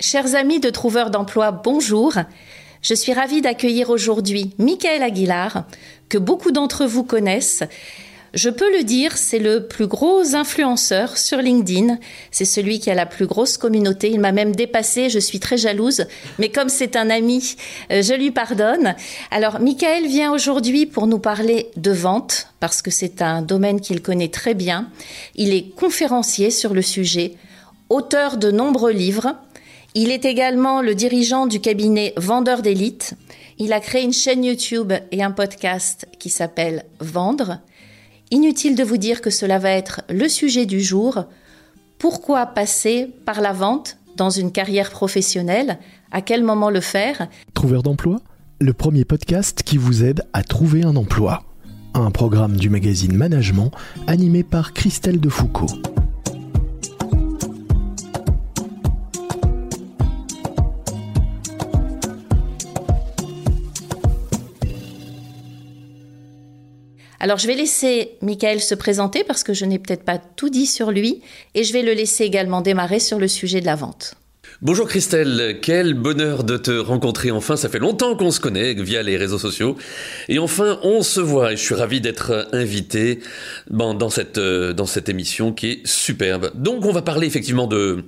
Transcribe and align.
Chers 0.00 0.34
amis 0.34 0.58
de 0.58 0.70
Trouveurs 0.70 1.10
d'emploi, 1.10 1.52
bonjour. 1.52 2.14
Je 2.82 2.94
suis 2.94 3.12
ravie 3.12 3.42
d'accueillir 3.42 3.90
aujourd'hui 3.90 4.50
Michael 4.58 5.04
Aguilar, 5.04 5.66
que 6.08 6.18
beaucoup 6.18 6.50
d'entre 6.50 6.84
vous 6.84 7.04
connaissent. 7.04 7.62
Je 8.34 8.50
peux 8.50 8.76
le 8.76 8.82
dire, 8.82 9.16
c'est 9.16 9.38
le 9.38 9.68
plus 9.68 9.86
gros 9.86 10.34
influenceur 10.34 11.16
sur 11.16 11.38
LinkedIn. 11.38 11.98
C'est 12.32 12.44
celui 12.44 12.80
qui 12.80 12.90
a 12.90 12.96
la 12.96 13.06
plus 13.06 13.28
grosse 13.28 13.56
communauté. 13.56 14.10
Il 14.10 14.18
m'a 14.18 14.32
même 14.32 14.56
dépassé. 14.56 15.10
Je 15.10 15.20
suis 15.20 15.38
très 15.38 15.58
jalouse. 15.58 16.06
Mais 16.40 16.48
comme 16.48 16.68
c'est 16.68 16.96
un 16.96 17.08
ami, 17.08 17.54
euh, 17.92 18.02
je 18.02 18.14
lui 18.14 18.32
pardonne. 18.32 18.96
Alors, 19.30 19.60
Michael 19.60 20.08
vient 20.08 20.32
aujourd'hui 20.32 20.86
pour 20.86 21.06
nous 21.06 21.20
parler 21.20 21.70
de 21.76 21.92
vente 21.92 22.48
parce 22.58 22.82
que 22.82 22.90
c'est 22.90 23.22
un 23.22 23.42
domaine 23.42 23.80
qu'il 23.80 24.02
connaît 24.02 24.26
très 24.26 24.54
bien. 24.54 24.90
Il 25.36 25.54
est 25.54 25.70
conférencier 25.76 26.50
sur 26.50 26.74
le 26.74 26.82
sujet, 26.82 27.36
auteur 27.88 28.38
de 28.38 28.50
nombreux 28.50 28.90
livres. 28.90 29.36
Il 29.96 30.10
est 30.10 30.24
également 30.24 30.82
le 30.82 30.96
dirigeant 30.96 31.46
du 31.46 31.60
cabinet 31.60 32.14
Vendeur 32.16 32.62
d'élite. 32.62 33.14
Il 33.58 33.72
a 33.72 33.78
créé 33.78 34.02
une 34.02 34.12
chaîne 34.12 34.42
YouTube 34.42 34.92
et 35.12 35.22
un 35.22 35.30
podcast 35.30 36.08
qui 36.18 36.30
s'appelle 36.30 36.84
Vendre. 36.98 37.60
Inutile 38.32 38.74
de 38.74 38.82
vous 38.82 38.96
dire 38.96 39.20
que 39.20 39.30
cela 39.30 39.60
va 39.60 39.70
être 39.70 40.00
le 40.10 40.28
sujet 40.28 40.66
du 40.66 40.80
jour. 40.80 41.26
Pourquoi 41.98 42.44
passer 42.46 43.08
par 43.24 43.40
la 43.40 43.52
vente 43.52 43.98
dans 44.16 44.30
une 44.30 44.50
carrière 44.50 44.90
professionnelle? 44.90 45.78
À 46.10 46.22
quel 46.22 46.42
moment 46.42 46.70
le 46.70 46.80
faire? 46.80 47.28
Trouveur 47.54 47.84
d'emploi 47.84 48.20
Le 48.58 48.72
premier 48.72 49.04
podcast 49.04 49.62
qui 49.62 49.76
vous 49.76 50.02
aide 50.02 50.24
à 50.32 50.42
trouver 50.42 50.82
un 50.82 50.96
emploi. 50.96 51.44
Un 51.94 52.10
programme 52.10 52.56
du 52.56 52.68
magazine 52.68 53.16
Management 53.16 53.70
animé 54.08 54.42
par 54.42 54.72
Christelle 54.72 55.20
Defoucault. 55.20 55.93
Alors 67.24 67.38
je 67.38 67.46
vais 67.46 67.54
laisser 67.54 68.18
Michael 68.20 68.60
se 68.60 68.74
présenter 68.74 69.24
parce 69.24 69.44
que 69.44 69.54
je 69.54 69.64
n'ai 69.64 69.78
peut-être 69.78 70.04
pas 70.04 70.18
tout 70.18 70.50
dit 70.50 70.66
sur 70.66 70.90
lui 70.90 71.22
et 71.54 71.64
je 71.64 71.72
vais 71.72 71.80
le 71.80 71.94
laisser 71.94 72.24
également 72.24 72.60
démarrer 72.60 73.00
sur 73.00 73.18
le 73.18 73.28
sujet 73.28 73.62
de 73.62 73.64
la 73.64 73.76
vente. 73.76 74.12
Bonjour 74.60 74.86
Christelle, 74.86 75.58
quel 75.62 75.94
bonheur 75.94 76.44
de 76.44 76.58
te 76.58 76.72
rencontrer 76.72 77.30
enfin, 77.30 77.56
ça 77.56 77.70
fait 77.70 77.78
longtemps 77.78 78.14
qu'on 78.14 78.30
se 78.30 78.40
connaît 78.40 78.74
via 78.74 79.02
les 79.02 79.16
réseaux 79.16 79.38
sociaux 79.38 79.78
et 80.28 80.38
enfin 80.38 80.78
on 80.82 81.00
se 81.00 81.20
voit 81.20 81.54
et 81.54 81.56
je 81.56 81.62
suis 81.62 81.74
ravi 81.74 82.02
d'être 82.02 82.46
invité 82.52 83.20
dans, 83.70 84.10
cette, 84.10 84.36
euh, 84.36 84.74
dans 84.74 84.84
cette 84.84 85.08
émission 85.08 85.54
qui 85.54 85.70
est 85.70 85.86
superbe. 85.86 86.50
Donc 86.54 86.84
on 86.84 86.92
va 86.92 87.00
parler 87.00 87.26
effectivement 87.26 87.66
de, 87.66 88.04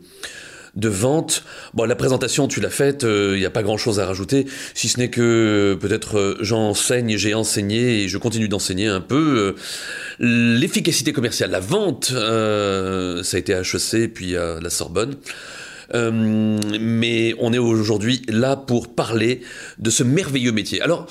de 0.77 0.88
vente. 0.88 1.42
Bon, 1.74 1.84
la 1.84 1.96
présentation, 1.96 2.48
tu 2.48 2.60
l'as 2.60 2.70
faite, 2.70 3.02
il 3.02 3.08
euh, 3.08 3.38
n'y 3.38 3.46
a 3.46 3.50
pas 3.50 3.62
grand-chose 3.62 3.98
à 3.98 4.06
rajouter, 4.06 4.46
si 4.74 4.88
ce 4.88 4.98
n'est 4.98 5.10
que 5.10 5.74
euh, 5.74 5.77
peut-être 5.77 6.18
euh, 6.18 6.36
j'enseigne, 6.41 7.16
j'ai 7.16 7.34
enseigné 7.34 8.02
et 8.02 8.08
je 8.08 8.18
continue 8.18 8.48
d'enseigner 8.48 8.86
un 8.86 9.01
peu 9.01 9.55
l'efficacité 10.18 11.12
commerciale, 11.12 11.51
la 11.51 11.61
vente. 11.61 12.06
ça 12.06 13.36
a 13.36 13.39
été 13.39 13.55
à 13.55 13.61
HEC 13.61 14.12
puis 14.12 14.36
à 14.36 14.61
la 14.61 14.70
Sorbonne. 14.70 15.17
Euh, 15.95 16.58
mais 16.80 17.35
on 17.39 17.52
est 17.52 17.58
aujourd'hui 17.58 18.23
là 18.29 18.57
pour 18.57 18.95
parler 18.95 19.42
de 19.79 19.91
ce 19.91 20.02
merveilleux 20.02 20.52
métier. 20.52 20.80
Alors, 20.80 21.07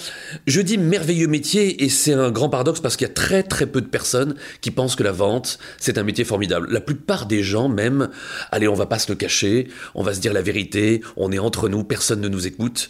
je 0.47 0.61
dis 0.61 0.77
merveilleux 0.77 1.27
métier 1.27 1.83
et 1.83 1.89
c'est 1.89 2.13
un 2.13 2.31
grand 2.31 2.49
paradoxe 2.49 2.79
parce 2.79 2.97
qu'il 2.97 3.07
y 3.07 3.09
a 3.09 3.13
très 3.13 3.43
très 3.43 3.65
peu 3.65 3.81
de 3.81 3.87
personnes 3.87 4.35
qui 4.61 4.71
pensent 4.71 4.95
que 4.95 5.03
la 5.03 5.11
vente, 5.11 5.59
c'est 5.79 5.97
un 5.97 6.03
métier 6.03 6.25
formidable. 6.25 6.67
La 6.71 6.81
plupart 6.81 7.25
des 7.25 7.43
gens 7.43 7.69
même, 7.69 8.09
allez, 8.51 8.67
on 8.67 8.75
va 8.75 8.85
pas 8.85 8.99
se 8.99 9.11
le 9.11 9.15
cacher, 9.15 9.67
on 9.93 10.03
va 10.03 10.13
se 10.13 10.19
dire 10.19 10.33
la 10.33 10.41
vérité, 10.41 11.01
on 11.17 11.31
est 11.31 11.39
entre 11.39 11.69
nous, 11.69 11.83
personne 11.83 12.21
ne 12.21 12.27
nous 12.27 12.47
écoute. 12.47 12.89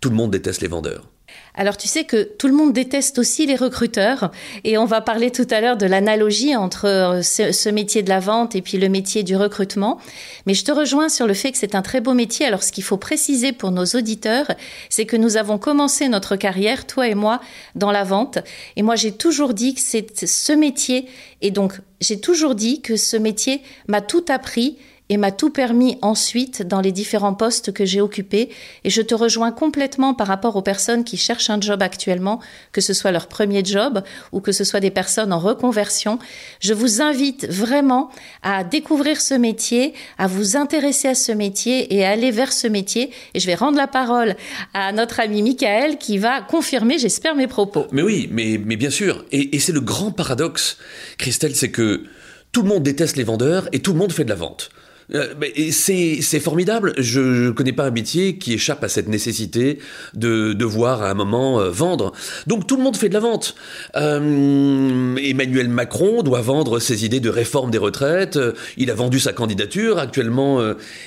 Tout 0.00 0.10
le 0.10 0.16
monde 0.16 0.30
déteste 0.30 0.62
les 0.62 0.68
vendeurs. 0.68 1.10
Alors 1.58 1.76
tu 1.76 1.88
sais 1.88 2.04
que 2.04 2.22
tout 2.22 2.46
le 2.46 2.54
monde 2.54 2.72
déteste 2.72 3.18
aussi 3.18 3.44
les 3.44 3.56
recruteurs 3.56 4.30
et 4.62 4.78
on 4.78 4.84
va 4.84 5.00
parler 5.00 5.32
tout 5.32 5.46
à 5.50 5.60
l'heure 5.60 5.76
de 5.76 5.86
l'analogie 5.86 6.54
entre 6.54 6.86
euh, 6.86 7.22
ce, 7.22 7.68
métier 7.68 8.04
de 8.04 8.08
la 8.08 8.20
vente 8.20 8.54
et 8.54 8.62
puis 8.62 8.78
le 8.78 8.88
métier 8.88 9.24
du 9.24 9.34
recrutement. 9.34 9.98
Mais 10.46 10.54
je 10.54 10.64
te 10.64 10.70
rejoins 10.70 11.08
sur 11.08 11.26
le 11.26 11.34
fait 11.34 11.50
que 11.50 11.58
c'est 11.58 11.74
un 11.74 11.82
très 11.82 12.00
beau 12.00 12.14
métier. 12.14 12.46
Alors 12.46 12.62
ce 12.62 12.70
qu'il 12.70 12.84
faut 12.84 12.96
préciser 12.96 13.50
pour 13.50 13.72
nos 13.72 13.84
auditeurs, 13.86 14.52
c'est 14.88 15.04
que 15.04 15.16
nous 15.16 15.36
avons 15.36 15.58
commencé 15.58 16.08
notre 16.08 16.36
carrière, 16.36 16.86
toi 16.86 17.08
et 17.08 17.16
moi, 17.16 17.40
dans 17.74 17.90
la 17.90 18.04
vente. 18.04 18.38
Et 18.76 18.82
moi 18.82 18.94
j'ai 18.94 19.10
toujours 19.10 19.52
dit 19.52 19.74
que 19.74 19.80
c'est 19.80 20.26
ce 20.26 20.52
métier 20.52 21.08
et 21.42 21.50
donc 21.50 21.72
j'ai 22.00 22.20
toujours 22.20 22.54
dit 22.54 22.82
que 22.82 22.96
ce 22.96 23.16
métier 23.16 23.62
m'a 23.88 24.00
tout 24.00 24.24
appris 24.28 24.78
et 25.08 25.16
m'a 25.16 25.32
tout 25.32 25.50
permis 25.50 25.96
ensuite 26.02 26.62
dans 26.62 26.80
les 26.80 26.92
différents 26.92 27.34
postes 27.34 27.72
que 27.72 27.84
j'ai 27.84 28.00
occupés. 28.00 28.50
Et 28.84 28.90
je 28.90 29.02
te 29.02 29.14
rejoins 29.14 29.52
complètement 29.52 30.14
par 30.14 30.26
rapport 30.26 30.56
aux 30.56 30.62
personnes 30.62 31.04
qui 31.04 31.16
cherchent 31.16 31.50
un 31.50 31.60
job 31.60 31.82
actuellement, 31.82 32.40
que 32.72 32.80
ce 32.80 32.92
soit 32.92 33.10
leur 33.10 33.26
premier 33.26 33.64
job 33.64 34.02
ou 34.32 34.40
que 34.40 34.52
ce 34.52 34.64
soit 34.64 34.80
des 34.80 34.90
personnes 34.90 35.32
en 35.32 35.38
reconversion. 35.38 36.18
Je 36.60 36.74
vous 36.74 37.00
invite 37.00 37.46
vraiment 37.48 38.10
à 38.42 38.64
découvrir 38.64 39.20
ce 39.20 39.34
métier, 39.34 39.94
à 40.18 40.26
vous 40.26 40.56
intéresser 40.56 41.08
à 41.08 41.14
ce 41.14 41.32
métier 41.32 41.94
et 41.94 42.04
à 42.04 42.10
aller 42.10 42.30
vers 42.30 42.52
ce 42.52 42.66
métier. 42.66 43.10
Et 43.34 43.40
je 43.40 43.46
vais 43.46 43.54
rendre 43.54 43.78
la 43.78 43.86
parole 43.86 44.36
à 44.74 44.92
notre 44.92 45.20
ami 45.20 45.42
Michael 45.42 45.98
qui 45.98 46.18
va 46.18 46.42
confirmer, 46.42 46.98
j'espère, 46.98 47.34
mes 47.34 47.46
propos. 47.46 47.86
Mais 47.92 48.02
oui, 48.02 48.28
mais, 48.30 48.60
mais 48.62 48.76
bien 48.76 48.90
sûr. 48.90 49.24
Et, 49.32 49.56
et 49.56 49.58
c'est 49.58 49.72
le 49.72 49.80
grand 49.80 50.10
paradoxe, 50.10 50.76
Christelle, 51.16 51.56
c'est 51.56 51.70
que 51.70 52.04
tout 52.52 52.62
le 52.62 52.68
monde 52.68 52.82
déteste 52.82 53.16
les 53.16 53.24
vendeurs 53.24 53.68
et 53.72 53.80
tout 53.80 53.92
le 53.92 53.98
monde 53.98 54.12
fait 54.12 54.24
de 54.24 54.30
la 54.30 54.34
vente. 54.34 54.70
Euh, 55.14 55.34
c'est 55.70 56.40
formidable. 56.40 56.92
Je 56.98 57.20
ne 57.20 57.50
connais 57.50 57.72
pas 57.72 57.86
un 57.86 57.90
métier 57.90 58.36
qui 58.36 58.52
échappe 58.54 58.84
à 58.84 58.88
cette 58.88 59.08
nécessité 59.08 59.78
de 60.14 60.52
devoir 60.52 61.02
à 61.02 61.10
un 61.10 61.14
moment 61.14 61.60
euh, 61.60 61.70
vendre. 61.70 62.12
Donc 62.46 62.66
tout 62.66 62.76
le 62.76 62.82
monde 62.82 62.96
fait 62.96 63.08
de 63.08 63.14
la 63.14 63.20
vente. 63.20 63.54
Euh, 63.96 65.16
Emmanuel 65.16 65.68
Macron 65.68 66.22
doit 66.22 66.42
vendre 66.42 66.78
ses 66.78 67.04
idées 67.04 67.20
de 67.20 67.30
réforme 67.30 67.70
des 67.70 67.78
retraites. 67.78 68.38
Il 68.76 68.90
a 68.90 68.94
vendu 68.94 69.18
sa 69.18 69.32
candidature. 69.32 69.98
Actuellement, 69.98 70.60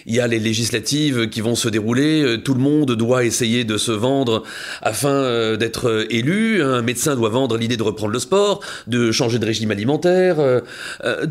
il 0.05 0.15
y 0.15 0.19
a 0.19 0.27
les 0.27 0.39
législatives 0.39 1.29
qui 1.29 1.41
vont 1.41 1.55
se 1.55 1.69
dérouler. 1.69 2.37
Tout 2.43 2.53
le 2.53 2.59
monde 2.59 2.91
doit 2.95 3.23
essayer 3.23 3.63
de 3.63 3.77
se 3.77 3.91
vendre 3.91 4.43
afin 4.81 5.55
d'être 5.57 6.05
élu. 6.09 6.61
Un 6.63 6.81
médecin 6.81 7.15
doit 7.15 7.29
vendre 7.29 7.57
l'idée 7.57 7.77
de 7.77 7.83
reprendre 7.83 8.13
le 8.13 8.19
sport, 8.19 8.61
de 8.87 9.11
changer 9.11 9.39
de 9.39 9.45
régime 9.45 9.71
alimentaire. 9.71 10.37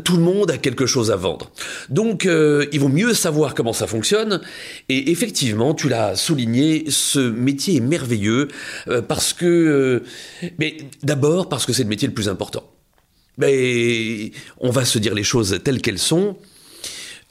tout 0.03 0.17
le 0.17 0.23
monde 0.23 0.51
a 0.51 0.57
quelque 0.57 0.85
chose 0.85 1.11
à 1.11 1.15
vendre. 1.15 1.51
Donc 1.89 2.27
il 2.71 2.79
vaut 2.79 2.89
mieux 2.89 3.13
savoir 3.13 3.53
comment 3.53 3.73
ça 3.73 3.87
fonctionne. 3.87 4.41
Et 4.89 5.11
effectivement, 5.11 5.73
tu 5.73 5.89
l'as 5.89 6.15
souligné, 6.15 6.85
ce 6.89 7.19
métier 7.19 7.77
est 7.77 7.81
merveilleux 7.81 8.47
euh, 8.87 9.01
parce 9.01 9.33
que, 9.33 9.45
euh, 9.45 10.03
mais 10.59 10.77
d'abord 11.03 11.49
parce 11.49 11.65
que 11.65 11.73
c'est 11.73 11.83
le 11.83 11.89
métier 11.89 12.07
le 12.07 12.13
plus 12.13 12.29
important. 12.29 12.63
Mais 13.37 14.31
on 14.59 14.71
va 14.71 14.85
se 14.85 14.99
dire 14.99 15.13
les 15.13 15.23
choses 15.23 15.59
telles 15.63 15.81
qu'elles 15.81 15.99
sont. 15.99 16.37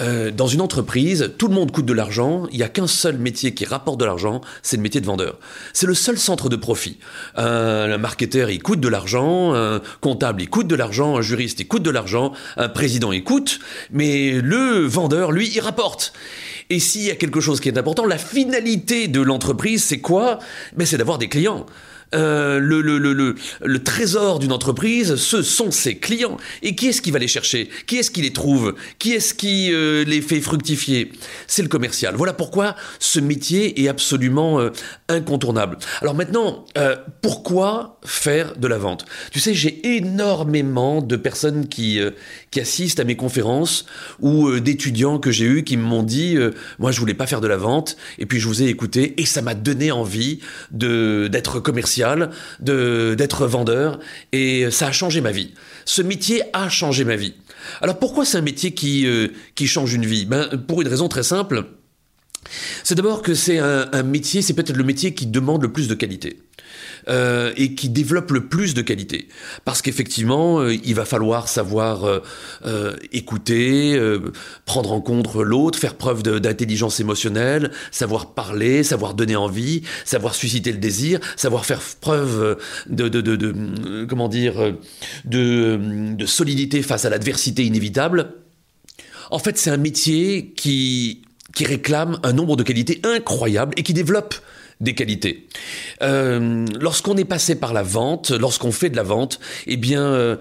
Euh, 0.00 0.30
dans 0.30 0.46
une 0.46 0.60
entreprise, 0.60 1.32
tout 1.36 1.48
le 1.48 1.54
monde 1.54 1.72
coûte 1.72 1.86
de 1.86 1.92
l'argent, 1.92 2.46
il 2.50 2.56
n'y 2.56 2.62
a 2.62 2.68
qu'un 2.68 2.86
seul 2.86 3.18
métier 3.18 3.54
qui 3.54 3.64
rapporte 3.64 4.00
de 4.00 4.04
l'argent, 4.04 4.40
c'est 4.62 4.76
le 4.76 4.82
métier 4.82 5.00
de 5.00 5.06
vendeur. 5.06 5.38
C'est 5.72 5.86
le 5.86 5.94
seul 5.94 6.18
centre 6.18 6.48
de 6.48 6.56
profit. 6.56 6.98
Un, 7.36 7.98
marketeur, 7.98 8.50
il 8.50 8.62
coûte 8.62 8.80
de 8.80 8.88
l'argent, 8.88 9.54
un 9.54 9.80
comptable, 10.00 10.42
il 10.42 10.48
coûte 10.48 10.66
de 10.66 10.74
l'argent, 10.74 11.16
un 11.16 11.22
juriste, 11.22 11.60
il 11.60 11.68
coûte 11.68 11.82
de 11.82 11.90
l'argent, 11.90 12.32
un 12.56 12.68
président, 12.68 13.12
il 13.12 13.24
coûte, 13.24 13.60
mais 13.90 14.40
le 14.40 14.86
vendeur, 14.86 15.32
lui, 15.32 15.50
il 15.54 15.60
rapporte. 15.60 16.12
Et 16.70 16.78
s'il 16.78 17.02
y 17.02 17.10
a 17.10 17.16
quelque 17.16 17.40
chose 17.40 17.60
qui 17.60 17.68
est 17.68 17.76
important, 17.76 18.06
la 18.06 18.18
finalité 18.18 19.08
de 19.08 19.20
l'entreprise, 19.20 19.84
c'est 19.84 20.00
quoi? 20.00 20.38
Ben, 20.76 20.86
C'est 20.86 20.98
d'avoir 20.98 21.18
des 21.18 21.28
clients. 21.28 21.66
Euh, 22.14 22.58
le, 22.58 23.78
trésor 23.84 24.38
d'une 24.40 24.52
entreprise, 24.52 25.16
ce 25.16 25.42
sont 25.42 25.70
ses 25.70 25.96
clients. 25.96 26.36
Et 26.62 26.74
qui 26.74 26.88
est-ce 26.88 27.02
qui 27.02 27.10
va 27.10 27.18
les 27.18 27.28
chercher? 27.28 27.68
Qui 27.86 27.98
est-ce 27.98 28.10
qui 28.10 28.22
les 28.22 28.32
trouve? 28.32 28.74
Qui 28.98 29.12
est-ce 29.12 29.34
qui 29.34 29.72
euh, 29.72 30.04
les 30.04 30.20
fait 30.20 30.40
fructifier? 30.40 31.12
C'est 31.46 31.62
le 31.62 31.68
commercial. 31.68 32.14
Voilà 32.16 32.32
pourquoi 32.32 32.74
ce 32.98 33.20
métier 33.20 33.82
est 33.82 33.88
absolument 33.88 34.60
euh, 34.60 34.70
incontournable. 35.08 35.78
Alors 36.00 36.14
maintenant, 36.14 36.64
pourquoi 37.22 37.98
faire 38.04 38.56
de 38.56 38.66
la 38.66 38.78
vente? 38.78 39.04
Tu 39.32 39.40
sais, 39.40 39.54
j'ai 39.54 39.96
énormément 39.96 41.02
de 41.02 41.16
personnes 41.16 41.68
qui, 41.68 42.00
qui 42.50 42.60
assistent 42.60 43.00
à 43.00 43.04
mes 43.04 43.16
conférences 43.16 43.86
ou 44.20 44.58
d'étudiants 44.60 45.18
que 45.18 45.30
j'ai 45.30 45.44
eus 45.44 45.64
qui 45.64 45.76
m'ont 45.76 46.02
dit, 46.02 46.36
moi 46.78 46.92
je 46.92 47.00
voulais 47.00 47.14
pas 47.14 47.26
faire 47.26 47.40
de 47.40 47.48
la 47.48 47.56
vente, 47.56 47.96
et 48.18 48.26
puis 48.26 48.40
je 48.40 48.48
vous 48.48 48.62
ai 48.62 48.66
écouté, 48.66 49.20
et 49.20 49.26
ça 49.26 49.42
m'a 49.42 49.54
donné 49.54 49.90
envie 49.90 50.40
d'être 50.70 51.60
commercial, 51.60 51.99
d'être 52.60 53.46
vendeur, 53.46 53.98
et 54.32 54.70
ça 54.70 54.88
a 54.88 54.92
changé 54.92 55.20
ma 55.20 55.32
vie. 55.32 55.54
Ce 55.84 56.02
métier 56.02 56.42
a 56.52 56.68
changé 56.68 57.04
ma 57.04 57.16
vie. 57.16 57.34
Alors 57.82 57.98
pourquoi 57.98 58.24
c'est 58.24 58.38
un 58.38 58.42
métier 58.42 58.72
qui 58.72 59.06
euh, 59.06 59.28
qui 59.54 59.66
change 59.66 59.92
une 59.92 60.06
vie? 60.06 60.24
Ben 60.24 60.48
pour 60.66 60.80
une 60.82 60.88
raison 60.88 61.08
très 61.08 61.22
simple. 61.22 61.64
C'est 62.84 62.94
d'abord 62.94 63.22
que 63.22 63.34
c'est 63.34 63.58
un 63.58 64.02
métier, 64.02 64.40
c'est 64.40 64.54
peut-être 64.54 64.76
le 64.76 64.82
métier 64.82 65.14
qui 65.14 65.26
demande 65.26 65.62
le 65.62 65.72
plus 65.72 65.88
de 65.88 65.94
qualité. 65.94 66.38
Euh, 67.08 67.52
et 67.56 67.74
qui 67.74 67.88
développe 67.88 68.30
le 68.30 68.46
plus 68.46 68.74
de 68.74 68.82
qualité. 68.82 69.28
Parce 69.64 69.80
qu'effectivement, 69.80 70.60
euh, 70.60 70.74
il 70.74 70.94
va 70.94 71.04
falloir 71.04 71.48
savoir 71.48 72.04
euh, 72.64 72.96
écouter, 73.12 73.98
prendre 74.66 74.92
en 74.92 75.00
compte 75.00 75.34
l'autre, 75.34 75.78
faire 75.78 75.94
preuve 75.94 76.22
d'intelligence 76.22 77.00
émotionnelle, 77.00 77.70
savoir 77.90 78.34
parler, 78.34 78.82
savoir 78.82 79.14
donner 79.14 79.36
envie, 79.36 79.82
savoir 80.04 80.34
susciter 80.34 80.72
le 80.72 80.78
désir, 80.78 81.20
savoir 81.36 81.64
faire 81.64 81.80
preuve 82.00 82.58
de, 82.88 84.04
comment 84.06 84.28
dire, 84.28 84.74
de, 85.24 86.14
de 86.14 86.26
solidité 86.26 86.82
face 86.82 87.04
à 87.04 87.10
l'adversité 87.10 87.64
inévitable. 87.64 88.34
En 89.30 89.38
fait, 89.38 89.56
c'est 89.56 89.70
un 89.70 89.76
métier 89.76 90.52
qui, 90.56 91.22
qui 91.54 91.64
réclame 91.64 92.18
un 92.22 92.32
nombre 92.32 92.56
de 92.56 92.62
qualités 92.62 93.00
incroyables 93.04 93.74
et 93.76 93.82
qui 93.82 93.94
développe 93.94 94.34
des 94.80 94.94
qualités. 94.94 95.46
Euh, 96.02 96.66
lorsqu'on 96.80 97.16
est 97.16 97.24
passé 97.24 97.54
par 97.54 97.72
la 97.72 97.82
vente, 97.82 98.30
lorsqu'on 98.30 98.72
fait 98.72 98.90
de 98.90 98.96
la 98.96 99.02
vente, 99.02 99.40
eh 99.66 99.76
bien, 99.76 100.02
euh, 100.02 100.36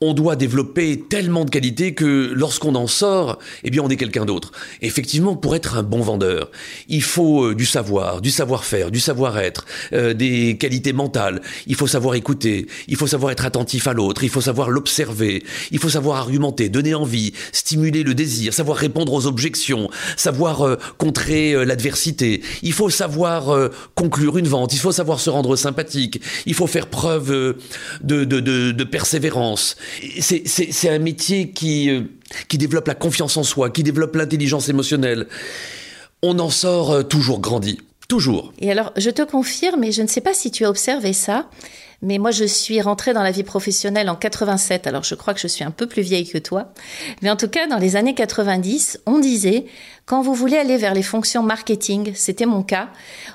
on 0.00 0.14
doit 0.14 0.36
développer 0.36 1.04
tellement 1.08 1.44
de 1.44 1.50
qualités 1.50 1.92
que 1.92 2.30
lorsqu'on 2.32 2.76
en 2.76 2.86
sort, 2.86 3.40
eh 3.64 3.70
bien 3.70 3.82
on 3.82 3.88
est 3.88 3.96
quelqu'un 3.96 4.24
d'autre. 4.24 4.52
Effectivement, 4.80 5.34
pour 5.34 5.56
être 5.56 5.76
un 5.76 5.82
bon 5.82 6.00
vendeur, 6.00 6.52
il 6.88 7.02
faut 7.02 7.46
euh, 7.46 7.54
du 7.56 7.66
savoir, 7.66 8.20
du 8.20 8.30
savoir-faire, 8.30 8.92
du 8.92 9.00
savoir-être, 9.00 9.66
euh, 9.92 10.14
des 10.14 10.56
qualités 10.56 10.92
mentales. 10.92 11.42
Il 11.66 11.74
faut 11.74 11.88
savoir 11.88 12.14
écouter, 12.14 12.68
il 12.86 12.94
faut 12.94 13.08
savoir 13.08 13.32
être 13.32 13.44
attentif 13.44 13.88
à 13.88 13.92
l'autre, 13.92 14.22
il 14.22 14.30
faut 14.30 14.40
savoir 14.40 14.70
l'observer, 14.70 15.42
il 15.72 15.80
faut 15.80 15.88
savoir 15.88 16.18
argumenter, 16.18 16.68
donner 16.68 16.94
envie, 16.94 17.32
stimuler 17.50 18.04
le 18.04 18.14
désir, 18.14 18.54
savoir 18.54 18.78
répondre 18.78 19.12
aux 19.12 19.26
objections, 19.26 19.90
savoir 20.16 20.64
euh, 20.64 20.76
contrer 20.98 21.64
l'adversité. 21.64 22.42
Il 22.62 22.72
faut 22.72 22.90
savoir 22.90 23.70
conclure 23.94 24.38
une 24.38 24.46
vente, 24.46 24.74
il 24.74 24.78
faut 24.78 24.92
savoir 24.92 25.18
se 25.18 25.30
rendre 25.30 25.56
sympathique, 25.56 26.20
il 26.46 26.54
faut 26.54 26.66
faire 26.66 26.86
preuve 26.86 27.56
de, 28.02 28.24
de, 28.24 28.40
de, 28.40 28.70
de 28.70 28.84
persévérance 28.84 29.76
c'est 30.20 30.88
un 30.88 30.98
métier 30.98 31.50
qui, 31.50 31.90
euh, 31.90 32.02
qui 32.48 32.58
développe 32.58 32.88
la 32.88 32.94
confiance 32.94 33.36
en 33.36 33.42
soi, 33.42 33.70
qui 33.70 33.82
développe 33.82 34.16
l'intelligence 34.16 34.68
émotionnelle. 34.68 35.26
On 36.22 36.38
en 36.38 36.50
sort 36.50 36.92
euh, 36.92 37.02
toujours 37.02 37.40
grandi. 37.40 37.78
Toujours. 38.08 38.52
Et 38.58 38.70
alors, 38.70 38.92
je 38.96 39.10
te 39.10 39.22
confirme, 39.22 39.84
et 39.84 39.92
je 39.92 40.00
ne 40.00 40.06
sais 40.06 40.22
pas 40.22 40.32
si 40.32 40.50
tu 40.50 40.64
as 40.64 40.70
observé 40.70 41.12
ça, 41.12 41.50
mais 42.00 42.18
moi, 42.18 42.30
je 42.30 42.44
suis 42.44 42.80
rentrée 42.80 43.12
dans 43.12 43.24
la 43.24 43.32
vie 43.32 43.42
professionnelle 43.42 44.08
en 44.08 44.14
87. 44.14 44.86
Alors, 44.86 45.02
je 45.02 45.16
crois 45.16 45.34
que 45.34 45.40
je 45.40 45.48
suis 45.48 45.64
un 45.64 45.72
peu 45.72 45.86
plus 45.88 46.02
vieille 46.02 46.28
que 46.28 46.38
toi. 46.38 46.72
Mais 47.22 47.30
en 47.30 47.36
tout 47.36 47.48
cas, 47.48 47.66
dans 47.66 47.78
les 47.78 47.96
années 47.96 48.14
90, 48.14 49.00
on 49.06 49.18
disait, 49.18 49.66
quand 50.08 50.22
vous 50.22 50.32
voulez 50.32 50.56
aller 50.56 50.76
vers 50.76 50.94
les 50.94 51.02
fonctions 51.02 51.42
marketing, 51.42 52.12
c'était 52.14 52.46
mon 52.46 52.62
cas, 52.62 52.88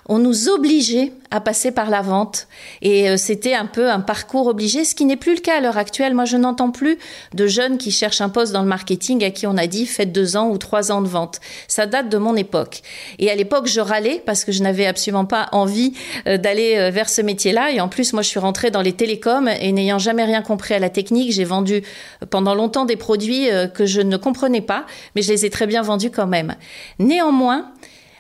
on 0.08 0.18
nous 0.18 0.50
obligeait 0.50 1.12
à 1.30 1.42
passer 1.42 1.72
par 1.72 1.90
la 1.90 2.02
vente. 2.02 2.48
Et 2.82 3.10
euh, 3.10 3.18
c'était 3.18 3.54
un 3.54 3.66
peu 3.66 3.92
un 3.92 4.00
parcours 4.00 4.48
obligé, 4.48 4.84
ce 4.86 4.96
qui 4.96 5.06
n'est 5.06 5.18
plus 5.18 5.36
le 5.36 5.42
cas 5.42 5.58
à 5.58 5.62
l'heure 5.62 5.78
actuelle. 5.78 6.14
Moi, 6.14 6.26
je 6.26 6.38
n'entends 6.38 6.72
plus 6.72 6.98
de 7.34 7.48
jeunes 7.48 7.78
qui 7.78 7.92
cherchent 7.92 8.22
un 8.22 8.30
poste 8.30 8.54
dans 8.54 8.62
le 8.62 8.68
marketing 8.68 9.24
à 9.24 9.32
qui 9.32 9.46
on 9.46 9.58
a 9.58 9.68
dit 9.68 9.86
faites 9.86 10.12
deux 10.12 10.38
ans 10.38 10.50
ou 10.50 10.58
trois 10.58 10.92
ans 10.92 11.02
de 11.02 11.08
vente. 11.08 11.42
Ça 11.68 11.86
date 11.86 12.10
de 12.10 12.18
mon 12.18 12.36
époque. 12.36 12.82
Et 13.20 13.30
à 13.30 13.36
l'époque, 13.36 13.68
je 13.68 13.82
râlais 13.82 14.22
parce 14.26 14.46
que 14.46 14.52
je 14.52 14.64
n'avais 14.64 14.86
absolument 14.86 15.26
pas 15.26 15.50
envie 15.52 15.94
euh, 16.28 16.38
d'aller 16.38 16.76
euh, 16.78 16.90
vers 16.92 17.10
ce 17.10 17.22
métier-là. 17.22 17.72
Et 17.72 17.82
en 17.82 17.88
plus, 17.88 18.14
moi, 18.14 18.22
je 18.22 18.30
suis 18.30 18.40
rentrée 18.40 18.53
dans 18.72 18.82
les 18.82 18.94
télécoms 18.94 19.48
et 19.48 19.72
n'ayant 19.72 20.00
jamais 20.00 20.24
rien 20.24 20.42
compris 20.42 20.74
à 20.74 20.80
la 20.80 20.90
technique, 20.90 21.32
j'ai 21.32 21.44
vendu 21.44 21.84
pendant 22.30 22.56
longtemps 22.56 22.86
des 22.86 22.96
produits 22.96 23.48
que 23.74 23.86
je 23.86 24.02
ne 24.02 24.18
comprenais 24.18 24.62
pas, 24.62 24.86
mais 25.16 25.22
je 25.22 25.32
les 25.32 25.46
ai 25.46 25.50
très 25.50 25.68
bien 25.68 25.82
vendus 25.82 26.12
quand 26.12 26.28
même. 26.28 26.56
Néanmoins, 27.00 27.72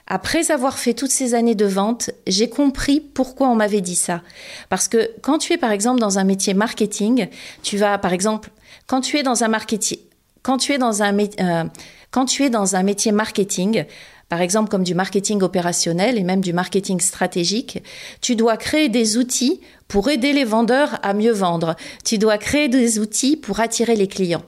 après 0.07 0.51
avoir 0.51 0.77
fait 0.77 0.93
toutes 0.93 1.11
ces 1.11 1.33
années 1.33 1.55
de 1.55 1.65
vente, 1.65 2.11
j'ai 2.27 2.49
compris 2.49 2.99
pourquoi 2.99 3.47
on 3.47 3.55
m'avait 3.55 3.81
dit 3.81 3.95
ça. 3.95 4.21
Parce 4.69 4.87
que 4.87 5.11
quand 5.21 5.37
tu 5.37 5.53
es 5.53 5.57
par 5.57 5.71
exemple 5.71 5.99
dans 5.99 6.19
un 6.19 6.23
métier 6.23 6.53
marketing, 6.53 7.29
tu 7.61 7.77
vas 7.77 7.97
par 7.97 8.11
exemple, 8.11 8.49
quand 8.85 9.01
tu 9.01 9.17
es 9.17 9.23
dans 9.23 9.43
un 9.43 9.47
marketing, 9.47 9.99
quand 10.41 10.57
tu 10.57 10.73
es 10.73 10.77
dans 10.77 11.03
un, 11.03 11.17
euh, 11.17 11.63
quand 12.11 12.25
tu 12.25 12.43
es 12.43 12.49
dans 12.49 12.75
un 12.75 12.83
métier 12.83 13.13
marketing, 13.13 13.85
par 14.33 14.41
exemple 14.41 14.67
comme 14.67 14.83
du 14.83 14.95
marketing 14.95 15.43
opérationnel 15.43 16.17
et 16.17 16.23
même 16.23 16.41
du 16.41 16.53
marketing 16.53 16.99
stratégique, 16.99 17.83
tu 18.19 18.35
dois 18.35 18.57
créer 18.57 18.89
des 18.89 19.19
outils 19.19 19.61
pour 19.87 20.09
aider 20.09 20.33
les 20.33 20.43
vendeurs 20.43 20.97
à 21.03 21.13
mieux 21.13 21.31
vendre. 21.31 21.75
Tu 22.03 22.17
dois 22.17 22.39
créer 22.39 22.67
des 22.67 22.97
outils 22.97 23.37
pour 23.37 23.59
attirer 23.59 23.95
les 23.95 24.07
clients. 24.07 24.41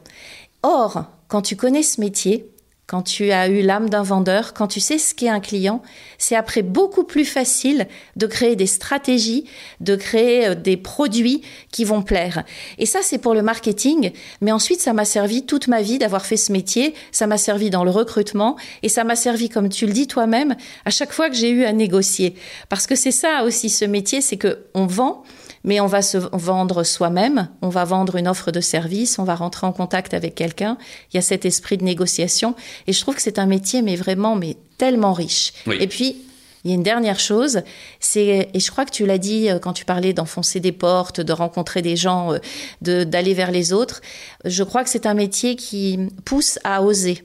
Or, 0.64 1.04
quand 1.28 1.44
tu 1.44 1.56
connais 1.56 1.84
ce 1.84 2.02
métier, 2.02 2.50
quand 2.88 3.02
tu 3.02 3.32
as 3.32 3.48
eu 3.48 3.62
l'âme 3.62 3.90
d'un 3.90 4.04
vendeur, 4.04 4.54
quand 4.54 4.68
tu 4.68 4.80
sais 4.80 5.00
ce 5.00 5.16
qu'est 5.16 5.30
un 5.30 5.40
client, 5.40 5.82
c'est 6.20 6.36
après 6.36 6.62
beaucoup 6.62 7.04
plus 7.04 7.26
facile 7.26 7.88
de 8.16 8.28
créer 8.28 8.56
des 8.56 8.68
stratégies, 8.68 9.46
de 9.80 9.96
créer 9.96 10.48
euh, 10.48 10.56
des 10.56 10.78
produits 10.78 11.42
qui 11.72 11.84
vont 11.84 12.04
plaire. 12.04 12.44
Et 12.78 12.86
ça, 12.86 13.00
c'est 13.02 13.18
pour 13.18 13.34
le 13.34 13.42
marketing. 13.42 14.12
Mais 14.42 14.52
ensuite, 14.52 14.82
ça 14.82 14.94
m'a 14.94 15.06
servi 15.06 15.46
toute 15.46 15.68
ma 15.68 15.82
vie 15.82 15.98
d'avoir 15.98 16.26
fait 16.26 16.38
ce 16.38 16.52
métier. 16.52 16.94
Ça 17.12 17.26
m'a 17.26 17.38
servi 17.38 17.72
dans 17.72 17.84
le 17.84 17.92
recrutement 17.92 18.56
et 18.84 18.90
ça 18.90 19.04
m'a 19.04 19.16
servi, 19.16 19.50
comme 19.50 19.70
tu 19.70 19.88
le 19.88 19.94
dis 19.94 20.08
toi-même, 20.08 20.56
à 20.86 20.92
chaque 20.92 21.12
fois 21.12 21.30
que 21.30 21.36
j'ai 21.36 21.50
eu 21.50 21.66
à 21.66 21.74
négocier. 21.74 22.36
Parce 22.70 22.86
que 22.86 22.96
c'est 22.96 23.12
ça 23.12 23.44
aussi 23.44 23.70
ce 23.70 23.86
métier, 23.86 24.22
c'est 24.22 24.38
que 24.38 24.60
on 24.76 24.86
vend, 24.86 25.24
mais 25.66 25.80
on 25.82 25.88
va 25.88 26.02
se 26.02 26.18
vendre 26.32 26.84
soi-même, 26.84 27.50
on 27.62 27.70
va 27.70 27.84
vendre 27.84 28.16
une 28.16 28.28
offre 28.28 28.52
de 28.52 28.62
service, 28.62 29.20
on 29.20 29.24
va 29.24 29.36
rentrer 29.36 29.66
en 29.66 29.74
contact 29.74 30.14
avec 30.14 30.36
quelqu'un. 30.36 30.78
Il 31.12 31.16
y 31.16 31.20
a 31.20 31.24
cet 31.24 31.44
esprit 31.44 31.78
de 31.78 31.84
négociation 31.84 32.56
et 32.88 32.94
je 32.94 33.02
trouve 33.02 33.16
que 33.16 33.22
c'est 33.22 33.40
un 33.40 33.48
métier 33.48 33.82
mais 33.82 33.96
vraiment 33.96 34.36
mais 34.36 34.56
tellement 34.78 35.12
riche. 35.12 35.54
Et 35.80 35.88
puis 35.88 36.22
il 36.64 36.70
y 36.70 36.72
a 36.72 36.76
une 36.76 36.84
dernière 36.84 37.20
chose, 37.20 37.62
c'est 38.00 38.50
et 38.54 38.60
je 38.60 38.72
crois 38.72 38.86
que 38.86 38.92
tu 38.92 39.06
l'as 39.06 39.20
dit 39.20 39.50
euh, 39.50 39.60
quand 39.60 39.74
tu 39.74 39.86
parlais 39.86 40.14
d'enfoncer 40.14 40.60
des 40.60 40.72
portes, 40.72 41.22
de 41.22 41.34
rencontrer 41.34 41.84
des 41.84 41.96
gens, 41.96 42.34
euh, 42.34 42.40
de 42.82 43.04
d'aller 43.04 43.34
vers 43.34 43.52
les 43.52 43.74
autres. 43.74 44.02
Je 44.46 44.64
crois 44.64 44.84
que 44.84 44.90
c'est 44.90 45.06
un 45.06 45.14
métier 45.14 45.56
qui 45.56 46.00
pousse 46.26 46.58
à 46.64 46.82
oser. 46.82 47.24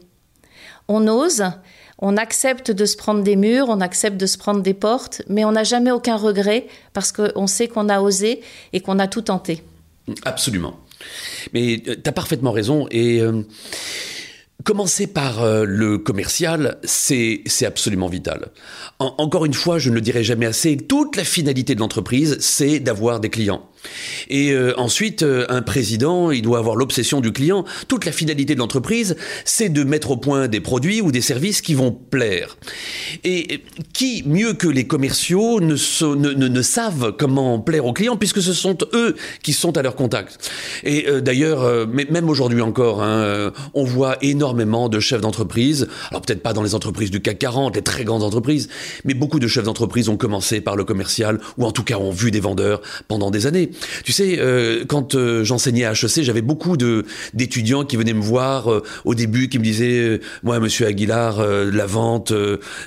On 0.88 1.06
ose, 1.08 1.44
on 2.00 2.16
accepte 2.16 2.70
de 2.70 2.84
se 2.84 2.96
prendre 2.96 3.22
des 3.22 3.36
murs, 3.36 3.66
on 3.68 3.80
accepte 3.80 4.16
de 4.16 4.26
se 4.26 4.38
prendre 4.38 4.62
des 4.62 4.74
portes, 4.74 5.22
mais 5.28 5.44
on 5.44 5.52
n'a 5.52 5.64
jamais 5.64 5.90
aucun 5.90 6.16
regret 6.16 6.66
parce 6.92 7.12
qu'on 7.12 7.46
sait 7.46 7.68
qu'on 7.68 7.88
a 7.88 8.00
osé 8.00 8.40
et 8.72 8.80
qu'on 8.80 8.98
a 8.98 9.06
tout 9.06 9.22
tenté. 9.22 9.62
Absolument. 10.24 10.78
Mais 11.52 11.82
euh, 11.86 11.96
tu 12.02 12.08
as 12.08 12.12
parfaitement 12.12 12.52
raison. 12.52 12.86
Et 12.90 13.20
euh, 13.20 13.42
commencer 14.64 15.06
par 15.06 15.42
euh, 15.42 15.64
le 15.64 15.98
commercial, 15.98 16.78
c'est 16.84 17.44
absolument 17.64 18.08
vital. 18.08 18.48
encore 18.98 19.44
une 19.44 19.54
fois, 19.54 19.78
je 19.78 19.90
ne 19.90 19.94
le 19.94 20.00
dirai 20.00 20.24
jamais 20.24 20.46
assez, 20.46 20.76
toute 20.76 21.16
la 21.16 21.24
finalité 21.24 21.74
de 21.74 21.80
l'entreprise, 21.80 22.38
c'est 22.40 22.80
d'avoir 22.80 23.20
des 23.20 23.30
clients. 23.30 23.69
Et 24.28 24.52
euh, 24.52 24.72
ensuite, 24.78 25.22
euh, 25.22 25.46
un 25.48 25.62
président, 25.62 26.30
il 26.30 26.42
doit 26.42 26.58
avoir 26.58 26.76
l'obsession 26.76 27.20
du 27.20 27.32
client. 27.32 27.64
Toute 27.88 28.04
la 28.04 28.12
finalité 28.12 28.54
de 28.54 28.60
l'entreprise, 28.60 29.16
c'est 29.44 29.68
de 29.68 29.84
mettre 29.84 30.10
au 30.12 30.16
point 30.16 30.48
des 30.48 30.60
produits 30.60 31.00
ou 31.00 31.12
des 31.12 31.20
services 31.20 31.60
qui 31.60 31.74
vont 31.74 31.92
plaire. 31.92 32.56
Et 33.24 33.62
qui, 33.92 34.22
mieux 34.26 34.54
que 34.54 34.68
les 34.68 34.86
commerciaux, 34.86 35.60
ne, 35.60 36.62
savent 36.62 37.14
comment 37.18 37.58
plaire 37.58 37.86
aux 37.86 37.92
clients, 37.92 38.16
puisque 38.16 38.42
ce 38.42 38.52
sont 38.52 38.78
eux 38.92 39.16
qui 39.42 39.52
sont 39.52 39.76
à 39.76 39.82
leur 39.82 39.96
contact. 39.96 40.50
Et 40.84 41.08
euh, 41.08 41.20
d'ailleurs, 41.20 41.86
même 41.88 42.28
aujourd'hui 42.28 42.60
encore, 42.60 43.02
hein, 43.02 43.52
on 43.74 43.84
voit 43.84 44.16
énormément 44.22 44.88
de 44.88 45.00
chefs 45.00 45.20
d'entreprise, 45.20 45.88
alors 46.10 46.22
peut-être 46.22 46.42
pas 46.42 46.52
dans 46.52 46.62
les 46.62 46.74
entreprises 46.74 47.10
du 47.10 47.20
CAC 47.20 47.38
40, 47.38 47.76
les 47.76 47.82
très 47.82 48.04
grandes 48.04 48.22
entreprises, 48.22 48.68
mais 49.04 49.14
beaucoup 49.14 49.38
de 49.38 49.48
chefs 49.48 49.64
d'entreprise 49.64 50.08
ont 50.08 50.16
commencé 50.16 50.60
par 50.60 50.76
le 50.76 50.84
commercial, 50.84 51.40
ou 51.58 51.64
en 51.64 51.72
tout 51.72 51.84
cas 51.84 51.96
ont 51.96 52.10
vu 52.10 52.30
des 52.30 52.40
vendeurs 52.40 52.80
pendant 53.08 53.30
des 53.30 53.46
années. 53.46 53.69
Tu 54.04 54.12
sais, 54.12 54.36
euh, 54.38 54.84
quand 54.86 55.14
euh, 55.14 55.44
j'enseignais 55.44 55.84
à 55.84 55.92
HEC, 55.92 56.22
j'avais 56.22 56.42
beaucoup 56.42 56.76
de 56.76 57.04
d'étudiants 57.34 57.84
qui 57.84 57.96
venaient 57.96 58.12
me 58.12 58.22
voir 58.22 58.72
euh, 58.72 58.82
au 59.04 59.14
début, 59.14 59.48
qui 59.48 59.58
me 59.58 59.64
disaient, 59.64 60.20
moi, 60.42 60.58
Monsieur 60.60 60.86
Aguilar, 60.86 61.42
la 61.42 61.86
vente, 61.86 62.32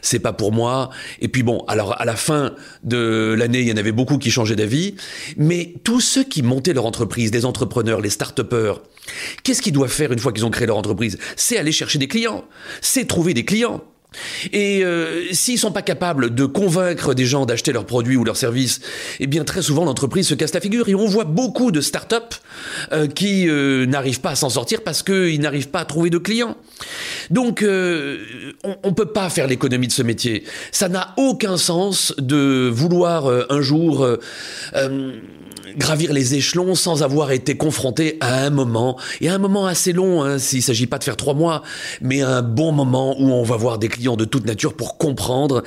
c'est 0.02 0.20
pas 0.20 0.34
pour 0.34 0.52
moi. 0.52 0.90
Et 1.22 1.28
puis 1.28 1.44
bon, 1.44 1.64
alors 1.68 2.00
à 2.00 2.06
la 2.06 2.16
fin 2.16 2.54
de 2.84 3.36
l'année, 3.38 3.62
il 3.62 3.68
y 3.68 3.74
en 3.74 3.78
avait 3.78 3.92
beaucoup 3.92 4.18
qui 4.18 4.32
changeaient 4.32 4.56
d'avis, 4.56 4.96
mais 5.38 5.74
tous 5.84 6.02
ceux 6.02 6.24
qui 6.24 6.44
montaient 6.44 6.74
leur 6.74 6.86
entreprise, 6.86 7.32
des 7.32 7.46
entrepreneurs, 7.46 8.02
les 8.02 8.10
start-upers, 8.10 8.82
qu'est-ce 9.44 9.62
qu'ils 9.62 9.74
doivent 9.74 9.92
faire 9.92 10.12
une 10.12 10.20
fois 10.20 10.32
qu'ils 10.32 10.46
ont 10.46 10.52
créé 10.52 10.68
leur 10.68 10.78
entreprise? 10.78 11.18
C'est 11.36 11.58
aller 11.58 11.72
chercher 11.72 12.00
des 12.00 12.08
clients, 12.08 12.44
c'est 12.82 13.06
trouver 13.06 13.34
des 13.34 13.46
clients. 13.46 13.84
Et 14.52 14.84
euh, 14.84 15.24
s'ils 15.32 15.60
sont 15.60 15.72
pas 15.72 15.82
capables 15.82 16.34
de 16.34 16.46
convaincre 16.46 17.14
des 17.14 17.26
gens 17.26 17.46
d'acheter 17.46 17.72
leurs 17.72 17.86
produits 17.86 18.16
ou 18.16 18.24
leurs 18.24 18.38
services, 18.38 18.80
eh 19.20 19.28
bien 19.28 19.44
très 19.44 19.62
souvent 19.62 19.86
l'entreprise 19.86 20.28
se 20.28 20.36
casse 20.36 20.54
la 20.54 20.62
figure. 20.62 20.90
Et 20.90 20.96
on 20.96 21.08
voit 21.08 21.24
beaucoup 21.24 21.72
de 21.72 21.82
start-up 21.82 22.36
euh, 22.92 23.08
qui 23.08 23.48
euh, 23.48 23.86
n'arrivent 23.86 24.22
pas 24.22 24.32
à 24.32 24.36
s'en 24.36 24.50
sortir 24.50 24.82
parce 24.82 25.04
qu'ils 25.04 25.40
n'arrivent 25.40 25.70
pas 25.70 25.80
à 25.80 25.86
trouver 25.86 26.10
de 26.10 26.18
clients. 26.18 26.58
Donc 27.30 27.64
on, 27.64 28.76
on 28.84 28.94
peut 28.94 29.12
pas 29.12 29.30
faire 29.30 29.48
l'économie 29.48 29.88
de 29.88 29.92
ce 29.92 30.04
métier. 30.04 30.44
Ça 30.72 30.90
n'a 30.90 31.14
aucun 31.18 31.58
sens 31.58 32.14
de 32.18 32.70
vouloir 32.70 33.28
un 33.50 33.62
jour 33.62 34.08
gravir 35.78 36.14
les 36.14 36.36
échelons 36.36 36.76
sans 36.76 37.04
avoir 37.04 37.32
été 37.32 37.58
confronté 37.58 38.18
à 38.22 38.44
un 38.44 38.50
moment, 38.50 38.98
et 39.22 39.30
à 39.30 39.36
un 39.36 39.38
moment 39.38 39.66
assez 39.66 39.94
long, 39.94 40.24
hein, 40.24 40.38
s'il 40.38 40.62
s'agit 40.62 40.88
pas 40.88 41.00
de 41.00 41.04
faire 41.04 41.18
trois 41.18 41.34
mois, 41.34 41.64
mais 42.02 42.22
un 42.22 42.42
bon 42.42 42.72
moment 42.72 43.16
où 43.20 43.32
on 43.32 43.44
va 43.44 43.58
voir 43.58 43.80
des 43.80 43.88
clients 43.88 44.16
de 44.16 44.26
toute 44.26 44.46
nature 44.46 44.76
pour 44.76 44.98
comprendre 44.98 45.64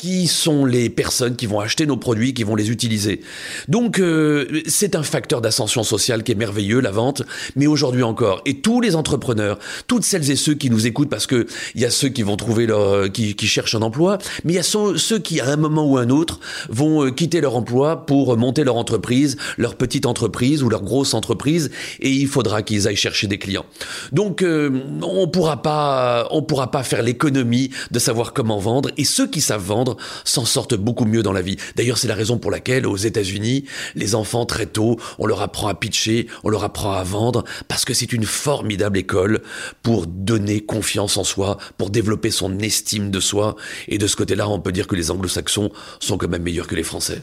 qui 0.00 0.28
sont 0.28 0.64
les 0.64 0.88
personnes 0.88 1.36
qui 1.36 1.44
vont 1.44 1.60
acheter 1.60 1.84
nos 1.84 1.98
produits, 1.98 2.32
qui 2.32 2.42
vont 2.42 2.54
les 2.54 2.70
utiliser. 2.70 3.20
Donc 3.68 3.98
euh, 3.98 4.62
c'est 4.66 4.94
un 4.94 5.02
facteur 5.02 5.42
d'ascension 5.42 5.82
sociale 5.82 6.22
qui 6.22 6.32
est 6.32 6.36
merveilleux, 6.36 6.80
la 6.80 6.90
vente, 6.90 7.20
mais 7.54 7.66
aujourd'hui 7.66 8.02
encore. 8.02 8.40
Et 8.46 8.60
tous 8.62 8.80
les 8.80 8.96
entrepreneurs, 8.96 9.58
toutes 9.88 10.04
celles 10.04 10.30
et 10.30 10.36
ceux 10.36 10.54
qui 10.54 10.70
nous 10.70 10.86
écoutent, 10.86 11.10
parce 11.10 11.26
que 11.26 11.46
il 11.74 11.82
y 11.82 11.84
a 11.84 11.90
ceux 11.90 12.08
qui 12.08 12.22
vont 12.22 12.38
trouver 12.38 12.64
leur, 12.64 13.12
qui, 13.12 13.34
qui 13.34 13.46
cherchent 13.46 13.74
un 13.74 13.82
emploi, 13.82 14.16
mais 14.44 14.54
il 14.54 14.56
y 14.56 14.58
a 14.58 14.62
ceux, 14.62 15.18
qui 15.18 15.38
à 15.38 15.50
un 15.50 15.56
moment 15.56 15.86
ou 15.86 15.98
un 15.98 16.08
autre 16.08 16.40
vont 16.70 17.04
euh, 17.04 17.10
quitter 17.10 17.42
leur 17.42 17.54
emploi 17.54 18.06
pour 18.06 18.34
monter 18.38 18.64
leur 18.64 18.76
entreprise, 18.76 19.36
leur 19.58 19.74
petite 19.74 20.06
entreprise 20.06 20.62
ou 20.62 20.70
leur 20.70 20.82
grosse 20.82 21.12
entreprise, 21.12 21.70
et 22.00 22.08
il 22.08 22.26
faudra 22.26 22.62
qu'ils 22.62 22.88
aillent 22.88 22.96
chercher 22.96 23.26
des 23.26 23.36
clients. 23.36 23.66
Donc 24.12 24.40
euh, 24.40 24.80
on 25.02 25.28
pourra 25.28 25.60
pas, 25.60 26.26
on 26.30 26.40
pourra 26.40 26.70
pas 26.70 26.84
faire 26.84 27.02
l'économie 27.02 27.68
de 27.90 27.98
savoir 27.98 28.32
comment 28.32 28.58
vendre, 28.58 28.90
et 28.96 29.04
ceux 29.04 29.26
qui 29.26 29.42
savent 29.42 29.60
vendre 29.60 29.89
s'en 30.24 30.44
sortent 30.44 30.74
beaucoup 30.74 31.04
mieux 31.04 31.22
dans 31.22 31.32
la 31.32 31.42
vie. 31.42 31.56
D'ailleurs, 31.76 31.98
c'est 31.98 32.08
la 32.08 32.14
raison 32.14 32.38
pour 32.38 32.50
laquelle 32.50 32.86
aux 32.86 32.96
États-Unis, 32.96 33.64
les 33.94 34.14
enfants 34.14 34.46
très 34.46 34.66
tôt, 34.66 34.98
on 35.18 35.26
leur 35.26 35.42
apprend 35.42 35.68
à 35.68 35.74
pitcher, 35.74 36.26
on 36.44 36.48
leur 36.48 36.64
apprend 36.64 36.92
à 36.92 37.02
vendre, 37.02 37.44
parce 37.68 37.84
que 37.84 37.94
c'est 37.94 38.12
une 38.12 38.24
formidable 38.24 38.98
école 38.98 39.42
pour 39.82 40.06
donner 40.06 40.60
confiance 40.60 41.16
en 41.16 41.24
soi, 41.24 41.58
pour 41.78 41.90
développer 41.90 42.30
son 42.30 42.58
estime 42.60 43.10
de 43.10 43.20
soi. 43.20 43.56
Et 43.88 43.98
de 43.98 44.06
ce 44.06 44.16
côté-là, 44.16 44.48
on 44.48 44.60
peut 44.60 44.72
dire 44.72 44.86
que 44.86 44.96
les 44.96 45.10
anglo-saxons 45.10 45.70
sont 45.98 46.18
quand 46.18 46.28
même 46.28 46.42
meilleurs 46.42 46.66
que 46.66 46.76
les 46.76 46.82
Français. 46.82 47.22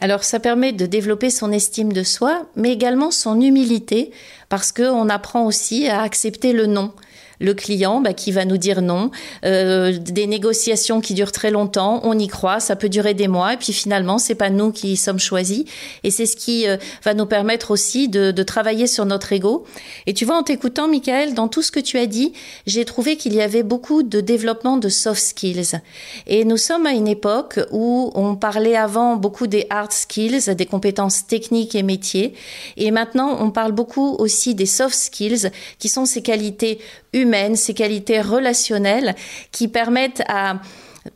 Alors 0.00 0.24
ça 0.24 0.40
permet 0.40 0.72
de 0.72 0.86
développer 0.86 1.28
son 1.28 1.52
estime 1.52 1.92
de 1.92 2.02
soi, 2.02 2.46
mais 2.56 2.72
également 2.72 3.10
son 3.10 3.38
humilité, 3.40 4.12
parce 4.48 4.72
qu'on 4.72 5.08
apprend 5.10 5.44
aussi 5.44 5.88
à 5.88 6.00
accepter 6.00 6.52
le 6.52 6.66
non 6.66 6.92
le 7.40 7.54
client 7.54 8.00
bah, 8.00 8.12
qui 8.12 8.32
va 8.32 8.44
nous 8.44 8.58
dire 8.58 8.82
non, 8.82 9.10
euh, 9.44 9.98
des 9.98 10.26
négociations 10.26 11.00
qui 11.00 11.14
durent 11.14 11.32
très 11.32 11.50
longtemps, 11.50 12.00
on 12.04 12.18
y 12.18 12.28
croit, 12.28 12.60
ça 12.60 12.76
peut 12.76 12.88
durer 12.88 13.14
des 13.14 13.28
mois, 13.28 13.54
et 13.54 13.56
puis 13.56 13.72
finalement, 13.72 14.18
c'est 14.18 14.34
pas 14.34 14.50
nous 14.50 14.70
qui 14.70 14.96
sommes 14.96 15.18
choisis. 15.18 15.64
Et 16.04 16.10
c'est 16.10 16.26
ce 16.26 16.36
qui 16.36 16.68
euh, 16.68 16.76
va 17.04 17.14
nous 17.14 17.26
permettre 17.26 17.70
aussi 17.70 18.08
de, 18.08 18.30
de, 18.30 18.42
travailler 18.42 18.86
sur 18.86 19.06
notre 19.06 19.32
ego. 19.32 19.64
Et 20.06 20.14
tu 20.14 20.24
vois, 20.24 20.36
en 20.36 20.42
t'écoutant, 20.42 20.88
Michael, 20.88 21.34
dans 21.34 21.48
tout 21.48 21.62
ce 21.62 21.70
que 21.70 21.80
tu 21.80 21.98
as 21.98 22.06
dit, 22.06 22.32
j'ai 22.66 22.84
trouvé 22.84 23.16
qu'il 23.16 23.34
y 23.34 23.40
avait 23.40 23.62
beaucoup 23.62 24.02
de 24.02 24.20
développement 24.20 24.76
de 24.76 24.88
soft 24.88 25.20
skills. 25.20 25.80
Et 26.26 26.44
nous 26.44 26.56
sommes 26.56 26.86
à 26.86 26.92
une 26.92 27.08
époque 27.08 27.60
où 27.70 28.10
on 28.14 28.36
parlait 28.36 28.76
avant 28.76 29.16
beaucoup 29.16 29.46
des 29.46 29.66
hard 29.70 29.92
skills, 29.92 30.54
des 30.54 30.66
compétences 30.66 31.26
techniques 31.26 31.74
et 31.74 31.82
métiers. 31.82 32.34
Et 32.76 32.90
maintenant, 32.90 33.38
on 33.40 33.50
parle 33.50 33.72
beaucoup 33.72 34.16
aussi 34.18 34.54
des 34.54 34.66
soft 34.66 34.94
skills, 34.94 35.50
qui 35.78 35.88
sont 35.88 36.04
ces 36.04 36.22
qualités 36.22 36.80
humaines, 37.12 37.56
ces 37.56 37.74
qualités 37.74 38.20
relationnelles 38.20 39.14
qui 39.52 39.68
permettent 39.68 40.22
à 40.28 40.60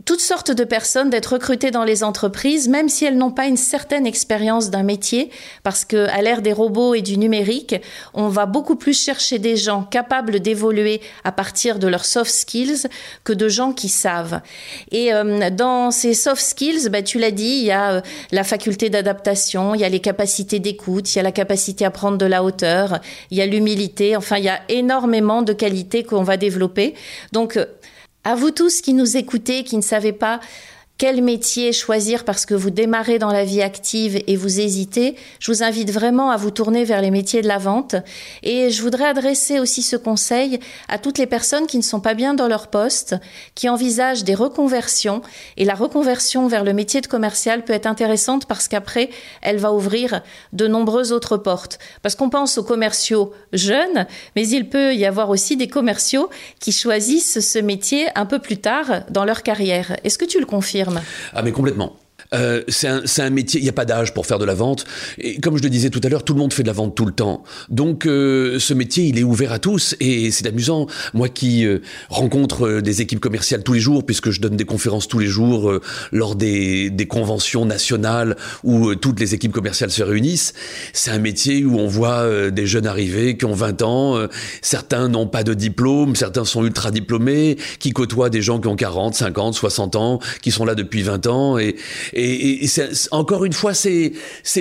toutes 0.06 0.20
sortes 0.20 0.50
de 0.50 0.64
personnes 0.64 1.10
d'être 1.10 1.34
recrutées 1.34 1.70
dans 1.70 1.84
les 1.84 2.04
entreprises, 2.04 2.68
même 2.68 2.88
si 2.88 3.04
elles 3.04 3.18
n'ont 3.18 3.30
pas 3.30 3.46
une 3.46 3.58
certaine 3.58 4.06
expérience 4.06 4.70
d'un 4.70 4.82
métier, 4.82 5.30
parce 5.62 5.84
que 5.84 6.08
à 6.08 6.22
l'ère 6.22 6.40
des 6.40 6.52
robots 6.52 6.94
et 6.94 7.02
du 7.02 7.18
numérique, 7.18 7.76
on 8.14 8.28
va 8.28 8.46
beaucoup 8.46 8.76
plus 8.76 8.98
chercher 8.98 9.38
des 9.38 9.56
gens 9.56 9.82
capables 9.82 10.40
d'évoluer 10.40 11.02
à 11.24 11.32
partir 11.32 11.78
de 11.78 11.86
leurs 11.86 12.06
soft 12.06 12.30
skills 12.30 12.86
que 13.24 13.32
de 13.32 13.48
gens 13.48 13.72
qui 13.72 13.88
savent. 13.88 14.40
Et 14.90 15.12
euh, 15.12 15.50
dans 15.50 15.90
ces 15.90 16.14
soft 16.14 16.40
skills, 16.40 16.88
bah, 16.88 17.02
tu 17.02 17.18
l'as 17.18 17.30
dit, 17.30 17.44
il 17.44 17.64
y 17.64 17.70
a 17.70 17.92
euh, 17.92 18.00
la 18.32 18.44
faculté 18.44 18.88
d'adaptation, 18.88 19.74
il 19.74 19.80
y 19.82 19.84
a 19.84 19.88
les 19.88 20.00
capacités 20.00 20.60
d'écoute, 20.60 21.14
il 21.14 21.16
y 21.16 21.20
a 21.20 21.22
la 21.22 21.32
capacité 21.32 21.84
à 21.84 21.90
prendre 21.90 22.16
de 22.16 22.26
la 22.26 22.42
hauteur, 22.42 23.00
il 23.30 23.36
y 23.36 23.42
a 23.42 23.46
l'humilité. 23.46 24.16
Enfin, 24.16 24.38
il 24.38 24.44
y 24.44 24.48
a 24.48 24.60
énormément 24.70 25.42
de 25.42 25.52
qualités 25.52 26.04
qu'on 26.04 26.22
va 26.22 26.36
développer. 26.38 26.94
Donc 27.32 27.58
à 28.24 28.34
vous 28.34 28.50
tous 28.50 28.80
qui 28.80 28.94
nous 28.94 29.16
écoutez, 29.16 29.64
qui 29.64 29.76
ne 29.76 29.82
savez 29.82 30.12
pas 30.12 30.40
quel 30.96 31.22
métier 31.22 31.72
choisir 31.72 32.24
parce 32.24 32.46
que 32.46 32.54
vous 32.54 32.70
démarrez 32.70 33.18
dans 33.18 33.32
la 33.32 33.44
vie 33.44 33.62
active 33.62 34.22
et 34.28 34.36
vous 34.36 34.60
hésitez, 34.60 35.16
je 35.40 35.50
vous 35.50 35.64
invite 35.64 35.90
vraiment 35.90 36.30
à 36.30 36.36
vous 36.36 36.52
tourner 36.52 36.84
vers 36.84 37.02
les 37.02 37.10
métiers 37.10 37.42
de 37.42 37.48
la 37.48 37.58
vente. 37.58 37.96
Et 38.44 38.70
je 38.70 38.80
voudrais 38.80 39.06
adresser 39.06 39.58
aussi 39.58 39.82
ce 39.82 39.96
conseil 39.96 40.60
à 40.88 40.98
toutes 40.98 41.18
les 41.18 41.26
personnes 41.26 41.66
qui 41.66 41.78
ne 41.78 41.82
sont 41.82 41.98
pas 41.98 42.14
bien 42.14 42.34
dans 42.34 42.46
leur 42.46 42.68
poste, 42.68 43.16
qui 43.56 43.68
envisagent 43.68 44.22
des 44.22 44.36
reconversions. 44.36 45.20
Et 45.56 45.64
la 45.64 45.74
reconversion 45.74 46.46
vers 46.46 46.62
le 46.62 46.72
métier 46.72 47.00
de 47.00 47.08
commercial 47.08 47.64
peut 47.64 47.72
être 47.72 47.86
intéressante 47.86 48.46
parce 48.46 48.68
qu'après, 48.68 49.10
elle 49.42 49.58
va 49.58 49.72
ouvrir 49.72 50.22
de 50.52 50.68
nombreuses 50.68 51.10
autres 51.10 51.36
portes. 51.36 51.80
Parce 52.02 52.14
qu'on 52.14 52.30
pense 52.30 52.56
aux 52.56 52.64
commerciaux 52.64 53.32
jeunes, 53.52 54.06
mais 54.36 54.46
il 54.46 54.68
peut 54.68 54.94
y 54.94 55.06
avoir 55.06 55.30
aussi 55.30 55.56
des 55.56 55.68
commerciaux 55.68 56.30
qui 56.60 56.70
choisissent 56.70 57.40
ce 57.40 57.58
métier 57.58 58.06
un 58.14 58.26
peu 58.26 58.38
plus 58.38 58.58
tard 58.58 59.02
dans 59.10 59.24
leur 59.24 59.42
carrière. 59.42 59.96
Est-ce 60.04 60.18
que 60.18 60.24
tu 60.24 60.38
le 60.38 60.46
confirmes? 60.46 60.83
Ah 61.34 61.42
mais 61.42 61.52
complètement. 61.52 61.96
Euh, 62.34 62.62
c'est 62.68 62.88
un, 62.88 63.02
un, 63.18 63.30
métier, 63.30 63.60
il 63.60 63.62
n'y 63.62 63.68
a 63.68 63.72
pas 63.72 63.84
d'âge 63.84 64.12
pour 64.12 64.26
faire 64.26 64.38
de 64.38 64.44
la 64.44 64.54
vente. 64.54 64.84
Et 65.18 65.40
comme 65.40 65.56
je 65.56 65.62
le 65.62 65.70
disais 65.70 65.90
tout 65.90 66.00
à 66.02 66.08
l'heure, 66.08 66.24
tout 66.24 66.34
le 66.34 66.40
monde 66.40 66.52
fait 66.52 66.62
de 66.62 66.68
la 66.68 66.72
vente 66.72 66.94
tout 66.94 67.06
le 67.06 67.12
temps. 67.12 67.42
Donc 67.68 68.06
euh, 68.06 68.58
ce 68.58 68.74
métier, 68.74 69.04
il 69.04 69.18
est 69.18 69.22
ouvert 69.22 69.52
à 69.52 69.58
tous 69.58 69.94
et 70.00 70.30
c'est 70.30 70.46
amusant. 70.46 70.86
Moi 71.12 71.28
qui 71.28 71.66
euh, 71.66 71.80
rencontre 72.08 72.66
euh, 72.66 72.82
des 72.82 73.02
équipes 73.02 73.20
commerciales 73.20 73.62
tous 73.62 73.74
les 73.74 73.80
jours, 73.80 74.04
puisque 74.04 74.30
je 74.30 74.40
donne 74.40 74.56
des 74.56 74.64
conférences 74.64 75.08
tous 75.08 75.18
les 75.18 75.26
jours 75.26 75.70
euh, 75.70 75.80
lors 76.12 76.34
des, 76.34 76.90
des, 76.90 77.06
conventions 77.06 77.64
nationales 77.64 78.36
où 78.64 78.94
toutes 78.94 79.20
les 79.20 79.34
équipes 79.34 79.52
commerciales 79.52 79.90
se 79.90 80.02
réunissent, 80.02 80.54
c'est 80.92 81.10
un 81.10 81.18
métier 81.18 81.64
où 81.64 81.78
on 81.78 81.86
voit 81.86 82.50
des 82.50 82.66
jeunes 82.66 82.86
arriver 82.86 83.36
qui 83.36 83.44
ont 83.44 83.54
20 83.54 83.82
ans. 83.82 84.28
certains 84.62 85.08
n'ont 85.08 85.26
pas 85.26 85.44
de 85.44 85.54
diplôme, 85.54 86.16
certains 86.16 86.44
sont 86.44 86.64
ultra 86.64 86.90
diplômés, 86.90 87.56
qui 87.78 87.92
côtoient 87.92 88.30
des 88.30 88.42
gens 88.42 88.58
qui 88.58 88.68
ont 88.68 88.76
40, 88.76 89.14
50, 89.14 89.54
60 89.54 89.96
ans, 89.96 90.18
qui 90.42 90.50
sont 90.50 90.64
là 90.64 90.74
depuis 90.74 91.02
20 91.02 91.26
ans 91.26 91.58
et, 91.58 91.76
et 92.14 92.23
et, 92.24 92.66
encore 93.10 93.44
une 93.44 93.52
fois, 93.52 93.74
c'est 93.74 94.12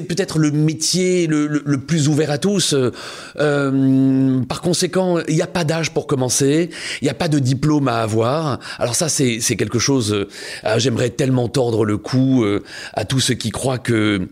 peut-être 0.01 0.39
le 0.39 0.51
métier 0.51 1.27
le, 1.27 1.77
plus 1.77 2.07
ouvert 2.07 2.31
à 2.31 2.37
tous. 2.37 2.75
Euh, 3.39 4.41
par 4.43 4.61
conséquent, 4.61 5.19
il 5.27 5.35
n'y 5.35 5.41
a 5.41 5.47
pas 5.47 5.63
d'âge 5.63 5.91
pour 5.91 6.07
commencer, 6.07 6.69
il 7.01 7.05
n'y 7.05 7.09
a 7.09 7.13
pas 7.13 7.27
de 7.27 7.39
diplôme 7.39 7.87
à 7.87 7.97
avoir. 7.97 8.59
Alors 8.79 8.95
ça, 8.95 9.09
c'est 9.09 9.39
quelque 9.55 9.79
chose. 9.79 10.13
Euh, 10.13 10.79
j'aimerais 10.79 11.09
tellement 11.09 11.47
tordre 11.47 11.85
le 11.85 11.97
cou 11.97 12.43
euh, 12.43 12.63
à 12.93 13.05
tous 13.05 13.19
ceux 13.19 13.33
qui 13.33 13.51
croient 13.51 13.77
que 13.77 14.27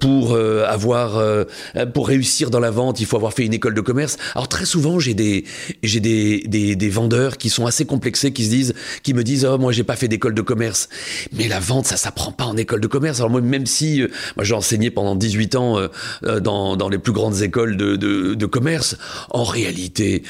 pour 0.00 0.36
avoir 0.36 1.22
pour 1.92 2.08
réussir 2.08 2.50
dans 2.50 2.60
la 2.60 2.70
vente, 2.70 3.00
il 3.00 3.06
faut 3.06 3.16
avoir 3.16 3.32
fait 3.32 3.44
une 3.44 3.54
école 3.54 3.74
de 3.74 3.80
commerce. 3.80 4.16
Alors 4.34 4.48
très 4.48 4.64
souvent, 4.64 4.98
j'ai 4.98 5.14
des, 5.14 5.44
des 5.82 6.88
vendeurs 6.88 7.36
qui 7.36 7.50
sont 7.50 7.66
assez 7.66 7.84
complexés, 7.84 8.32
qui 8.32 8.44
se 8.44 8.50
disent, 8.50 8.74
qui 9.02 9.14
me 9.14 9.22
disent, 9.22 9.44
oh 9.44 9.58
moi 9.58 9.72
j'ai 9.72 9.84
pas 9.84 9.96
fait 9.96 10.08
d'école 10.08 10.34
de 10.34 10.42
commerce, 10.42 10.88
mais 11.32 11.48
la 11.48 11.60
vente, 11.60 11.86
ça 11.86 11.96
s'apprend 11.96 12.32
pas 12.32 12.45
en 12.46 12.56
école 12.56 12.80
de 12.80 12.86
commerce. 12.86 13.18
Alors 13.18 13.30
moi, 13.30 13.40
même 13.40 13.66
si 13.66 14.02
euh, 14.02 14.08
j'ai 14.40 14.54
enseigné 14.54 14.90
pendant 14.90 15.14
18 15.14 15.56
ans 15.56 15.78
euh, 15.78 15.88
euh, 16.24 16.40
dans, 16.40 16.88
les 16.88 16.98
plus 16.98 17.12
grandes 17.12 17.42
écoles 17.42 17.76
de, 17.76 18.46
commerce, 18.46 18.96
en 19.30 19.42
réalité, 19.42 20.22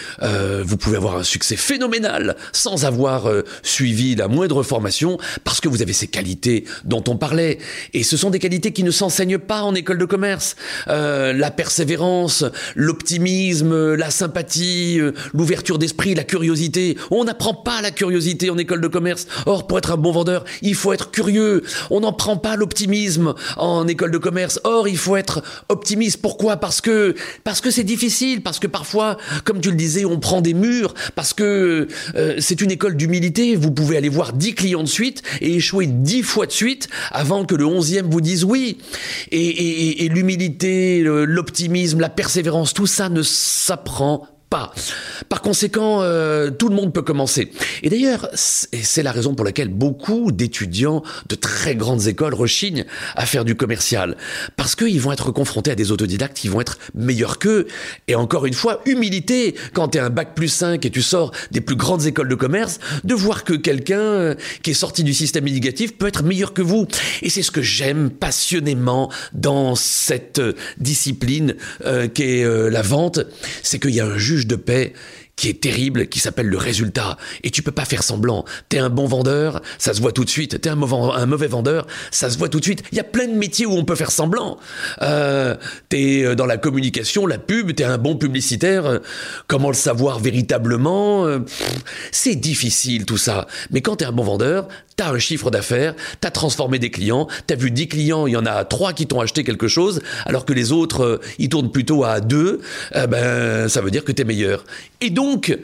vous 0.64 0.76
pouvez 0.78 0.96
avoir 0.96 1.18
un 1.18 1.22
succès 1.22 1.54
phénoménal 1.54 2.34
sans 2.52 2.86
avoir 2.86 3.28
suivi 3.62 4.14
la 4.14 4.26
moindre 4.26 4.62
formation 4.62 5.18
parce 5.44 5.60
que 5.60 5.68
vous 5.68 5.82
avez 5.82 5.92
ces 5.92 6.06
qualités 6.06 6.64
dont 6.84 7.04
on 7.08 7.16
parlait. 7.16 7.58
Et 7.92 8.02
ce 8.02 8.16
sont 8.16 8.30
des 8.30 8.38
qualités 8.38 8.72
qui 8.72 8.84
ne 8.84 8.90
s'enseignent 8.90 9.38
pas 9.38 9.62
en 9.62 9.74
école 9.74 9.98
de 9.98 10.06
commerce. 10.06 10.56
la 10.86 11.50
persévérance, 11.50 12.44
l'optimisme, 12.74 13.94
la 13.94 14.10
sympathie, 14.10 14.98
l'ouverture 15.34 15.78
d'esprit, 15.78 16.14
la 16.14 16.24
curiosité. 16.24 16.96
On 17.10 17.24
n'apprend 17.24 17.54
pas 17.54 17.82
la 17.82 17.90
curiosité 17.90 18.48
en 18.48 18.56
école 18.56 18.80
de 18.80 18.88
commerce. 18.88 19.26
Or, 19.44 19.66
pour 19.66 19.78
être 19.78 19.92
un 19.92 19.96
bon 19.98 20.12
vendeur, 20.12 20.44
il 20.62 20.74
faut 20.74 20.92
être 20.92 21.10
curieux. 21.10 21.62
N'en 22.00 22.12
prend 22.12 22.36
pas 22.36 22.56
l'optimisme 22.56 23.34
en 23.56 23.86
école 23.86 24.10
de 24.10 24.18
commerce. 24.18 24.60
Or, 24.64 24.88
il 24.88 24.98
faut 24.98 25.16
être 25.16 25.42
optimiste. 25.68 26.20
Pourquoi? 26.20 26.56
Parce 26.56 26.80
que 26.80 27.14
parce 27.44 27.60
que 27.60 27.70
c'est 27.70 27.84
difficile, 27.84 28.42
parce 28.42 28.58
que 28.58 28.66
parfois, 28.66 29.16
comme 29.44 29.60
tu 29.60 29.70
le 29.70 29.76
disais, 29.76 30.04
on 30.04 30.18
prend 30.18 30.40
des 30.40 30.54
murs, 30.54 30.94
parce 31.14 31.32
que 31.32 31.88
euh, 32.14 32.34
c'est 32.38 32.60
une 32.60 32.70
école 32.70 32.96
d'humilité. 32.96 33.56
Vous 33.56 33.70
pouvez 33.70 33.96
aller 33.96 34.08
voir 34.08 34.32
dix 34.32 34.54
clients 34.54 34.82
de 34.82 34.88
suite 34.88 35.22
et 35.40 35.56
échouer 35.56 35.86
dix 35.86 36.22
fois 36.22 36.46
de 36.46 36.52
suite 36.52 36.88
avant 37.10 37.44
que 37.44 37.54
le 37.54 37.66
onzième 37.66 38.08
vous 38.10 38.20
dise 38.20 38.44
oui. 38.44 38.78
Et, 39.32 40.04
et 40.04 40.08
l'humilité, 40.08 41.02
l'optimisme, 41.02 42.00
la 42.00 42.08
persévérance, 42.08 42.74
tout 42.74 42.86
ça 42.86 43.08
ne 43.08 43.22
s'apprend 43.22 44.26
Par 45.28 45.42
conséquent, 45.42 46.02
euh, 46.02 46.50
tout 46.50 46.68
le 46.68 46.74
monde 46.74 46.92
peut 46.92 47.02
commencer. 47.02 47.50
Et 47.82 47.90
d'ailleurs, 47.90 48.28
c'est 48.34 49.02
la 49.02 49.12
raison 49.12 49.34
pour 49.34 49.44
laquelle 49.44 49.68
beaucoup 49.68 50.32
d'étudiants 50.32 51.02
de 51.28 51.34
très 51.34 51.74
grandes 51.74 52.06
écoles 52.06 52.34
rechignent 52.34 52.84
à 53.14 53.26
faire 53.26 53.44
du 53.44 53.54
commercial. 53.54 54.16
Parce 54.56 54.74
qu'ils 54.74 55.00
vont 55.00 55.12
être 55.12 55.32
confrontés 55.32 55.70
à 55.70 55.74
des 55.74 55.92
autodidactes 55.92 56.36
qui 56.36 56.48
vont 56.48 56.60
être 56.60 56.78
meilleurs 56.94 57.38
qu'eux. 57.38 57.66
Et 58.08 58.14
encore 58.14 58.46
une 58.46 58.54
fois, 58.54 58.80
humilité, 58.86 59.54
quand 59.72 59.88
tu 59.88 59.98
es 59.98 60.00
un 60.00 60.10
bac 60.10 60.34
plus 60.34 60.48
5 60.48 60.84
et 60.84 60.90
tu 60.90 61.02
sors 61.02 61.32
des 61.50 61.60
plus 61.60 61.76
grandes 61.76 62.06
écoles 62.06 62.28
de 62.28 62.34
commerce, 62.34 62.78
de 63.04 63.14
voir 63.14 63.44
que 63.44 63.54
quelqu'un 63.54 64.00
euh, 64.00 64.34
qui 64.62 64.70
est 64.70 64.74
sorti 64.74 65.04
du 65.04 65.14
système 65.14 65.46
éducatif 65.48 65.96
peut 65.96 66.06
être 66.06 66.22
meilleur 66.22 66.52
que 66.52 66.62
vous. 66.62 66.86
Et 67.22 67.30
c'est 67.30 67.42
ce 67.42 67.50
que 67.50 67.62
j'aime 67.62 68.10
passionnément 68.10 69.10
dans 69.32 69.74
cette 69.74 70.38
euh, 70.38 70.52
discipline 70.78 71.54
qu'est 72.14 72.44
la 72.70 72.82
vente, 72.82 73.20
c'est 73.62 73.78
qu'il 73.78 73.94
y 73.94 74.00
a 74.00 74.06
un 74.06 74.18
juge 74.18 74.45
de 74.46 74.56
paix 74.56 74.92
qui 75.36 75.50
est 75.50 75.60
terrible, 75.60 76.08
qui 76.08 76.18
s'appelle 76.18 76.46
le 76.46 76.56
résultat. 76.56 77.18
Et 77.44 77.50
tu 77.50 77.62
peux 77.62 77.70
pas 77.70 77.84
faire 77.84 78.02
semblant. 78.02 78.44
T'es 78.70 78.78
un 78.78 78.88
bon 78.88 79.06
vendeur, 79.06 79.60
ça 79.78 79.92
se 79.92 80.00
voit 80.00 80.12
tout 80.12 80.24
de 80.24 80.30
suite. 80.30 80.60
T'es 80.60 80.70
un 80.70 80.74
mauvais, 80.74 80.96
un 81.14 81.26
mauvais 81.26 81.46
vendeur, 81.46 81.86
ça 82.10 82.30
se 82.30 82.38
voit 82.38 82.48
tout 82.48 82.58
de 82.58 82.64
suite. 82.64 82.82
Il 82.90 82.96
y 82.96 83.00
a 83.00 83.04
plein 83.04 83.26
de 83.26 83.34
métiers 83.34 83.66
où 83.66 83.72
on 83.72 83.84
peut 83.84 83.94
faire 83.94 84.10
semblant. 84.10 84.58
Euh, 85.02 85.54
t'es 85.90 86.24
euh, 86.24 86.34
dans 86.34 86.46
la 86.46 86.56
communication, 86.56 87.26
la 87.26 87.38
pub, 87.38 87.74
t'es 87.74 87.84
un 87.84 87.98
bon 87.98 88.16
publicitaire. 88.16 88.86
Euh, 88.86 88.98
comment 89.46 89.68
le 89.68 89.74
savoir 89.74 90.18
véritablement 90.20 91.26
euh, 91.26 91.40
C'est 92.12 92.36
difficile 92.36 93.04
tout 93.04 93.18
ça. 93.18 93.46
Mais 93.70 93.82
quand 93.82 93.96
t'es 93.96 94.06
un 94.06 94.12
bon 94.12 94.24
vendeur, 94.24 94.68
t'as 94.96 95.10
un 95.10 95.18
chiffre 95.18 95.50
d'affaires, 95.50 95.94
t'as 96.20 96.30
transformé 96.30 96.78
des 96.78 96.90
clients, 96.90 97.28
t'as 97.46 97.54
vu 97.54 97.70
10 97.70 97.88
clients, 97.88 98.26
il 98.26 98.32
y 98.32 98.36
en 98.36 98.46
a 98.46 98.64
3 98.64 98.92
qui 98.92 99.06
t'ont 99.06 99.20
acheté 99.20 99.44
quelque 99.44 99.68
chose, 99.68 100.00
alors 100.24 100.44
que 100.44 100.52
les 100.52 100.72
autres, 100.72 101.20
ils 101.38 101.48
tournent 101.48 101.70
plutôt 101.70 102.04
à 102.04 102.20
2, 102.20 102.60
ben, 103.08 103.68
ça 103.68 103.80
veut 103.80 103.90
dire 103.90 104.04
que 104.04 104.12
t'es 104.12 104.24
meilleur. 104.24 104.64
Et 105.00 105.10
donc, 105.10 105.56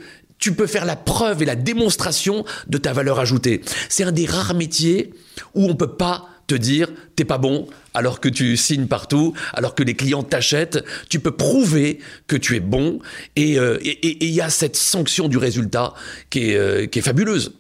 tu 0.43 0.53
peux 0.53 0.67
faire 0.67 0.85
la 0.85 0.97
preuve 0.97 1.41
et 1.43 1.45
la 1.45 1.55
démonstration 1.55 2.45
de 2.67 2.77
ta 2.77 2.93
valeur 2.93 3.21
ajoutée. 3.21 3.61
C'est 3.89 4.03
un 4.03 4.11
des 4.11 4.27
rares 4.27 4.55
métiers 4.55 5.15
où 5.55 5.67
on 5.71 5.77
peut 5.77 5.95
pas 5.95 6.29
te 6.49 6.57
dire 6.57 6.89
t'es 7.15 7.25
pas 7.25 7.39
bon 7.39 7.69
alors 7.95 8.19
que 8.19 8.29
tu 8.29 8.57
signes 8.57 8.89
partout, 8.89 9.35
alors 9.53 9.77
que 9.77 9.85
les 9.85 9.95
clients 9.95 10.25
t'achètent. 10.25 10.85
Tu 11.09 11.21
peux 11.21 11.31
prouver 11.31 12.01
que 12.27 12.35
tu 12.35 12.57
es 12.57 12.61
bon 12.61 12.99
et 13.37 13.57
euh, 13.57 13.79
il 13.83 14.31
y 14.31 14.41
a 14.41 14.51
cette 14.51 14.75
sanction 14.75 15.29
du 15.29 15.37
résultat 15.37 15.95
qui 16.29 16.51
est, 16.51 16.57
euh, 16.57 16.87
qui 16.87 16.99
est 16.99 17.03
fabuleuse. 17.03 17.53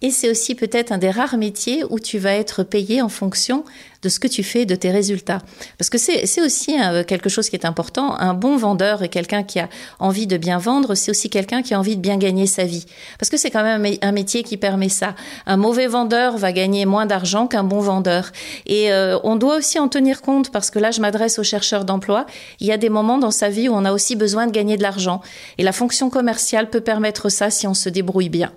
Et 0.00 0.10
c'est 0.10 0.30
aussi 0.30 0.54
peut-être 0.54 0.92
un 0.92 0.98
des 0.98 1.10
rares 1.10 1.36
métiers 1.36 1.84
où 1.88 1.98
tu 1.98 2.18
vas 2.18 2.34
être 2.34 2.62
payé 2.62 3.02
en 3.02 3.08
fonction 3.08 3.64
de 4.02 4.08
ce 4.08 4.20
que 4.20 4.28
tu 4.28 4.42
fais, 4.42 4.64
de 4.64 4.74
tes 4.74 4.90
résultats. 4.90 5.40
Parce 5.76 5.90
que 5.90 5.98
c'est 5.98 6.40
aussi 6.40 6.80
euh, 6.80 7.02
quelque 7.02 7.28
chose 7.28 7.48
qui 7.50 7.56
est 7.56 7.64
important. 7.66 8.16
Un 8.18 8.34
bon 8.34 8.56
vendeur 8.56 9.02
et 9.02 9.08
quelqu'un 9.08 9.42
qui 9.42 9.58
a 9.58 9.68
envie 9.98 10.26
de 10.26 10.36
bien 10.36 10.58
vendre, 10.58 10.94
c'est 10.94 11.10
aussi 11.10 11.30
quelqu'un 11.30 11.62
qui 11.62 11.74
a 11.74 11.78
envie 11.78 11.96
de 11.96 12.00
bien 12.00 12.16
gagner 12.16 12.46
sa 12.46 12.64
vie. 12.64 12.86
Parce 13.18 13.28
que 13.28 13.36
c'est 13.36 13.50
quand 13.50 13.64
même 13.64 13.84
un 14.00 14.12
métier 14.12 14.44
qui 14.44 14.56
permet 14.56 14.88
ça. 14.88 15.14
Un 15.46 15.56
mauvais 15.56 15.88
vendeur 15.88 16.36
va 16.36 16.52
gagner 16.52 16.86
moins 16.86 17.06
d'argent 17.06 17.48
qu'un 17.48 17.64
bon 17.64 17.80
vendeur. 17.80 18.30
Et 18.66 18.92
euh, 18.92 19.18
on 19.24 19.34
doit 19.34 19.56
aussi 19.56 19.80
en 19.80 19.88
tenir 19.88 20.22
compte 20.22 20.50
parce 20.50 20.70
que 20.70 20.78
là, 20.78 20.92
je 20.92 21.00
m'adresse 21.00 21.38
aux 21.40 21.44
chercheurs 21.44 21.84
d'emploi. 21.84 22.26
Il 22.60 22.68
y 22.68 22.72
a 22.72 22.76
des 22.76 22.90
moments 22.90 23.18
dans 23.18 23.32
sa 23.32 23.48
vie 23.48 23.68
où 23.68 23.72
on 23.72 23.84
a 23.84 23.92
aussi 23.92 24.14
besoin 24.14 24.46
de 24.46 24.52
gagner 24.52 24.76
de 24.76 24.82
l'argent. 24.82 25.20
Et 25.58 25.64
la 25.64 25.72
fonction 25.72 26.08
commerciale 26.08 26.70
peut 26.70 26.80
permettre 26.80 27.30
ça 27.30 27.50
si 27.50 27.66
on 27.66 27.74
se 27.74 27.88
débrouille 27.88 28.28
bien. 28.28 28.52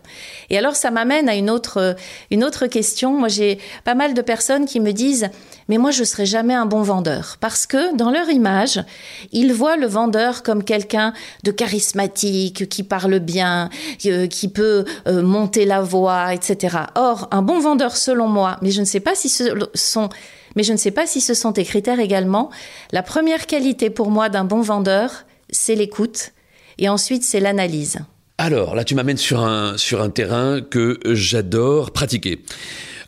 Et 0.52 0.58
alors, 0.58 0.76
ça 0.76 0.92
m'amène 0.92 1.30
à 1.30 1.36
une 1.36 1.50
autre, 1.50 1.96
une 2.30 2.44
autre 2.44 2.68
question. 2.68 3.18
Moi, 3.18 3.28
j'ai 3.28 3.58
pas 3.84 3.96
mal 3.96 4.14
de 4.14 4.22
personnes 4.22 4.66
qui 4.66 4.80
me 4.80 4.92
disent 4.92 5.31
mais 5.70 5.78
moi 5.78 5.92
je 5.92 6.04
serai 6.04 6.26
jamais 6.26 6.54
un 6.54 6.66
bon 6.66 6.82
vendeur 6.82 7.38
parce 7.40 7.66
que 7.66 7.96
dans 7.96 8.12
leur 8.12 8.30
image, 8.30 8.84
ils 9.32 9.54
voient 9.54 9.78
le 9.78 9.88
vendeur 9.88 10.44
comme 10.44 10.64
quelqu'un 10.64 11.14
de 11.44 11.52
charismatique, 11.52 12.68
qui 12.70 12.84
parle 12.84 13.20
bien, 13.20 13.70
euh, 14.06 14.28
qui 14.28 14.48
peut 14.48 14.86
euh, 15.08 15.22
monter 15.22 15.66
la 15.66 15.82
voix, 15.82 16.34
etc. 16.34 16.78
Or, 16.96 17.28
un 17.32 17.42
bon 17.42 17.60
vendeur 17.60 17.96
selon 17.96 18.28
moi, 18.28 18.58
mais 18.62 18.72
je 18.72 18.82
ne 18.82 18.86
sais 18.86 19.00
pas 19.00 19.16
si 19.16 19.30
ce 19.30 19.44
sont 19.74 20.10
mais 20.56 20.64
je 20.64 20.74
ne 20.74 20.78
sais 20.78 20.92
pas 20.92 21.08
si 21.08 21.22
ce 21.22 21.34
sont 21.34 21.54
tes 21.54 21.64
critères 21.64 22.00
également. 22.00 22.50
La 22.92 23.04
première 23.04 23.48
qualité 23.48 23.90
pour 23.90 24.12
moi 24.12 24.28
d'un 24.28 24.44
bon 24.44 24.62
vendeur, 24.62 25.24
c'est 25.50 25.76
l'écoute 25.76 26.32
et 26.78 26.90
ensuite 26.90 27.24
c'est 27.24 27.40
l'analyse. 27.40 28.00
Alors 28.38 28.76
là, 28.76 28.84
tu 28.84 28.96
m'amènes 28.96 29.18
sur 29.18 29.42
un, 29.42 29.78
sur 29.78 30.02
un 30.02 30.10
terrain 30.10 30.62
que 30.62 31.00
j'adore 31.06 31.92
pratiquer. 31.92 32.40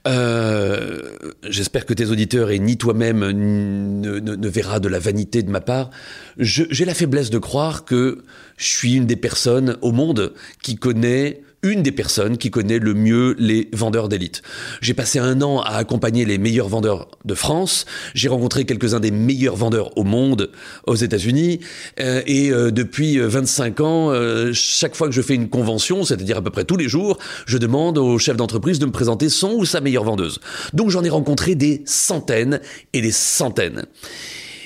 Euh, 0.05 1.01
j'espère 1.43 1.85
que 1.85 1.93
tes 1.93 2.07
auditeurs 2.07 2.51
et 2.51 2.59
ni 2.59 2.77
toi-même 2.77 3.19
ne, 3.19 4.19
ne, 4.19 4.47
verra 4.49 4.79
de 4.79 4.89
la 4.89 4.99
vanité 4.99 5.43
de 5.43 5.49
ma 5.49 5.61
part. 5.61 5.91
J'ai 6.37 6.85
la 6.85 6.93
faiblesse 6.93 7.29
de 7.29 7.37
croire 7.37 7.85
que 7.85 8.23
je 8.57 8.65
suis 8.65 8.95
une 8.95 9.05
des 9.05 9.15
personnes 9.15 9.77
au 9.81 9.91
monde 9.91 10.33
qui 10.61 10.75
connaît 10.75 11.41
une 11.63 11.81
des 11.81 11.91
personnes 11.91 12.37
qui 12.37 12.51
connaît 12.51 12.79
le 12.79 12.93
mieux 12.93 13.35
les 13.39 13.69
vendeurs 13.73 14.09
d'élite. 14.09 14.41
J'ai 14.81 14.93
passé 14.93 15.19
un 15.19 15.41
an 15.41 15.61
à 15.61 15.75
accompagner 15.75 16.25
les 16.25 16.37
meilleurs 16.37 16.67
vendeurs 16.67 17.07
de 17.25 17.33
France. 17.33 17.85
J'ai 18.13 18.27
rencontré 18.27 18.65
quelques-uns 18.65 18.99
des 18.99 19.11
meilleurs 19.11 19.55
vendeurs 19.55 19.97
au 19.97 20.03
monde, 20.03 20.51
aux 20.85 20.95
États-Unis. 20.95 21.61
Euh, 21.99 22.21
et 22.27 22.51
euh, 22.51 22.71
depuis 22.71 23.17
25 23.17 23.79
ans, 23.79 24.11
euh, 24.11 24.51
chaque 24.53 24.95
fois 24.95 25.07
que 25.07 25.13
je 25.13 25.21
fais 25.21 25.35
une 25.35 25.49
convention, 25.49 26.03
c'est-à-dire 26.03 26.37
à 26.37 26.41
peu 26.41 26.51
près 26.51 26.65
tous 26.65 26.77
les 26.77 26.89
jours, 26.89 27.17
je 27.45 27.57
demande 27.57 27.97
au 27.97 28.19
chef 28.19 28.35
d'entreprise 28.35 28.79
de 28.79 28.85
me 28.85 28.91
présenter 28.91 29.29
son 29.29 29.53
ou 29.53 29.65
sa 29.65 29.81
meilleure 29.81 30.03
vendeuse. 30.03 30.39
Donc 30.73 30.89
j'en 30.89 31.03
ai 31.03 31.09
rencontré 31.09 31.55
des 31.55 31.81
centaines 31.85 32.59
et 32.91 33.01
des 33.01 33.11
centaines. 33.11 33.85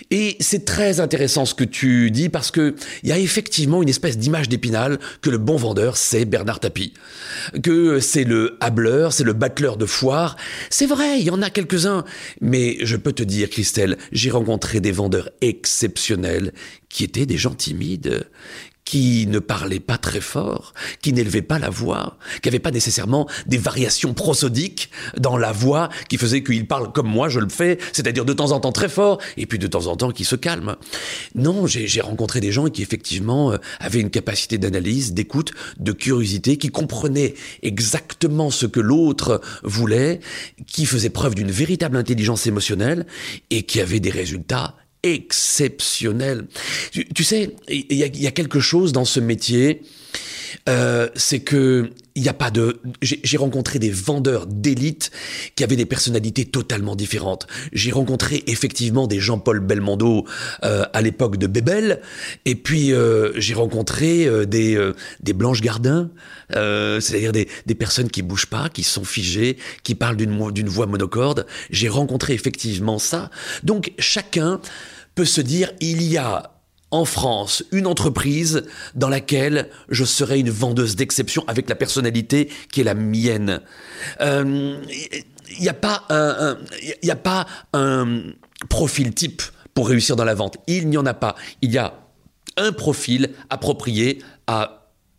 Et 0.09 0.37
c'est 0.39 0.63
très 0.63 0.99
intéressant 0.99 1.45
ce 1.45 1.53
que 1.53 1.65
tu 1.65 2.11
dis 2.11 2.29
parce 2.29 2.51
que 2.51 2.75
il 3.03 3.09
y 3.09 3.11
a 3.11 3.19
effectivement 3.19 3.81
une 3.81 3.89
espèce 3.89 4.17
d'image 4.17 4.47
d'épinal 4.47 4.99
que 5.21 5.29
le 5.29 5.37
bon 5.37 5.57
vendeur 5.57 5.97
c'est 5.97 6.25
Bernard 6.25 6.61
Tapie, 6.61 6.93
que 7.61 7.99
c'est 7.99 8.23
le 8.23 8.57
hableur, 8.61 9.11
c'est 9.11 9.25
le 9.25 9.33
battleur 9.33 9.75
de 9.75 9.85
foire. 9.85 10.37
C'est 10.69 10.85
vrai, 10.85 11.19
il 11.19 11.25
y 11.25 11.29
en 11.29 11.41
a 11.41 11.49
quelques-uns, 11.49 12.05
mais 12.39 12.77
je 12.81 12.95
peux 12.95 13.11
te 13.11 13.23
dire, 13.23 13.49
Christelle, 13.49 13.97
j'ai 14.11 14.29
rencontré 14.29 14.79
des 14.79 14.91
vendeurs 14.91 15.29
exceptionnels 15.41 16.53
qui 16.89 17.03
étaient 17.03 17.25
des 17.25 17.37
gens 17.37 17.53
timides, 17.53 18.27
qui 18.87 19.27
ne 19.27 19.39
parlait 19.39 19.81
pas 19.81 19.97
très 19.97 20.21
fort, 20.21 20.73
qui 21.01 21.11
n'élevait 21.11 21.41
pas 21.41 21.59
la 21.59 21.69
voix, 21.69 22.17
qui 22.41 22.47
n'avait 22.47 22.57
pas 22.57 22.71
nécessairement 22.71 23.27
des 23.45 23.57
variations 23.57 24.13
prosodiques 24.13 24.89
dans 25.17 25.35
la 25.35 25.51
voix 25.51 25.89
qui 26.07 26.17
faisaient 26.17 26.41
qu'il 26.41 26.65
parle 26.67 26.93
comme 26.93 27.09
moi 27.09 27.27
je 27.27 27.41
le 27.41 27.49
fais, 27.49 27.79
c'est-à-dire 27.91 28.23
de 28.23 28.31
temps 28.31 28.53
en 28.53 28.61
temps 28.61 28.71
très 28.71 28.87
fort 28.87 29.19
et 29.35 29.45
puis 29.45 29.59
de 29.59 29.67
temps 29.67 29.87
en 29.87 29.97
temps 29.97 30.11
qui 30.11 30.23
se 30.23 30.37
calme. 30.37 30.77
Non, 31.35 31.67
j'ai 31.67 31.99
rencontré 31.99 32.39
des 32.39 32.53
gens 32.53 32.69
qui 32.69 32.81
effectivement 32.81 33.51
euh, 33.51 33.57
avaient 33.81 33.99
une 33.99 34.09
capacité 34.09 34.57
d'analyse, 34.57 35.13
d'écoute, 35.13 35.51
de 35.77 35.91
curiosité, 35.91 36.55
qui 36.55 36.69
comprenaient 36.69 37.33
exactement 37.63 38.51
ce 38.51 38.67
que 38.67 38.79
l'autre 38.79 39.41
voulait, 39.63 40.21
qui 40.65 40.85
faisaient 40.85 41.09
preuve 41.09 41.35
d'une 41.35 41.51
véritable 41.51 41.97
intelligence 41.97 42.47
émotionnelle 42.47 43.05
et 43.49 43.63
qui 43.63 43.81
avaient 43.81 43.99
des 43.99 44.11
résultats 44.11 44.75
exceptionnel. 45.13 46.45
Tu, 46.91 47.23
sais, 47.23 47.55
il 47.69 47.93
y, 47.93 48.27
a 48.27 48.31
quelque 48.31 48.59
chose 48.59 48.91
dans 48.91 49.05
ce 49.05 49.19
métier, 49.19 49.81
euh, 50.69 51.09
c'est 51.15 51.39
que 51.39 51.91
il 52.15 52.23
n'y 52.23 52.29
a 52.29 52.33
pas 52.33 52.49
de. 52.49 52.81
J'ai 53.01 53.37
rencontré 53.37 53.77
des 53.77 53.91
vendeurs 53.91 54.47
d'élite 54.47 55.11
qui 55.55 55.63
avaient 55.63 55.75
des 55.75 55.85
personnalités 55.85 56.45
totalement 56.45 56.95
différentes. 56.95 57.45
J'ai 57.73 57.91
rencontré 57.91 58.43
effectivement 58.47 59.05
des 59.05 59.19
Jean-Paul 59.19 59.59
Belmondo 59.59 60.25
euh, 60.63 60.83
à 60.93 61.01
l'époque 61.03 61.37
de 61.37 61.45
Bébel, 61.45 62.01
et 62.45 62.55
puis 62.55 62.91
euh, 62.91 63.31
j'ai 63.35 63.53
rencontré 63.53 64.27
des 64.47 64.91
des 65.19 65.33
Blanche 65.33 65.61
Gardin, 65.61 66.09
c'est-à-dire 66.49 67.33
des, 67.33 67.47
des 67.67 67.75
personnes 67.75 68.09
qui 68.09 68.23
bougent 68.23 68.47
pas, 68.47 68.69
qui 68.69 68.81
sont 68.81 69.05
figées, 69.05 69.57
qui 69.83 69.93
parlent 69.93 70.17
d'une 70.17 70.51
d'une 70.51 70.69
voix 70.69 70.87
monocorde. 70.87 71.45
J'ai 71.69 71.89
rencontré 71.89 72.33
effectivement 72.33 72.97
ça. 72.97 73.29
Donc 73.63 73.93
chacun 73.99 74.59
peut 75.13 75.25
se 75.25 75.41
dire 75.41 75.71
il 75.81 76.01
y 76.01 76.17
a 76.17 76.56
en 76.91 77.05
France 77.05 77.63
une 77.71 77.87
entreprise 77.87 78.63
dans 78.95 79.09
laquelle 79.09 79.69
je 79.89 80.03
serai 80.03 80.39
une 80.39 80.49
vendeuse 80.49 80.95
d'exception 80.95 81.43
avec 81.47 81.69
la 81.69 81.75
personnalité 81.75 82.49
qui 82.71 82.81
est 82.81 82.83
la 82.83 82.93
mienne. 82.93 83.61
Il 84.19 84.25
euh, 84.25 84.77
n'y 85.59 85.69
a 85.69 85.73
pas 85.73 86.03
un, 86.09 86.57
a 87.07 87.15
pas 87.15 87.45
un 87.73 88.21
profil 88.69 89.13
type 89.13 89.41
pour 89.73 89.89
réussir 89.89 90.15
dans 90.15 90.25
la 90.25 90.33
vente. 90.33 90.57
Il 90.67 90.89
n'y 90.89 90.97
en 90.97 91.05
a 91.05 91.13
pas. 91.13 91.35
Il 91.61 91.71
y 91.71 91.77
a 91.77 91.93
un 92.57 92.71
profil 92.71 93.31
approprié 93.49 94.19
à 94.47 94.76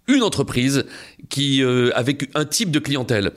une 0.09 0.23
entreprise 0.23 0.85
qui 1.29 1.63
euh, 1.63 1.91
avec 1.95 2.31
un 2.35 2.45
type 2.45 2.71
de 2.71 2.79
clientèle. 2.79 3.33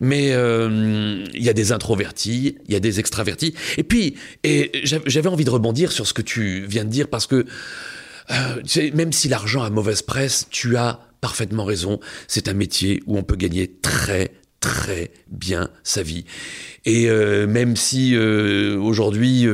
Mais 0.00 0.32
euh, 0.32 1.24
il 1.32 1.42
y 1.42 1.48
a 1.48 1.52
des 1.52 1.72
introvertis, 1.72 2.58
il 2.66 2.72
y 2.72 2.76
a 2.76 2.80
des 2.80 3.00
extravertis. 3.00 3.54
Et 3.78 3.84
puis, 3.84 4.16
et 4.44 4.70
j'avais 4.84 5.28
envie 5.28 5.44
de 5.44 5.50
rebondir 5.50 5.92
sur 5.92 6.06
ce 6.06 6.12
que 6.12 6.22
tu 6.22 6.66
viens 6.66 6.84
de 6.84 6.90
dire 6.90 7.08
parce 7.08 7.26
que 7.26 7.46
euh, 8.30 8.90
même 8.94 9.12
si 9.12 9.28
l'argent 9.28 9.62
a 9.62 9.70
mauvaise 9.70 10.02
presse, 10.02 10.48
tu 10.50 10.76
as 10.76 11.00
parfaitement 11.20 11.64
raison. 11.64 12.00
C'est 12.28 12.48
un 12.48 12.54
métier 12.54 13.02
où 13.06 13.16
on 13.16 13.22
peut 13.22 13.36
gagner 13.36 13.70
très 13.80 14.32
très 14.60 15.12
bien 15.28 15.68
sa 15.84 16.02
vie. 16.02 16.24
Et 16.84 17.08
euh, 17.08 17.46
même 17.46 17.76
si 17.76 18.16
euh, 18.16 18.76
aujourd'hui 18.78 19.46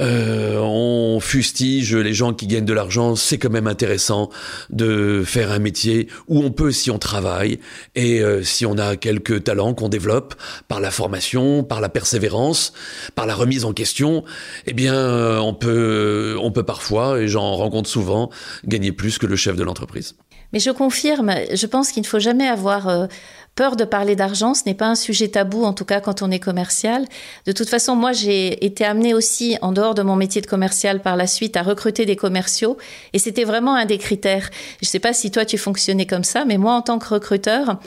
euh, 0.00 0.58
on 0.58 1.20
fustige 1.20 1.94
les 1.94 2.14
gens 2.14 2.32
qui 2.32 2.46
gagnent 2.46 2.64
de 2.64 2.72
l'argent, 2.72 3.16
c'est 3.16 3.38
quand 3.38 3.50
même 3.50 3.66
intéressant 3.66 4.30
de 4.70 5.22
faire 5.24 5.50
un 5.50 5.58
métier 5.58 6.08
où 6.28 6.42
on 6.42 6.50
peut, 6.50 6.72
si 6.72 6.90
on 6.90 6.98
travaille 6.98 7.58
et 7.94 8.20
euh, 8.20 8.42
si 8.42 8.66
on 8.66 8.78
a 8.78 8.96
quelques 8.96 9.44
talents 9.44 9.74
qu'on 9.74 9.88
développe 9.88 10.34
par 10.68 10.80
la 10.80 10.90
formation, 10.90 11.64
par 11.64 11.80
la 11.80 11.88
persévérance, 11.88 12.72
par 13.14 13.26
la 13.26 13.34
remise 13.34 13.64
en 13.64 13.72
question, 13.72 14.24
eh 14.66 14.72
bien, 14.72 14.94
euh, 14.94 15.38
on 15.38 15.54
peut, 15.54 16.36
on 16.40 16.50
peut 16.50 16.64
parfois, 16.64 17.20
et 17.20 17.28
j'en 17.28 17.54
rencontre 17.54 17.88
souvent, 17.88 18.30
gagner 18.64 18.92
plus 18.92 19.18
que 19.18 19.26
le 19.26 19.36
chef 19.36 19.56
de 19.56 19.62
l'entreprise. 19.62 20.16
Mais 20.52 20.58
je 20.58 20.70
confirme, 20.70 21.32
je 21.52 21.66
pense 21.66 21.92
qu'il 21.92 22.02
ne 22.02 22.06
faut 22.06 22.18
jamais 22.18 22.46
avoir 22.46 23.08
peur 23.54 23.76
de 23.76 23.84
parler 23.84 24.16
d'argent, 24.16 24.54
ce 24.54 24.62
n'est 24.64 24.74
pas 24.74 24.86
un 24.86 24.94
sujet 24.94 25.28
tabou, 25.28 25.64
en 25.64 25.72
tout 25.72 25.84
cas 25.84 26.00
quand 26.00 26.22
on 26.22 26.30
est 26.30 26.38
commercial. 26.38 27.04
De 27.46 27.52
toute 27.52 27.68
façon, 27.68 27.94
moi, 27.94 28.12
j'ai 28.12 28.64
été 28.64 28.84
amenée 28.84 29.14
aussi, 29.14 29.56
en 29.60 29.72
dehors 29.72 29.81
de 29.90 30.02
mon 30.02 30.16
métier 30.16 30.40
de 30.40 30.46
commercial 30.46 31.02
par 31.02 31.16
la 31.16 31.26
suite, 31.26 31.56
à 31.56 31.62
recruter 31.62 32.06
des 32.06 32.16
commerciaux. 32.16 32.78
Et 33.12 33.18
c'était 33.18 33.44
vraiment 33.44 33.74
un 33.74 33.84
des 33.84 33.98
critères. 33.98 34.48
Je 34.80 34.86
ne 34.86 34.88
sais 34.88 35.00
pas 35.00 35.12
si 35.12 35.30
toi, 35.30 35.44
tu 35.44 35.58
fonctionnais 35.58 36.06
comme 36.06 36.24
ça, 36.24 36.44
mais 36.44 36.56
moi, 36.56 36.74
en 36.74 36.82
tant 36.82 36.98
que 36.98 37.08
recruteur, 37.08 37.78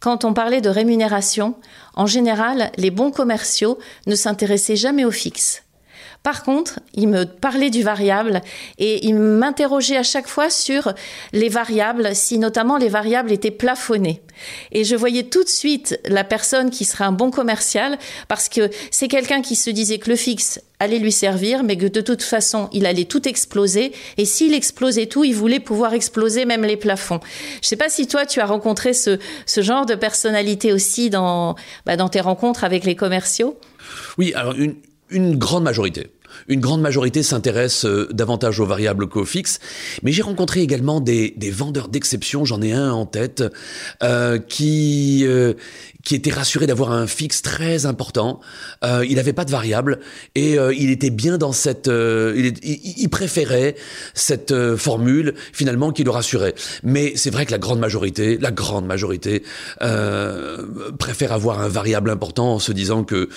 quand 0.00 0.24
on 0.24 0.32
parlait 0.34 0.60
de 0.60 0.70
rémunération, 0.70 1.54
en 1.94 2.06
général, 2.06 2.72
les 2.76 2.90
bons 2.90 3.10
commerciaux 3.10 3.78
ne 4.06 4.14
s'intéressaient 4.14 4.76
jamais 4.76 5.04
au 5.04 5.10
fixe. 5.10 5.62
Par 6.22 6.44
contre, 6.44 6.78
il 6.94 7.08
me 7.08 7.24
parlait 7.24 7.70
du 7.70 7.82
variable 7.82 8.42
et 8.78 9.06
il 9.06 9.16
m'interrogeait 9.16 9.96
à 9.96 10.04
chaque 10.04 10.28
fois 10.28 10.50
sur 10.50 10.92
les 11.32 11.48
variables, 11.48 12.14
si 12.14 12.38
notamment 12.38 12.76
les 12.76 12.88
variables 12.88 13.32
étaient 13.32 13.50
plafonnées. 13.50 14.22
Et 14.70 14.84
je 14.84 14.94
voyais 14.94 15.24
tout 15.24 15.42
de 15.42 15.48
suite 15.48 15.98
la 16.06 16.22
personne 16.22 16.70
qui 16.70 16.84
serait 16.84 17.04
un 17.04 17.12
bon 17.12 17.30
commercial 17.30 17.98
parce 18.28 18.48
que 18.48 18.70
c'est 18.90 19.08
quelqu'un 19.08 19.42
qui 19.42 19.56
se 19.56 19.70
disait 19.70 19.98
que 19.98 20.10
le 20.10 20.16
fixe 20.16 20.60
allait 20.78 20.98
lui 20.98 21.12
servir, 21.12 21.62
mais 21.64 21.76
que 21.76 21.86
de 21.86 22.00
toute 22.00 22.22
façon, 22.22 22.68
il 22.72 22.86
allait 22.86 23.04
tout 23.04 23.28
exploser. 23.28 23.92
Et 24.16 24.24
s'il 24.24 24.54
explosait 24.54 25.06
tout, 25.06 25.24
il 25.24 25.34
voulait 25.34 25.60
pouvoir 25.60 25.94
exploser 25.94 26.44
même 26.44 26.64
les 26.64 26.76
plafonds. 26.76 27.20
Je 27.62 27.68
sais 27.68 27.76
pas 27.76 27.88
si 27.88 28.06
toi, 28.06 28.26
tu 28.26 28.40
as 28.40 28.46
rencontré 28.46 28.92
ce, 28.92 29.18
genre 29.56 29.86
de 29.86 29.94
personnalité 29.94 30.72
aussi 30.72 31.10
dans, 31.10 31.56
bah, 31.86 31.96
dans 31.96 32.08
tes 32.08 32.20
rencontres 32.20 32.64
avec 32.64 32.84
les 32.84 32.96
commerciaux? 32.96 33.58
Oui, 34.18 34.32
alors 34.34 34.54
une, 34.54 34.76
une 35.12 35.36
grande 35.36 35.64
majorité. 35.64 36.10
Une 36.48 36.60
grande 36.60 36.80
majorité 36.80 37.22
s'intéresse 37.22 37.84
euh, 37.84 38.08
davantage 38.12 38.60
aux 38.60 38.66
variables 38.66 39.08
qu'aux 39.08 39.24
fixes, 39.24 39.60
mais 40.02 40.12
j'ai 40.12 40.22
rencontré 40.22 40.60
également 40.60 41.00
des, 41.00 41.34
vendeurs 41.52 41.88
d'exception, 41.88 42.44
j'en 42.44 42.62
ai 42.62 42.72
un 42.72 42.92
en 42.92 43.06
tête, 43.06 43.44
euh, 44.02 44.38
qui, 44.38 45.24
euh, 45.26 45.54
qui 46.04 46.14
était 46.14 46.30
rassuré 46.30 46.66
d'avoir 46.66 46.92
un 46.92 47.06
fixe 47.06 47.42
très 47.42 47.86
important. 47.86 48.40
Euh, 48.84 49.04
il 49.08 49.16
n'avait 49.16 49.32
pas 49.32 49.44
de 49.44 49.50
variable 49.50 50.00
et 50.34 50.58
euh, 50.58 50.74
il 50.74 50.90
était 50.90 51.10
bien 51.10 51.38
dans 51.38 51.52
cette. 51.52 51.88
Euh, 51.88 52.34
il, 52.36 52.80
il, 52.98 53.08
préférait 53.08 53.76
cette 54.14 54.52
euh, 54.52 54.76
formule 54.76 55.34
finalement 55.52 55.92
qui 55.92 56.04
le 56.04 56.10
rassurait. 56.10 56.54
Mais 56.82 57.12
c'est 57.16 57.30
vrai 57.30 57.46
que 57.46 57.52
la 57.52 57.58
grande 57.58 57.78
majorité, 57.78 58.38
la 58.38 58.50
grande 58.50 58.86
majorité, 58.86 59.42
euh, 59.82 60.66
préfère 60.98 61.32
avoir 61.32 61.60
un 61.60 61.68
variable 61.68 62.10
important 62.10 62.54
en 62.54 62.58
se 62.58 62.72
disant 62.72 63.04
que 63.04 63.28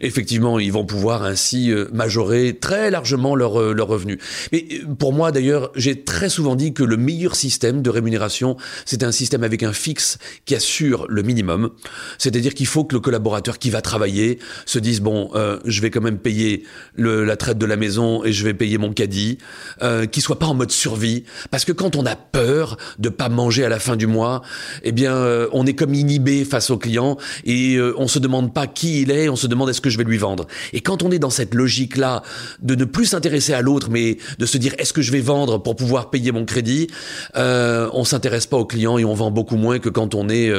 effectivement 0.00 0.58
ils 0.58 0.72
vont 0.72 0.84
pouvoir 0.84 1.24
ainsi 1.24 1.72
majorer 1.92 2.56
très 2.60 2.90
largement 2.90 3.34
leur 3.34 3.74
leur 3.74 3.88
revenu. 3.88 4.18
Mais 4.52 4.66
pour 4.98 5.12
moi 5.12 5.32
d'ailleurs, 5.32 5.70
j'ai 5.74 6.02
très 6.04 6.28
souvent 6.28 6.54
dit 6.54 6.72
que 6.72 6.82
le 6.82 6.96
meilleur 6.96 7.34
système 7.34 7.82
de 7.82 7.90
rémunération, 7.90 8.56
c'est 8.84 9.02
un 9.02 9.12
système 9.12 9.42
avec 9.42 9.62
un 9.62 9.72
fixe 9.72 10.18
qui 10.44 10.54
assure 10.54 11.06
le 11.08 11.22
minimum. 11.22 11.70
C'est-à-dire 12.18 12.54
qu'il 12.54 12.66
faut 12.66 12.84
que 12.84 12.94
le 12.94 13.00
collaborateur 13.00 13.58
qui 13.58 13.70
va 13.70 13.80
travailler 13.80 14.38
se 14.66 14.78
dise 14.78 15.00
bon, 15.00 15.30
euh, 15.34 15.58
je 15.64 15.80
vais 15.80 15.90
quand 15.90 16.00
même 16.00 16.18
payer 16.18 16.64
la 16.96 17.36
traite 17.36 17.58
de 17.58 17.66
la 17.66 17.76
maison 17.76 18.24
et 18.24 18.32
je 18.32 18.44
vais 18.44 18.54
payer 18.54 18.78
mon 18.78 18.92
caddie, 18.92 19.38
euh, 19.82 20.06
qu'il 20.06 20.22
soit 20.22 20.38
pas 20.38 20.46
en 20.46 20.54
mode 20.54 20.70
survie, 20.70 21.24
parce 21.50 21.64
que 21.64 21.72
quand 21.72 21.96
on 21.96 22.06
a 22.06 22.16
peur 22.16 22.76
de 22.98 23.08
pas 23.08 23.28
manger 23.28 23.64
à 23.64 23.68
la 23.68 23.78
fin 23.78 23.96
du 23.96 24.06
mois, 24.06 24.42
eh 24.82 24.92
bien, 24.92 25.14
euh, 25.14 25.48
on 25.52 25.66
est 25.66 25.74
comme 25.74 25.94
inhibé 25.94 26.44
face 26.44 26.70
au 26.70 26.78
client 26.78 27.16
et 27.44 27.76
euh, 27.76 27.94
on 27.98 28.08
se 28.08 28.18
demande 28.18 28.52
pas 28.52 28.66
qui 28.66 29.02
il 29.02 29.10
est, 29.10 29.28
on 29.28 29.36
se 29.36 29.46
demande 29.46 29.70
est-ce 29.70 29.80
que 29.80 29.90
je 29.90 29.98
vais 29.98 30.04
lui 30.04 30.18
vendre. 30.18 30.46
Et 30.72 30.80
quand 30.80 31.02
on 31.02 31.10
est 31.10 31.18
dans 31.18 31.30
cette 31.30 31.54
logique-là 31.54 32.22
de 32.62 32.74
ne 32.74 32.84
plus 32.84 33.06
s'intéresser 33.06 33.52
à 33.52 33.62
l'autre, 33.62 33.88
mais 33.90 34.18
de 34.38 34.46
se 34.46 34.58
dire 34.58 34.74
est-ce 34.78 34.92
que 34.92 35.02
je 35.02 35.12
vais 35.12 35.20
vendre 35.20 35.58
pour 35.58 35.76
pouvoir 35.76 36.10
payer 36.10 36.32
mon 36.32 36.44
crédit, 36.44 36.88
euh, 37.36 37.88
on 37.92 38.04
s'intéresse 38.04 38.46
pas 38.46 38.56
au 38.56 38.64
client 38.64 38.98
et 38.98 39.04
on 39.04 39.14
vend 39.14 39.30
beaucoup 39.30 39.56
moins 39.56 39.78
que 39.78 39.88
quand 39.88 40.14
on 40.14 40.28
est 40.28 40.52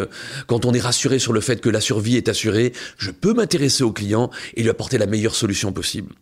quand 0.48 0.66
on 0.66 0.74
est 0.74 0.80
rassuré 0.80 1.20
sur 1.20 1.34
le 1.34 1.35
fait 1.42 1.62
que 1.62 1.70
la 1.70 1.82
survie 1.82 2.18
est 2.18 2.30
assurée, 2.30 2.74
je 2.98 3.12
peux 3.12 3.34
m'intéresser 3.34 3.84
au 3.84 3.92
client 3.92 4.30
et 4.56 4.64
lui 4.64 4.70
apporter 4.70 4.98
la 4.98 5.06
meilleure 5.06 5.36
solution 5.36 5.72
possible. 5.72 6.14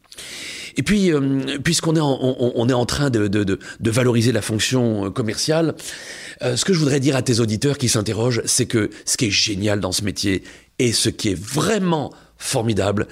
Et 0.75 0.83
puis, 0.83 1.11
euh, 1.11 1.59
puisqu'on 1.63 1.95
est, 1.95 1.99
en, 1.99 2.69
est 2.69 2.73
en 2.73 2.85
train 2.85 3.09
de, 3.09 3.27
de, 3.27 3.43
de, 3.43 3.91
valoriser 3.91 4.31
la 4.31 4.41
fonction 4.41 5.05
euh, 5.05 5.09
commerciale, 5.09 5.75
euh, 6.41 6.55
ce 6.55 6.65
que 6.65 6.73
je 6.73 6.79
voudrais 6.79 6.99
dire 6.99 7.15
à 7.15 7.21
tes 7.21 7.39
auditeurs 7.39 7.77
qui 7.77 7.89
s'interrogent, 7.89 8.41
c'est 8.45 8.65
que 8.65 8.89
ce 9.05 9.17
qui 9.17 9.25
est 9.25 9.31
génial 9.31 9.79
dans 9.79 9.91
ce 9.91 10.03
métier 10.03 10.43
et 10.79 10.91
ce 10.91 11.09
qui 11.09 11.29
est 11.29 11.39
vraiment 11.39 12.11
formidable, 12.43 13.07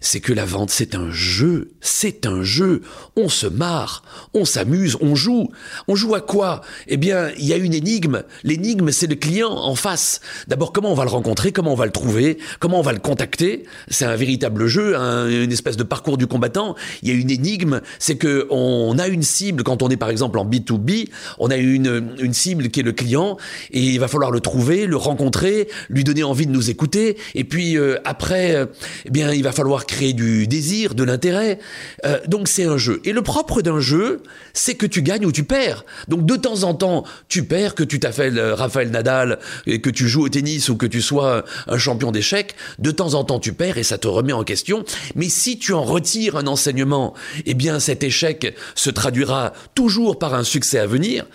c'est 0.00 0.20
que 0.20 0.32
la 0.32 0.44
vente, 0.44 0.70
c'est 0.70 0.94
un 0.94 1.10
jeu, 1.10 1.72
c'est 1.80 2.26
un 2.26 2.42
jeu. 2.42 2.82
On 3.16 3.28
se 3.28 3.46
marre, 3.46 4.02
on 4.32 4.44
s'amuse, 4.44 4.96
on 5.00 5.14
joue. 5.14 5.50
On 5.88 5.96
joue 5.96 6.14
à 6.14 6.20
quoi? 6.20 6.60
Eh 6.86 6.96
bien, 6.96 7.30
il 7.38 7.46
y 7.46 7.52
a 7.52 7.56
une 7.56 7.74
énigme. 7.74 8.22
L'énigme, 8.44 8.90
c'est 8.92 9.08
le 9.08 9.16
client 9.16 9.50
en 9.50 9.74
face. 9.74 10.20
D'abord, 10.46 10.72
comment 10.72 10.92
on 10.92 10.94
va 10.94 11.04
le 11.04 11.10
rencontrer, 11.10 11.52
comment 11.52 11.72
on 11.72 11.76
va 11.76 11.86
le 11.86 11.92
trouver, 11.92 12.38
comment 12.60 12.78
on 12.78 12.82
va 12.82 12.92
le 12.92 13.00
contacter? 13.00 13.64
C'est 13.88 14.04
un 14.04 14.16
véritable 14.16 14.66
jeu, 14.66 14.94
une 14.94 15.52
espèce 15.52 15.76
de 15.76 15.82
parcours 15.82 16.16
du 16.16 16.26
combattant. 16.26 16.76
Il 17.02 17.08
y 17.08 17.12
a 17.12 17.14
une 17.14 17.30
énigme, 17.30 17.80
c'est 17.98 18.16
que 18.16 18.46
on 18.50 18.98
a 18.98 19.08
une 19.08 19.22
cible 19.22 19.64
quand 19.64 19.82
on 19.82 19.88
est 19.88 19.96
par 19.96 20.10
exemple 20.10 20.38
en 20.38 20.46
B2B, 20.46 21.08
on 21.38 21.50
a 21.50 21.56
une, 21.56 22.14
une 22.20 22.34
cible 22.34 22.68
qui 22.68 22.80
est 22.80 22.84
le 22.84 22.92
client 22.92 23.36
et 23.72 23.80
il 23.80 23.98
va 23.98 24.08
falloir 24.08 24.30
le 24.30 24.40
trouver, 24.40 24.86
le 24.86 24.96
rencontrer, 24.96 25.68
lui 25.88 26.04
donner 26.04 26.22
envie 26.22 26.46
de 26.46 26.52
nous 26.52 26.70
écouter 26.70 27.16
et 27.34 27.44
puis 27.44 27.76
euh, 27.76 27.96
après 28.04 28.54
euh, 28.54 28.66
eh 29.04 29.10
bien, 29.10 29.32
il 29.32 29.42
va 29.42 29.52
falloir 29.52 29.86
créer 29.86 30.12
du 30.12 30.46
désir, 30.46 30.94
de 30.94 31.04
l'intérêt. 31.04 31.58
Euh, 32.04 32.18
donc 32.26 32.48
c'est 32.48 32.64
un 32.64 32.76
jeu. 32.76 33.00
Et 33.04 33.12
le 33.12 33.22
propre 33.22 33.62
d'un 33.62 33.80
jeu, 33.80 34.22
c'est 34.52 34.74
que 34.74 34.86
tu 34.86 35.02
gagnes 35.02 35.26
ou 35.26 35.32
tu 35.32 35.44
perds. 35.44 35.84
Donc 36.08 36.26
de 36.26 36.36
temps 36.36 36.64
en 36.64 36.74
temps, 36.74 37.04
tu 37.28 37.44
perds, 37.44 37.74
que 37.74 37.84
tu 37.84 38.00
t'appelles 38.00 38.38
euh, 38.38 38.54
Raphaël 38.54 38.90
Nadal, 38.90 39.38
et 39.66 39.80
que 39.80 39.90
tu 39.90 40.08
joues 40.08 40.24
au 40.24 40.28
tennis 40.28 40.68
ou 40.68 40.76
que 40.76 40.86
tu 40.86 41.02
sois 41.02 41.44
un 41.66 41.78
champion 41.78 42.12
d'échecs, 42.12 42.54
de 42.78 42.90
temps 42.90 43.14
en 43.14 43.24
temps 43.24 43.38
tu 43.38 43.52
perds 43.52 43.78
et 43.78 43.82
ça 43.82 43.98
te 43.98 44.08
remet 44.08 44.32
en 44.32 44.44
question. 44.44 44.84
Mais 45.14 45.28
si 45.28 45.58
tu 45.58 45.72
en 45.72 45.84
retires 45.84 46.36
un 46.36 46.46
enseignement, 46.46 47.14
eh 47.44 47.54
bien 47.54 47.80
cet 47.80 48.02
échec 48.02 48.54
se 48.74 48.90
traduira 48.90 49.52
toujours 49.74 50.18
par 50.18 50.34
un 50.34 50.44
succès 50.44 50.78
à 50.78 50.86
venir. 50.86 51.26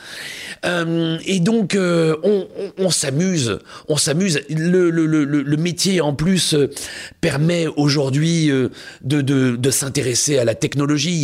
Euh, 0.65 1.17
et 1.25 1.39
donc 1.39 1.77
on, 1.77 2.89
s'amuse, 2.89 3.59
on 3.87 3.97
s'amuse. 3.97 4.41
Le, 4.49 4.89
le, 4.89 5.57
métier 5.57 6.01
en 6.01 6.13
plus 6.13 6.55
permet 7.19 7.30
aujourd'hui 7.75 8.51
euh, 8.51 8.69
de, 9.01 9.71
s'intéresser 9.71 10.37
à 10.37 10.45
la 10.45 10.55
technologie. 10.55 11.11
Il 11.11 11.21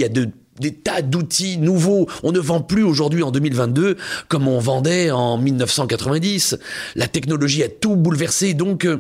des 0.60 0.74
tas 0.74 1.02
d'outils 1.02 1.58
nouveaux. 1.58 2.08
On 2.24 2.32
ne 2.32 2.40
vend 2.40 2.62
plus 2.62 2.84
aujourd'hui 2.84 3.24
en 3.24 3.32
2022 3.32 3.98
comme 4.28 4.48
on 4.48 4.60
vendait 4.60 5.12
en 5.12 5.38
1990. 5.38 6.58
La 6.96 7.08
technologie 7.08 7.64
a 7.64 7.70
tout 7.70 7.96
bouleversé, 7.96 8.54
donc 8.54 8.86
euh, 8.86 8.98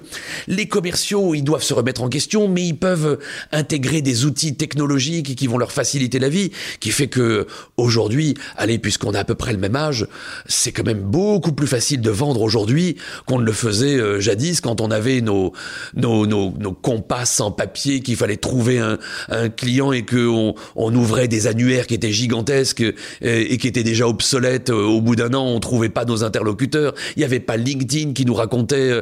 les 0.47 0.67
commerciaux, 0.67 1.33
ils 1.33 1.43
doivent 1.43 1.63
se 1.63 1.73
remettre 1.73 2.01
en 2.01 2.09
question, 2.09 2.47
mais 2.47 2.65
ils 2.65 2.77
peuvent 2.77 3.19
intégrer 3.51 4.01
des 4.01 4.25
outils 4.25 4.55
technologiques 4.55 5.35
qui 5.35 5.47
vont 5.47 5.57
leur 5.57 5.71
faciliter 5.71 6.19
la 6.19 6.29
vie, 6.29 6.51
qui 6.79 6.91
fait 6.91 7.07
que 7.07 7.47
aujourd'hui, 7.77 8.35
allez, 8.55 8.79
puisqu'on 8.79 9.13
a 9.13 9.19
à 9.19 9.23
peu 9.23 9.35
près 9.35 9.53
le 9.53 9.59
même 9.59 9.75
âge, 9.75 10.07
c'est 10.47 10.71
quand 10.71 10.85
même 10.85 11.01
beaucoup 11.01 11.51
plus 11.51 11.67
facile 11.67 12.01
de 12.01 12.11
vendre 12.11 12.41
aujourd'hui 12.41 12.97
qu'on 13.25 13.39
ne 13.39 13.45
le 13.45 13.51
faisait 13.51 13.95
euh, 13.95 14.19
jadis 14.19 14.61
quand 14.61 14.81
on 14.81 14.91
avait 14.91 15.21
nos, 15.21 15.53
nos, 15.95 16.25
nos, 16.25 16.51
compas 16.73 17.39
en 17.39 17.51
papier, 17.51 18.01
qu'il 18.01 18.15
fallait 18.15 18.37
trouver 18.37 18.79
un, 18.79 18.97
un 19.29 19.49
client 19.49 19.91
et 19.91 20.05
qu'on 20.05 20.55
on 20.75 20.95
ouvrait 20.95 21.27
des 21.27 21.46
qui 21.87 21.93
étaient 21.93 22.11
gigantesques 22.11 22.83
et 23.21 23.57
qui 23.57 23.67
étaient 23.67 23.83
déjà 23.83 24.07
obsolètes 24.07 24.69
au 24.69 25.01
bout 25.01 25.15
d'un 25.15 25.33
an. 25.33 25.45
On 25.45 25.59
trouvait 25.59 25.89
pas 25.89 26.05
nos 26.05 26.23
interlocuteurs. 26.23 26.93
Il 27.15 27.19
n'y 27.19 27.25
avait 27.25 27.39
pas 27.39 27.57
LinkedIn 27.57 28.13
qui 28.13 28.25
nous 28.25 28.33
racontait 28.33 29.01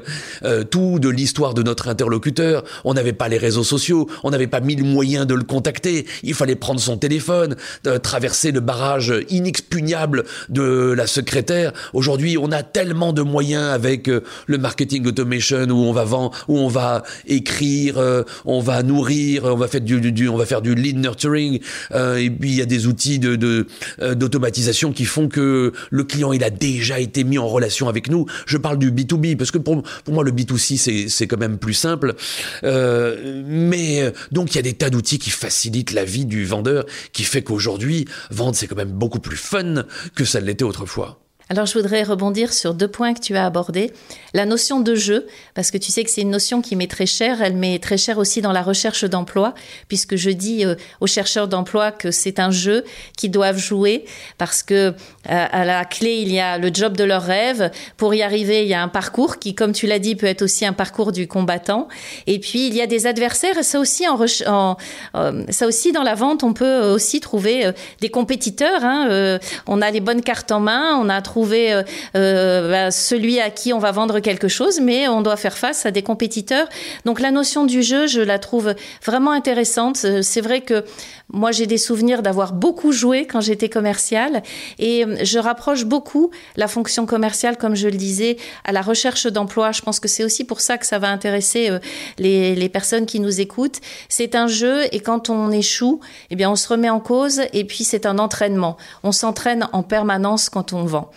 tout 0.70 1.00
de 1.00 1.10
l'histoire 1.10 1.54
de 1.54 1.64
notre 1.64 1.88
interlocuteur. 1.88 2.64
On 2.84 2.94
n'avait 2.94 3.14
pas 3.14 3.28
les 3.28 3.38
réseaux 3.38 3.64
sociaux. 3.64 4.08
On 4.24 4.32
n'avait 4.32 4.48
pas 4.48 4.60
mille 4.60 4.84
moyens 4.84 5.28
de 5.28 5.36
le 5.36 5.44
contacter. 5.44 6.06
Il 6.24 6.34
fallait 6.34 6.56
prendre 6.56 6.80
son 6.80 6.98
téléphone, 6.98 7.56
traverser 8.04 8.52
le 8.52 8.60
barrage 8.60 9.14
inexpugnable 9.30 10.24
de 10.50 10.94
la 10.96 11.08
secrétaire. 11.08 11.74
Aujourd'hui, 11.94 12.38
on 12.38 12.52
a 12.52 12.64
tellement 12.64 13.14
de 13.14 13.22
moyens 13.22 13.74
avec 13.74 14.08
le 14.08 14.58
marketing 14.58 15.06
automation 15.08 15.66
où 15.70 15.86
on 15.86 15.94
va 15.94 16.04
vendre, 16.04 16.32
où 16.48 16.58
on 16.58 16.68
va 16.68 17.04
écrire, 17.28 17.98
on 18.46 18.60
va 18.60 18.84
nourrir, 18.84 19.46
on 19.46 19.56
va 19.56 19.68
faire 19.68 19.82
du, 19.82 20.76
lead 20.76 20.98
nurturing, 20.98 21.60
euh, 21.94 22.30
puis 22.36 22.50
il 22.50 22.56
y 22.56 22.62
a 22.62 22.66
des 22.66 22.88
outils 22.88 23.20
de 23.20 23.68
euh, 24.02 24.16
d'automatisation 24.16 24.92
qui 24.92 25.06
font 25.06 25.28
que 25.28 25.74
le 25.90 26.04
client 26.04 26.34
il 26.34 26.44
a 26.44 26.50
déjà 26.50 27.00
été 27.00 27.24
mis 27.24 27.38
en 27.38 27.48
relation 27.48 27.88
avec 27.90 28.10
nous. 28.10 28.26
Je 28.46 28.58
parle 28.58 28.78
du 28.78 28.92
B2B 28.92 29.36
parce 29.38 29.52
que 29.52 29.58
pour, 29.58 29.82
pour 29.82 30.14
moi 30.14 30.24
le 30.24 30.32
B2C 30.32 30.78
c'est 30.78 31.10
c'est 31.10 31.28
quand 31.28 31.38
même 31.38 31.58
plus 31.58 31.74
simple, 31.74 32.16
euh, 32.64 33.44
mais 33.46 34.12
donc 34.32 34.54
il 34.54 34.58
y 34.58 34.60
a 34.60 34.64
des 34.64 34.74
tas 34.74 34.90
d'outils 34.90 35.20
qui 35.20 35.30
facilitent 35.30 35.94
la 35.94 36.06
vie 36.06 36.26
du 36.26 36.46
vendeur, 36.46 36.86
qui 37.14 37.24
fait 37.24 37.42
qu'aujourd'hui 37.42 38.06
vendre 38.30 38.56
c'est 38.56 38.68
quand 38.68 38.76
même 38.76 38.92
beaucoup 38.92 39.20
plus 39.20 39.38
fun 39.38 39.86
que 40.16 40.26
ça 40.26 40.40
l'était 40.40 40.64
autrefois. 40.64 41.25
Alors 41.48 41.68
je 41.68 41.74
voudrais 41.78 42.02
rebondir 42.02 42.52
sur 42.52 42.74
deux 42.74 42.88
points 42.88 43.14
que 43.14 43.20
tu 43.20 43.36
as 43.36 43.46
abordés. 43.46 43.94
La 44.34 44.48
notion 44.48 44.80
de 44.80 44.96
jeu, 44.96 45.28
parce 45.54 45.70
que 45.70 45.78
tu 45.78 45.92
sais 45.92 46.04
que 46.04 46.10
c'est 46.10 46.22
une 46.22 46.32
notion 46.32 46.60
qui 46.60 46.76
m'est 46.76 46.90
très 46.90 47.06
chère, 47.06 47.44
elle 47.44 47.56
m'est 47.56 47.78
très 47.78 47.98
chère 47.98 48.18
aussi 48.18 48.42
dans 48.42 48.52
la 48.52 48.64
recherche 48.64 49.06
d'emploi, 49.06 49.54
puisque 49.88 50.16
je 50.16 50.32
dis 50.32 50.66
euh, 50.66 50.74
aux 51.02 51.08
chercheurs 51.08 51.48
d'emploi 51.48 51.92
que 51.92 52.10
c'est 52.10 52.40
un 52.40 52.50
jeu 52.50 52.84
qu'ils 53.16 53.30
doivent 53.30 53.60
jouer, 53.60 54.06
parce 54.40 54.64
que 54.64 54.74
euh, 54.74 54.94
à 55.26 55.66
la 55.66 55.86
clé, 55.86 56.16
il 56.16 56.34
y 56.34 56.40
a 56.40 56.58
le 56.58 56.72
job 56.74 56.98
de 56.98 57.04
leur 57.04 57.22
rêve. 57.22 57.70
Pour 57.96 58.16
y 58.16 58.24
arriver, 58.24 58.64
il 58.64 58.68
y 58.68 58.74
a 58.74 58.82
un 58.82 58.88
parcours 58.88 59.38
qui, 59.38 59.54
comme 59.54 59.72
tu 59.72 59.86
l'as 59.86 60.00
dit, 60.00 60.16
peut 60.16 60.26
être 60.26 60.42
aussi 60.42 60.66
un 60.66 60.74
parcours 60.74 61.12
du 61.12 61.28
combattant. 61.28 61.88
Et 62.26 62.40
puis, 62.40 62.68
il 62.68 62.74
y 62.74 62.82
a 62.82 62.88
des 62.88 63.06
adversaires, 63.06 63.60
et 63.60 63.64
ça 63.64 63.80
aussi, 63.80 64.08
en, 64.08 64.78
euh, 65.16 65.44
ça 65.50 65.68
aussi 65.68 65.92
dans 65.92 66.04
la 66.04 66.16
vente, 66.16 66.44
on 66.44 66.54
peut 66.54 66.92
aussi 66.92 67.20
trouver 67.20 67.72
des 68.02 68.10
compétiteurs. 68.10 68.84
Hein, 68.84 69.40
on 69.68 69.82
a 69.84 69.92
les 69.92 70.00
bonnes 70.00 70.24
cartes 70.24 70.52
en 70.52 70.60
main, 70.60 70.98
on 71.00 71.08
a 71.08 71.22
euh, 71.38 71.84
euh, 72.16 72.70
bah, 72.70 72.92
celui 72.92 73.40
à 73.40 73.50
qui 73.50 73.74
on 73.74 73.80
va 73.80 73.92
vendre 73.92 74.20
quelque 74.20 74.48
chose, 74.48 74.80
mais 74.80 75.08
on 75.08 75.22
doit 75.22 75.38
faire 75.38 75.58
face 75.58 75.86
à 75.86 75.92
des 75.92 76.02
compétiteurs. 76.02 76.68
Donc 77.06 77.20
la 77.20 77.32
notion 77.32 77.66
du 77.66 77.84
jeu, 77.84 78.08
je 78.08 78.22
la 78.22 78.40
trouve 78.40 78.74
vraiment 79.06 79.32
intéressante. 79.32 80.02
Euh, 80.06 80.22
c'est 80.22 80.42
vrai 80.42 80.62
que 80.62 80.84
moi, 81.30 81.52
j'ai 81.52 81.66
des 81.66 81.78
souvenirs 81.78 82.22
d'avoir 82.22 82.54
beaucoup 82.54 82.92
joué 82.92 83.26
quand 83.26 83.42
j'étais 83.42 83.70
commerciale 83.70 84.44
et 84.78 85.06
je 85.24 85.40
rapproche 85.40 85.86
beaucoup 85.86 86.30
la 86.56 86.68
fonction 86.68 87.06
commerciale, 87.06 87.58
comme 87.58 87.76
je 87.76 87.88
le 87.88 87.98
disais, 87.98 88.38
à 88.64 88.72
la 88.72 88.82
recherche 88.82 89.26
d'emploi. 89.28 89.72
Je 89.72 89.82
pense 89.82 90.00
que 90.00 90.08
c'est 90.08 90.24
aussi 90.24 90.44
pour 90.44 90.62
ça 90.62 90.78
que 90.78 90.86
ça 90.86 91.00
va 91.00 91.10
intéresser 91.10 91.72
les, 92.20 92.56
les 92.56 92.70
personnes 92.70 93.06
qui 93.06 93.20
nous 93.20 93.42
écoutent. 93.42 93.82
C'est 94.08 94.36
un 94.36 94.48
jeu 94.48 94.84
et 94.92 95.00
quand 95.00 95.30
on 95.30 95.52
échoue, 95.52 96.00
eh 96.30 96.36
bien, 96.36 96.50
on 96.50 96.56
se 96.56 96.68
remet 96.68 96.90
en 96.90 97.00
cause 97.00 97.42
et 97.54 97.64
puis 97.66 97.84
c'est 97.84 98.06
un 98.06 98.20
entraînement. 98.20 98.78
On 99.04 99.12
s'entraîne 99.12 99.68
en 99.74 99.84
permanence 99.84 100.50
quand 100.50 100.74
on 100.74 100.86
vend. 100.86 101.10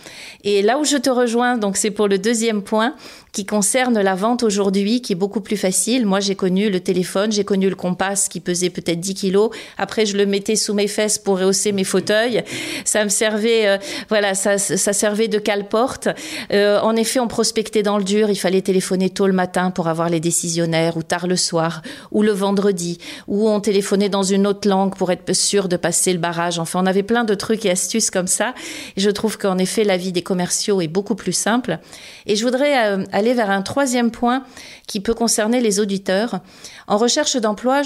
Et 0.42 0.62
là 0.62 0.78
où 0.78 0.84
je 0.84 0.96
te 0.96 1.10
rejoins, 1.10 1.58
donc 1.58 1.76
c'est 1.76 1.90
pour 1.90 2.08
le 2.08 2.18
deuxième 2.18 2.62
point, 2.62 2.94
qui 3.32 3.46
concerne 3.46 4.00
la 4.00 4.14
vente 4.14 4.42
aujourd'hui, 4.42 5.00
qui 5.00 5.12
est 5.12 5.16
beaucoup 5.16 5.40
plus 5.40 5.56
facile. 5.56 6.06
Moi, 6.06 6.20
j'ai 6.20 6.34
connu 6.34 6.70
le 6.70 6.80
téléphone, 6.80 7.32
j'ai 7.32 7.44
connu 7.44 7.68
le 7.68 7.76
compas 7.76 8.26
qui 8.28 8.40
pesait 8.40 8.70
peut-être 8.70 9.00
10 9.00 9.14
kilos. 9.14 9.50
Après, 9.76 10.06
je 10.06 10.16
le 10.16 10.26
mettais 10.26 10.56
sous 10.56 10.74
mes 10.74 10.88
fesses 10.88 11.18
pour 11.18 11.38
rehausser 11.38 11.72
mes 11.72 11.84
fauteuils. 11.84 12.42
Ça 12.84 13.04
me 13.04 13.08
servait, 13.08 13.68
euh, 13.68 13.78
voilà, 14.08 14.34
ça, 14.34 14.58
servait 14.58 15.28
de 15.28 15.38
cale-porte. 15.38 16.08
Euh, 16.52 16.80
en 16.80 16.96
effet, 16.96 17.20
on 17.20 17.28
prospectait 17.28 17.82
dans 17.82 17.98
le 17.98 18.04
dur. 18.04 18.30
Il 18.30 18.36
fallait 18.36 18.62
téléphoner 18.62 19.10
tôt 19.10 19.26
le 19.26 19.32
matin 19.32 19.70
pour 19.70 19.88
avoir 19.88 20.08
les 20.08 20.20
décisionnaires, 20.20 20.96
ou 20.96 21.02
tard 21.02 21.26
le 21.26 21.36
soir, 21.36 21.82
ou 22.10 22.22
le 22.22 22.32
vendredi, 22.32 22.98
ou 23.26 23.48
on 23.48 23.60
téléphonait 23.60 24.08
dans 24.08 24.22
une 24.22 24.46
autre 24.46 24.68
langue 24.68 24.96
pour 24.96 25.12
être 25.12 25.34
sûr 25.34 25.68
de 25.68 25.76
passer 25.76 26.12
le 26.12 26.18
barrage. 26.18 26.58
Enfin, 26.58 26.80
on 26.82 26.86
avait 26.86 27.02
plein 27.02 27.24
de 27.24 27.34
trucs 27.34 27.66
et 27.66 27.70
astuces 27.70 28.10
comme 28.10 28.26
ça. 28.26 28.54
Je 28.96 29.10
trouve 29.10 29.38
qu'en 29.38 29.58
effet, 29.58 29.84
la 29.84 29.96
vie 29.96 30.12
des 30.12 30.22
commerciaux 30.22 30.80
est 30.80 30.88
beaucoup 30.88 31.14
plus 31.14 31.32
simple. 31.32 31.78
Et 32.26 32.36
je 32.36 32.44
voudrais 32.44 32.88
euh, 32.88 33.04
aller 33.18 33.34
vers 33.34 33.50
un 33.50 33.62
troisième 33.62 34.10
point 34.10 34.44
qui 34.86 35.00
peut 35.00 35.14
concerner 35.14 35.60
les 35.60 35.80
auditeurs. 35.80 36.40
En 36.86 36.96
recherche 36.96 37.36
d'emploi, 37.36 37.82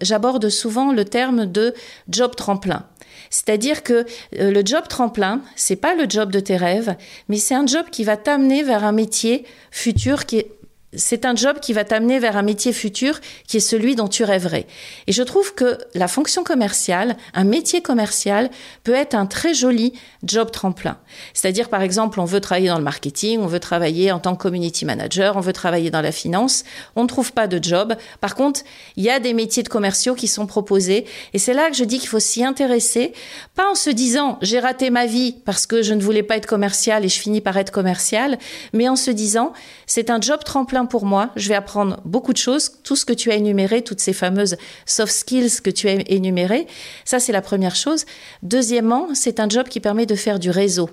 j'aborde 0.00 0.48
souvent 0.48 0.92
le 0.92 1.04
terme 1.04 1.46
de 1.46 1.74
job 2.08 2.34
tremplin. 2.34 2.84
C'est-à-dire 3.30 3.82
que 3.82 4.04
euh, 4.38 4.50
le 4.50 4.62
job 4.64 4.88
tremplin, 4.88 5.40
c'est 5.54 5.76
pas 5.76 5.94
le 5.94 6.06
job 6.08 6.32
de 6.32 6.40
tes 6.40 6.56
rêves, 6.56 6.96
mais 7.28 7.36
c'est 7.36 7.54
un 7.54 7.66
job 7.66 7.86
qui 7.90 8.02
va 8.02 8.16
t'amener 8.16 8.62
vers 8.62 8.84
un 8.84 8.92
métier 8.92 9.44
futur 9.70 10.26
qui 10.26 10.38
est 10.38 10.50
c'est 10.92 11.24
un 11.24 11.36
job 11.36 11.60
qui 11.60 11.72
va 11.72 11.84
t'amener 11.84 12.18
vers 12.18 12.36
un 12.36 12.42
métier 12.42 12.72
futur 12.72 13.20
qui 13.46 13.58
est 13.58 13.60
celui 13.60 13.94
dont 13.94 14.08
tu 14.08 14.24
rêverais. 14.24 14.66
Et 15.06 15.12
je 15.12 15.22
trouve 15.22 15.54
que 15.54 15.78
la 15.94 16.08
fonction 16.08 16.42
commerciale, 16.42 17.16
un 17.32 17.44
métier 17.44 17.80
commercial, 17.80 18.50
peut 18.82 18.94
être 18.94 19.14
un 19.14 19.26
très 19.26 19.54
joli 19.54 19.92
job 20.24 20.50
tremplin. 20.50 20.98
C'est-à-dire, 21.32 21.68
par 21.68 21.82
exemple, 21.82 22.18
on 22.18 22.24
veut 22.24 22.40
travailler 22.40 22.68
dans 22.68 22.78
le 22.78 22.84
marketing, 22.84 23.38
on 23.40 23.46
veut 23.46 23.60
travailler 23.60 24.10
en 24.10 24.18
tant 24.18 24.34
que 24.34 24.42
community 24.42 24.84
manager, 24.84 25.36
on 25.36 25.40
veut 25.40 25.52
travailler 25.52 25.90
dans 25.90 26.00
la 26.00 26.12
finance, 26.12 26.64
on 26.96 27.04
ne 27.04 27.08
trouve 27.08 27.32
pas 27.32 27.46
de 27.46 27.62
job. 27.62 27.94
Par 28.20 28.34
contre, 28.34 28.62
il 28.96 29.04
y 29.04 29.10
a 29.10 29.20
des 29.20 29.32
métiers 29.32 29.62
de 29.62 29.68
commerciaux 29.68 30.16
qui 30.16 30.26
sont 30.26 30.46
proposés. 30.46 31.06
Et 31.34 31.38
c'est 31.38 31.54
là 31.54 31.70
que 31.70 31.76
je 31.76 31.84
dis 31.84 31.98
qu'il 31.98 32.08
faut 32.08 32.18
s'y 32.18 32.44
intéresser, 32.44 33.12
pas 33.54 33.70
en 33.70 33.76
se 33.76 33.90
disant 33.90 34.38
j'ai 34.42 34.58
raté 34.58 34.90
ma 34.90 35.06
vie 35.06 35.36
parce 35.44 35.66
que 35.66 35.82
je 35.82 35.94
ne 35.94 36.02
voulais 36.02 36.24
pas 36.24 36.36
être 36.36 36.46
commercial 36.46 37.04
et 37.04 37.08
je 37.08 37.20
finis 37.20 37.40
par 37.40 37.56
être 37.56 37.70
commercial, 37.70 38.38
mais 38.72 38.88
en 38.88 38.96
se 38.96 39.12
disant 39.12 39.52
c'est 39.86 40.10
un 40.10 40.20
job 40.20 40.42
tremplin 40.44 40.79
pour 40.86 41.04
moi. 41.04 41.30
Je 41.36 41.48
vais 41.48 41.54
apprendre 41.54 42.00
beaucoup 42.04 42.32
de 42.32 42.38
choses. 42.38 42.72
Tout 42.82 42.96
ce 42.96 43.04
que 43.04 43.12
tu 43.12 43.30
as 43.30 43.34
énuméré, 43.34 43.82
toutes 43.82 44.00
ces 44.00 44.12
fameuses 44.12 44.56
soft 44.86 45.12
skills 45.12 45.60
que 45.62 45.70
tu 45.70 45.88
as 45.88 45.94
énumérées, 46.10 46.66
ça 47.04 47.20
c'est 47.20 47.32
la 47.32 47.42
première 47.42 47.76
chose. 47.76 48.04
Deuxièmement, 48.42 49.08
c'est 49.14 49.40
un 49.40 49.48
job 49.48 49.68
qui 49.68 49.80
permet 49.80 50.06
de 50.06 50.14
faire 50.14 50.38
du 50.38 50.50
réseau. 50.50 50.90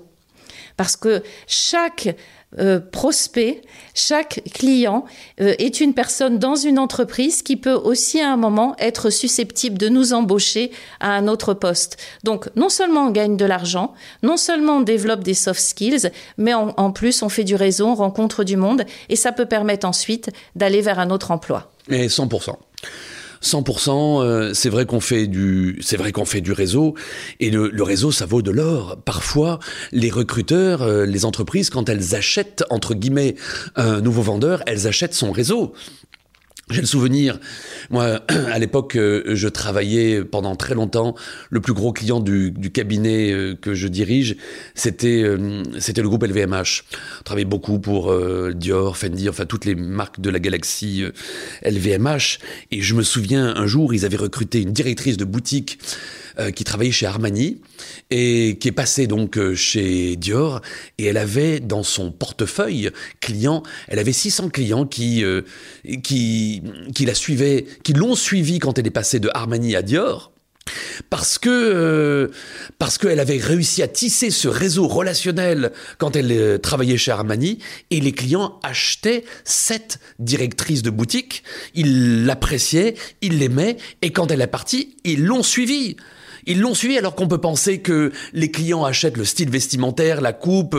Parce 0.76 0.96
que 0.96 1.22
chaque 1.46 2.14
euh, 2.58 2.80
prospect, 2.80 3.60
chaque 3.94 4.40
client 4.54 5.04
euh, 5.40 5.54
est 5.58 5.80
une 5.80 5.92
personne 5.92 6.38
dans 6.38 6.54
une 6.54 6.78
entreprise 6.78 7.42
qui 7.42 7.56
peut 7.56 7.74
aussi 7.74 8.20
à 8.20 8.32
un 8.32 8.38
moment 8.38 8.74
être 8.78 9.10
susceptible 9.10 9.76
de 9.76 9.90
nous 9.90 10.14
embaucher 10.14 10.70
à 11.00 11.10
un 11.10 11.28
autre 11.28 11.52
poste. 11.52 11.98
Donc 12.24 12.48
non 12.56 12.70
seulement 12.70 13.08
on 13.08 13.10
gagne 13.10 13.36
de 13.36 13.44
l'argent, 13.44 13.92
non 14.22 14.38
seulement 14.38 14.76
on 14.76 14.80
développe 14.80 15.22
des 15.22 15.34
soft 15.34 15.60
skills, 15.60 16.10
mais 16.38 16.54
en, 16.54 16.90
plus 16.90 17.22
on 17.22 17.28
fait 17.28 17.44
du 17.44 17.54
réseau, 17.54 17.86
on 17.88 17.94
rencontre 17.94 18.44
du 18.44 18.56
monde 18.56 18.86
et 19.10 19.16
ça 19.16 19.32
peut 19.32 19.46
permettre 19.46 19.86
ensuite 19.86 20.30
d'aller 20.56 20.80
vers 20.80 20.98
un 21.00 21.10
autre 21.10 21.30
emploi. 21.30 21.70
Et 21.90 22.06
100%. 22.06 22.54
100%, 23.42 24.22
euh, 24.22 24.54
c'est 24.54 24.68
vrai 24.68 24.86
qu'on 24.86 25.00
fait 25.00 25.26
du, 25.26 25.78
c'est 25.82 25.96
vrai 25.96 26.12
qu'on 26.12 26.24
fait 26.24 26.40
du 26.40 26.52
réseau, 26.52 26.94
et 27.40 27.50
le, 27.50 27.82
réseau, 27.82 28.12
ça 28.12 28.26
vaut 28.26 28.42
de 28.42 28.50
l'or. 28.50 28.96
Parfois, 29.04 29.58
les 29.92 30.10
recruteurs, 30.10 30.82
euh, 30.82 31.06
les 31.06 31.24
entreprises, 31.24 31.70
quand 31.70 31.88
elles 31.88 32.14
achètent 32.14 32.64
entre 32.70 32.94
guillemets 32.94 33.34
un 33.76 34.00
nouveau 34.00 34.22
vendeur, 34.22 34.62
elles 34.66 34.86
achètent 34.86 35.14
son 35.14 35.32
réseau. 35.32 35.72
J'ai 36.70 36.82
le 36.82 36.86
souvenir, 36.86 37.40
moi, 37.88 38.20
à 38.28 38.58
l'époque, 38.58 38.96
euh, 38.96 39.22
je 39.34 39.48
travaillais 39.48 40.22
pendant 40.22 40.54
très 40.54 40.74
longtemps. 40.74 41.14
Le 41.48 41.60
plus 41.60 41.72
gros 41.72 41.92
client 41.92 42.20
du, 42.20 42.52
cabinet 42.72 43.32
euh, 43.32 43.54
que 43.54 43.72
je 43.74 43.88
dirige, 43.88 44.36
c'était 44.74 45.22
euh, 45.22 45.62
c'était 45.78 46.02
le 46.02 46.08
groupe 46.08 46.24
LVMH. 46.24 46.84
On 47.20 47.22
travaillait 47.24 47.48
beaucoup 47.48 47.78
pour 47.78 48.14
Dior, 48.54 48.96
Fendi, 48.96 49.28
enfin 49.28 49.46
toutes 49.46 49.64
les 49.64 49.74
marques 49.74 50.20
de 50.20 50.28
la 50.28 50.38
galaxie 50.38 51.04
LVMH. 51.64 52.38
Et 52.70 52.82
je 52.82 52.94
me 52.94 53.02
souviens, 53.02 53.54
un 53.56 53.66
jour, 53.66 53.94
ils 53.94 54.04
avaient 54.04 54.16
recruté 54.16 54.60
une 54.60 54.72
directrice 54.72 55.16
de 55.16 55.24
boutique 55.24 55.78
euh, 56.40 56.52
qui 56.52 56.62
travaillait 56.62 56.92
chez 56.92 57.06
Armani 57.06 57.60
et 58.10 58.58
qui 58.60 58.68
est 58.68 58.72
passée 58.72 59.08
donc 59.08 59.36
euh, 59.36 59.56
chez 59.56 60.14
Dior. 60.14 60.60
Et 60.96 61.06
elle 61.06 61.16
avait 61.16 61.58
dans 61.58 61.82
son 61.82 62.12
portefeuille 62.12 62.90
client, 63.20 63.64
elle 63.88 63.98
avait 63.98 64.12
600 64.12 64.50
clients 64.50 64.86
qui 64.86 65.24
euh, 65.24 65.42
qui 66.04 66.62
qui 66.94 67.06
la 67.06 67.14
suivaient, 67.14 67.66
qui 67.82 67.92
l'ont 67.92 68.14
suivi 68.14 68.60
quand 68.60 68.78
elle 68.78 68.86
est 68.86 68.92
passée 68.92 69.18
de 69.18 69.28
Armani 69.34 69.74
à 69.74 69.82
Dior 69.82 70.30
parce 71.10 71.38
que 71.38 72.30
parce 72.78 72.98
qu'elle 72.98 73.18
avait 73.18 73.38
réussi 73.38 73.82
à 73.82 73.88
tisser 73.88 74.30
ce 74.30 74.46
réseau 74.46 74.86
relationnel 74.86 75.72
quand 75.96 76.14
elle 76.14 76.60
travaillait 76.60 76.98
chez 76.98 77.10
Armani 77.10 77.58
et 77.90 78.00
les 78.00 78.12
clients 78.12 78.60
achetaient 78.62 79.24
cette 79.44 79.98
directrice 80.20 80.82
de 80.82 80.90
boutique, 80.90 81.42
ils 81.74 82.26
l'appréciaient, 82.26 82.94
ils 83.22 83.38
l'aimaient 83.38 83.76
et 84.02 84.12
quand 84.12 84.30
elle 84.30 84.42
est 84.42 84.46
partie, 84.46 84.96
ils 85.04 85.24
l'ont 85.24 85.42
suivie 85.42 85.96
Ils 86.48 86.60
l'ont 86.60 86.74
suivi 86.74 86.96
alors 86.96 87.14
qu'on 87.14 87.28
peut 87.28 87.38
penser 87.38 87.80
que 87.80 88.10
les 88.32 88.50
clients 88.50 88.82
achètent 88.82 89.18
le 89.18 89.26
style 89.26 89.50
vestimentaire, 89.50 90.22
la 90.22 90.32
coupe, 90.32 90.76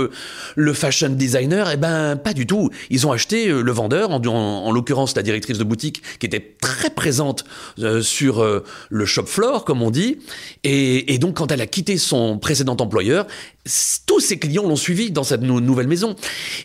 le 0.55 0.73
fashion 0.73 1.09
designer. 1.09 1.69
Eh 1.71 1.77
ben, 1.77 2.15
pas 2.15 2.33
du 2.33 2.47
tout. 2.47 2.71
Ils 2.89 3.05
ont 3.05 3.11
acheté 3.11 3.49
euh, 3.49 3.61
le 3.61 3.71
vendeur, 3.71 4.09
en, 4.09 4.71
l'occurrence 4.71 5.15
la 5.15 5.21
directrice 5.21 5.59
de 5.59 5.63
boutique, 5.63 6.01
qui 6.19 6.25
était 6.25 6.55
très 6.59 6.89
présente 6.89 7.45
euh, 7.79 8.01
sur 8.01 8.41
euh, 8.41 8.63
le 8.89 9.05
shop 9.05 9.27
floor, 9.27 9.63
comme 9.63 9.83
on 9.83 9.91
dit. 9.91 10.17
Et, 10.63 11.19
donc, 11.19 11.35
quand 11.35 11.51
elle 11.51 11.61
a 11.61 11.67
quitté 11.67 11.97
son 11.97 12.39
précédent 12.39 12.77
employeur, 12.79 13.27
tous 14.07 14.19
ses 14.19 14.39
clients 14.39 14.63
l'ont 14.63 14.75
suivi 14.75 15.11
dans 15.11 15.23
cette 15.23 15.41
nouvelle 15.41 15.87
maison. 15.87 16.15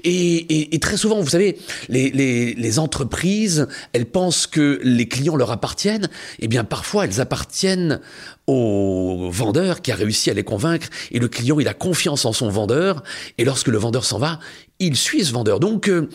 Et, 0.02 0.78
très 0.80 0.96
souvent, 0.96 1.20
vous 1.20 1.28
savez, 1.28 1.58
les, 1.90 2.78
entreprises, 2.78 3.68
elles 3.92 4.06
pensent 4.06 4.46
que 4.46 4.80
les 4.82 5.06
clients 5.06 5.36
leur 5.36 5.50
appartiennent. 5.50 6.08
Eh 6.38 6.48
bien, 6.48 6.64
parfois, 6.64 7.04
elles 7.04 7.20
appartiennent 7.20 8.00
au 8.46 9.30
vendeur 9.30 9.80
qui 9.80 9.90
a 9.90 9.94
réussi 9.94 10.30
à 10.30 10.34
les 10.34 10.44
convaincre. 10.44 10.88
Et 11.10 11.18
le 11.18 11.28
client, 11.28 11.58
il 11.60 11.68
a 11.68 11.74
confiance 11.74 12.24
en 12.24 12.32
son 12.32 12.48
vendeur. 12.48 13.02
Et 13.38 13.44
lorsque 13.44 13.68
le 13.68 13.78
vendeur 13.78 14.04
s'en 14.04 14.18
va, 14.18 14.38
il 14.78 14.96
suit 14.96 15.24
ce 15.24 15.32
vendeur. 15.32 15.60
Donc, 15.60 15.88
euh, 15.88 16.08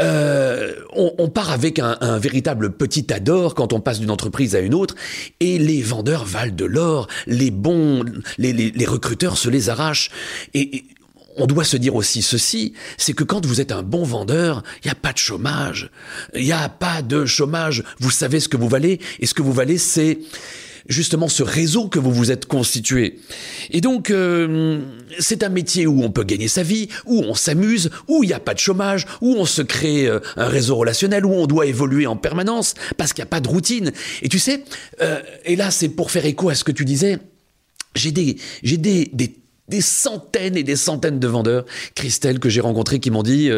euh, 0.00 0.74
on, 0.94 1.28
part 1.28 1.50
avec 1.50 1.78
un, 1.78 2.18
véritable 2.18 2.72
petit 2.72 3.12
ador 3.12 3.54
quand 3.54 3.72
on 3.72 3.80
passe 3.80 4.00
d'une 4.00 4.10
entreprise 4.10 4.54
à 4.54 4.60
une 4.60 4.74
autre, 4.74 4.94
et 5.40 5.58
les 5.58 5.82
vendeurs 5.82 6.24
valent 6.24 6.54
de 6.54 6.64
l'or. 6.64 7.08
Les 7.26 7.50
bons, 7.50 8.04
les, 8.38 8.86
recruteurs 8.86 9.38
se 9.38 9.48
les 9.48 9.68
arrachent. 9.68 10.10
Et, 10.54 10.84
on 11.38 11.46
doit 11.46 11.64
se 11.64 11.78
dire 11.78 11.94
aussi 11.94 12.20
ceci, 12.20 12.74
c'est 12.98 13.14
que 13.14 13.24
quand 13.24 13.46
vous 13.46 13.62
êtes 13.62 13.72
un 13.72 13.82
bon 13.82 14.04
vendeur, 14.04 14.62
il 14.84 14.88
n'y 14.88 14.92
a 14.92 14.94
pas 14.94 15.14
de 15.14 15.18
chômage. 15.18 15.90
Il 16.34 16.44
n'y 16.44 16.52
a 16.52 16.68
pas 16.68 17.00
de 17.00 17.24
chômage. 17.24 17.84
Vous 18.00 18.10
savez 18.10 18.38
ce 18.38 18.48
que 18.48 18.58
vous 18.58 18.68
valez, 18.68 19.00
et 19.18 19.24
ce 19.24 19.32
que 19.32 19.40
vous 19.40 19.54
valez, 19.54 19.78
c'est 19.78 20.18
justement 20.88 21.28
ce 21.28 21.42
réseau 21.42 21.88
que 21.88 21.98
vous 21.98 22.12
vous 22.12 22.30
êtes 22.30 22.46
constitué. 22.46 23.18
Et 23.70 23.80
donc, 23.80 24.10
euh, 24.10 24.80
c'est 25.18 25.42
un 25.42 25.48
métier 25.48 25.86
où 25.86 26.02
on 26.02 26.10
peut 26.10 26.24
gagner 26.24 26.48
sa 26.48 26.62
vie, 26.62 26.88
où 27.06 27.20
on 27.20 27.34
s'amuse, 27.34 27.90
où 28.08 28.24
il 28.24 28.28
n'y 28.28 28.32
a 28.32 28.40
pas 28.40 28.54
de 28.54 28.58
chômage, 28.58 29.06
où 29.20 29.34
on 29.36 29.46
se 29.46 29.62
crée 29.62 30.06
euh, 30.06 30.20
un 30.36 30.48
réseau 30.48 30.76
relationnel, 30.76 31.26
où 31.26 31.32
on 31.32 31.46
doit 31.46 31.66
évoluer 31.66 32.06
en 32.06 32.16
permanence, 32.16 32.74
parce 32.96 33.12
qu'il 33.12 33.22
n'y 33.22 33.28
a 33.28 33.30
pas 33.30 33.40
de 33.40 33.48
routine. 33.48 33.92
Et 34.22 34.28
tu 34.28 34.38
sais, 34.38 34.64
euh, 35.00 35.20
et 35.44 35.56
là 35.56 35.70
c'est 35.70 35.88
pour 35.88 36.10
faire 36.10 36.26
écho 36.26 36.48
à 36.48 36.54
ce 36.54 36.64
que 36.64 36.72
tu 36.72 36.84
disais, 36.84 37.18
j'ai 37.94 38.10
des, 38.10 38.36
j'ai 38.62 38.76
des, 38.76 39.10
des, 39.12 39.34
des, 39.72 39.80
centaines 39.80 40.56
et 40.56 40.62
des 40.62 40.76
centaines 40.76 41.18
de 41.18 41.26
vendeurs, 41.26 41.64
Christelle, 41.94 42.38
que 42.38 42.50
j'ai 42.50 42.60
rencontrés, 42.60 43.00
qui 43.00 43.10
m'ont 43.10 43.22
dit, 43.22 43.50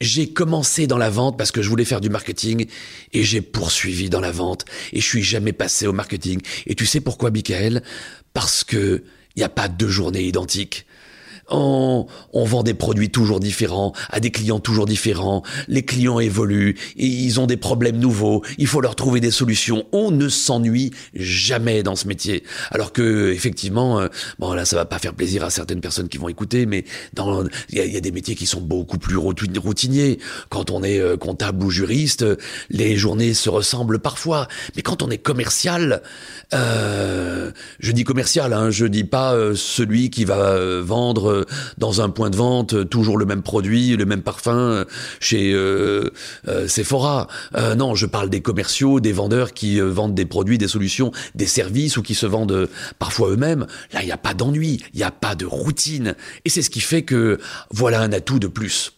j'ai 0.00 0.28
commencé 0.28 0.86
dans 0.86 0.98
la 0.98 1.08
vente 1.08 1.38
parce 1.38 1.52
que 1.52 1.62
je 1.62 1.68
voulais 1.68 1.84
faire 1.84 2.00
du 2.00 2.10
marketing 2.10 2.66
et 3.12 3.22
j'ai 3.22 3.40
poursuivi 3.40 4.10
dans 4.10 4.20
la 4.20 4.32
vente 4.32 4.64
et 4.92 5.00
je 5.00 5.06
suis 5.06 5.22
jamais 5.22 5.52
passé 5.52 5.86
au 5.86 5.92
marketing. 5.92 6.40
Et 6.66 6.74
tu 6.74 6.84
sais 6.84 7.00
pourquoi, 7.00 7.30
Michael? 7.30 7.82
Parce 8.34 8.64
que 8.64 9.04
il 9.36 9.40
n'y 9.40 9.44
a 9.44 9.50
pas 9.50 9.68
deux 9.68 9.88
journées 9.88 10.22
identiques. 10.22 10.85
On, 11.48 12.06
vend 12.34 12.62
des 12.62 12.74
produits 12.74 13.10
toujours 13.10 13.40
différents, 13.40 13.92
à 14.10 14.20
des 14.20 14.30
clients 14.30 14.58
toujours 14.58 14.86
différents. 14.86 15.42
Les 15.68 15.84
clients 15.84 16.18
évoluent, 16.18 16.76
ils 16.96 17.40
ont 17.40 17.46
des 17.46 17.56
problèmes 17.56 17.98
nouveaux. 17.98 18.42
Il 18.58 18.66
faut 18.66 18.80
leur 18.80 18.96
trouver 18.96 19.20
des 19.20 19.30
solutions. 19.30 19.84
On 19.92 20.10
ne 20.10 20.28
s'ennuie 20.28 20.92
jamais 21.14 21.82
dans 21.82 21.96
ce 21.96 22.08
métier. 22.08 22.42
Alors 22.70 22.92
que, 22.92 23.32
effectivement, 23.32 24.00
euh, 24.00 24.08
bon 24.38 24.52
là, 24.52 24.64
ça 24.64 24.76
va 24.76 24.84
pas 24.84 24.98
faire 24.98 25.14
plaisir 25.14 25.44
à 25.44 25.50
certaines 25.50 25.80
personnes 25.80 26.08
qui 26.08 26.18
vont 26.18 26.28
écouter, 26.28 26.66
mais 26.66 26.84
il 27.70 27.78
y, 27.78 27.96
a 27.96 28.00
des 28.00 28.12
métiers 28.12 28.34
qui 28.34 28.46
sont 28.46 28.60
beaucoup 28.60 28.98
plus 28.98 29.16
routiniers. 29.16 30.18
Quand 30.48 30.70
on 30.70 30.82
est 30.82 31.00
euh, 31.00 31.16
comptable 31.16 31.64
ou 31.64 31.70
juriste, 31.70 32.24
les 32.70 32.96
journées 32.96 33.34
se 33.34 33.50
ressemblent 33.50 33.98
parfois. 33.98 34.48
Mais 34.74 34.82
quand 34.82 35.02
on 35.02 35.10
est 35.10 35.18
commercial, 35.18 36.02
euh, 36.54 37.52
je 37.78 37.92
dis 37.92 38.04
commercial, 38.04 38.52
hein, 38.52 38.70
je 38.70 38.86
dis 38.86 39.04
pas 39.04 39.34
celui 39.54 40.10
qui 40.10 40.24
va 40.24 40.80
vendre 40.80 41.35
euh, 41.36 41.44
dans 41.78 42.00
un 42.00 42.10
point 42.10 42.30
de 42.30 42.36
vente 42.36 42.74
euh, 42.74 42.84
toujours 42.84 43.18
le 43.18 43.26
même 43.26 43.42
produit, 43.42 43.96
le 43.96 44.04
même 44.04 44.22
parfum 44.22 44.56
euh, 44.56 44.84
chez 45.20 45.54
Sephora. 46.66 47.28
non, 47.76 47.94
je 47.94 48.06
parle 48.06 48.30
des 48.30 48.40
commerciaux, 48.40 49.00
des 49.00 49.12
vendeurs 49.12 49.52
qui 49.52 49.80
vendent 49.80 50.14
des 50.14 50.26
produits, 50.26 50.58
des 50.58 50.68
solutions, 50.68 51.12
des 51.34 51.46
services 51.46 51.96
ou 51.96 52.02
qui 52.02 52.14
se 52.14 52.26
vendent 52.26 52.68
parfois 52.98 53.30
eux-mêmes. 53.30 53.66
Là, 53.92 54.02
il 54.02 54.06
n'y 54.06 54.12
a 54.12 54.16
pas 54.16 54.34
d'ennui, 54.34 54.82
il 54.92 54.98
n'y 54.98 55.04
a 55.04 55.10
pas 55.10 55.34
de 55.34 55.46
routine. 55.46 56.14
Et 56.44 56.50
c'est 56.50 56.62
ce 56.62 56.70
qui 56.70 56.80
fait 56.80 57.02
que 57.02 57.38
voilà 57.70 58.00
un 58.00 58.12
atout 58.12 58.38
de 58.38 58.48
plus. 58.48 58.95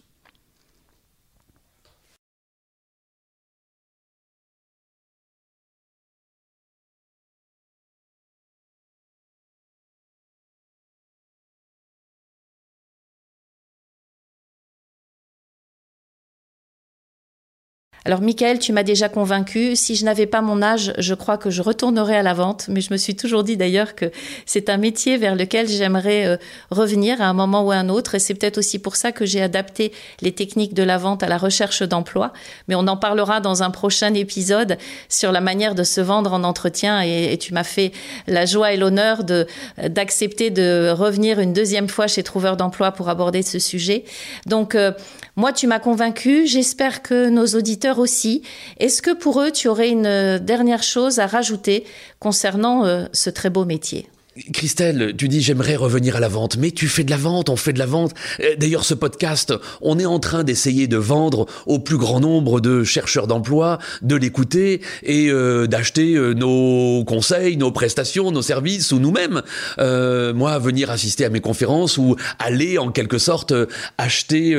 Alors, 18.09 18.23
Michael, 18.23 18.59
tu 18.59 18.73
m'as 18.73 18.85
déjà 18.85 19.11
convaincu. 19.11 19.77
Si 19.77 19.95
je 19.95 20.03
n'avais 20.07 20.25
pas 20.25 20.41
mon 20.41 20.63
âge, 20.63 20.95
je 20.97 21.13
crois 21.13 21.37
que 21.37 21.51
je 21.51 21.61
retournerais 21.61 22.17
à 22.17 22.23
la 22.23 22.33
vente. 22.33 22.65
Mais 22.69 22.81
je 22.81 22.91
me 22.91 22.97
suis 22.97 23.15
toujours 23.15 23.45
dit 23.45 23.59
d'ailleurs 23.59 23.95
que 23.95 24.11
c'est 24.47 24.71
un 24.71 24.79
métier 24.79 25.19
vers 25.19 25.37
lequel 25.37 25.69
j'aimerais 25.69 26.25
euh, 26.25 26.37
revenir 26.71 27.21
à 27.21 27.27
un 27.27 27.35
moment 27.35 27.67
ou 27.67 27.71
à 27.71 27.75
un 27.75 27.91
autre. 27.91 28.15
Et 28.15 28.19
c'est 28.19 28.33
peut-être 28.33 28.57
aussi 28.57 28.79
pour 28.79 28.97
ça 28.97 29.13
que 29.13 29.27
j'ai 29.27 29.43
adapté 29.43 29.93
les 30.23 30.33
techniques 30.33 30.73
de 30.73 30.83
la 30.83 30.97
vente 30.97 31.23
à 31.23 31.29
la 31.29 31.37
recherche 31.37 31.83
d'emploi. 31.83 32.33
Mais 32.67 32.75
on 32.75 32.87
en 32.87 32.97
parlera 32.97 33.41
dans 33.41 33.63
un 33.63 33.69
prochain 33.71 34.15
épisode 34.15 34.79
sur 35.11 35.31
la 35.31 35.43
manière 35.43 35.75
de 35.75 35.83
se 35.83 36.01
vendre 36.01 36.33
en 36.33 36.45
entretien. 36.45 37.03
Et, 37.03 37.37
tu 37.39 37.53
m'as 37.53 37.63
fait 37.63 37.93
la 38.27 38.47
joie 38.47 38.73
et 38.73 38.79
l'honneur 38.79 39.23
de 39.23 39.47
d'accepter 39.87 40.49
de 40.49 40.95
revenir 40.97 41.41
une 41.41 41.53
deuxième 41.53 41.89
fois 41.89 42.07
chez 42.07 42.23
Trouveur 42.23 42.57
d'emploi 42.57 42.91
pour 42.91 43.11
aborder 43.11 43.43
ce 43.43 43.59
sujet. 43.59 44.05
Donc, 44.47 44.75
euh, 44.75 44.93
moi, 45.37 45.53
tu 45.53 45.67
m'as 45.67 45.79
convaincu. 45.79 46.47
J'espère 46.47 47.03
que 47.03 47.29
nos 47.29 47.47
auditeurs 47.49 47.98
aussi. 47.99 48.43
Est-ce 48.79 49.03
que 49.03 49.13
pour 49.13 49.41
eux, 49.41 49.51
tu 49.51 49.69
aurais 49.69 49.91
une 49.91 50.07
euh, 50.07 50.39
dernière 50.39 50.83
chose 50.83 51.19
à 51.19 51.27
rajouter 51.27 51.85
concernant 52.21 52.85
euh, 52.85 53.07
ce 53.13 53.31
très 53.31 53.51
beau 53.51 53.65
métier? 53.65 54.09
Christelle, 54.53 55.15
tu 55.17 55.29
dis 55.29 55.41
j'aimerais 55.41 55.77
revenir 55.77 56.17
à 56.17 56.21
la 56.21 56.29
vente, 56.29 56.57
mais 56.57 56.71
tu 56.71 56.89
fais 56.89 57.05
de 57.05 57.11
la 57.11 57.17
vente, 57.17 57.49
on 57.49 57.57
fait 57.57 57.73
de 57.73 57.79
la 57.79 57.87
vente. 57.87 58.13
Euh, 58.41 58.55
d'ailleurs, 58.59 58.85
ce 58.85 58.95
podcast, 58.95 59.55
on 59.81 59.99
est 59.99 60.07
en 60.07 60.19
train 60.19 60.45
d'essayer 60.45 60.87
de 60.87 60.97
vendre 60.97 61.47
au 61.67 61.79
plus 61.79 61.97
grand 61.97 62.21
nombre 62.21 62.61
de 62.61 62.85
chercheurs 62.85 63.27
d'emploi, 63.27 63.79
de 64.03 64.17
l'écouter 64.17 64.81
et 65.03 65.31
euh, 65.31 65.67
d'acheter 65.67 66.15
euh, 66.15 66.35
nos 66.35 67.05
conseils, 67.05 67.57
nos 67.57 67.73
prestations, 67.73 68.31
nos 68.31 68.43
services 68.43 68.93
ou 68.93 68.99
nous-mêmes. 68.99 69.43
moi, 69.79 70.59
venir 70.59 70.91
assister 70.91 71.25
à 71.25 71.31
mes 71.31 71.41
conférences 71.41 71.99
ou 71.99 72.17
aller 72.39 72.79
en 72.79 72.91
quelque 72.91 73.19
sorte 73.19 73.53
acheter 73.97 74.55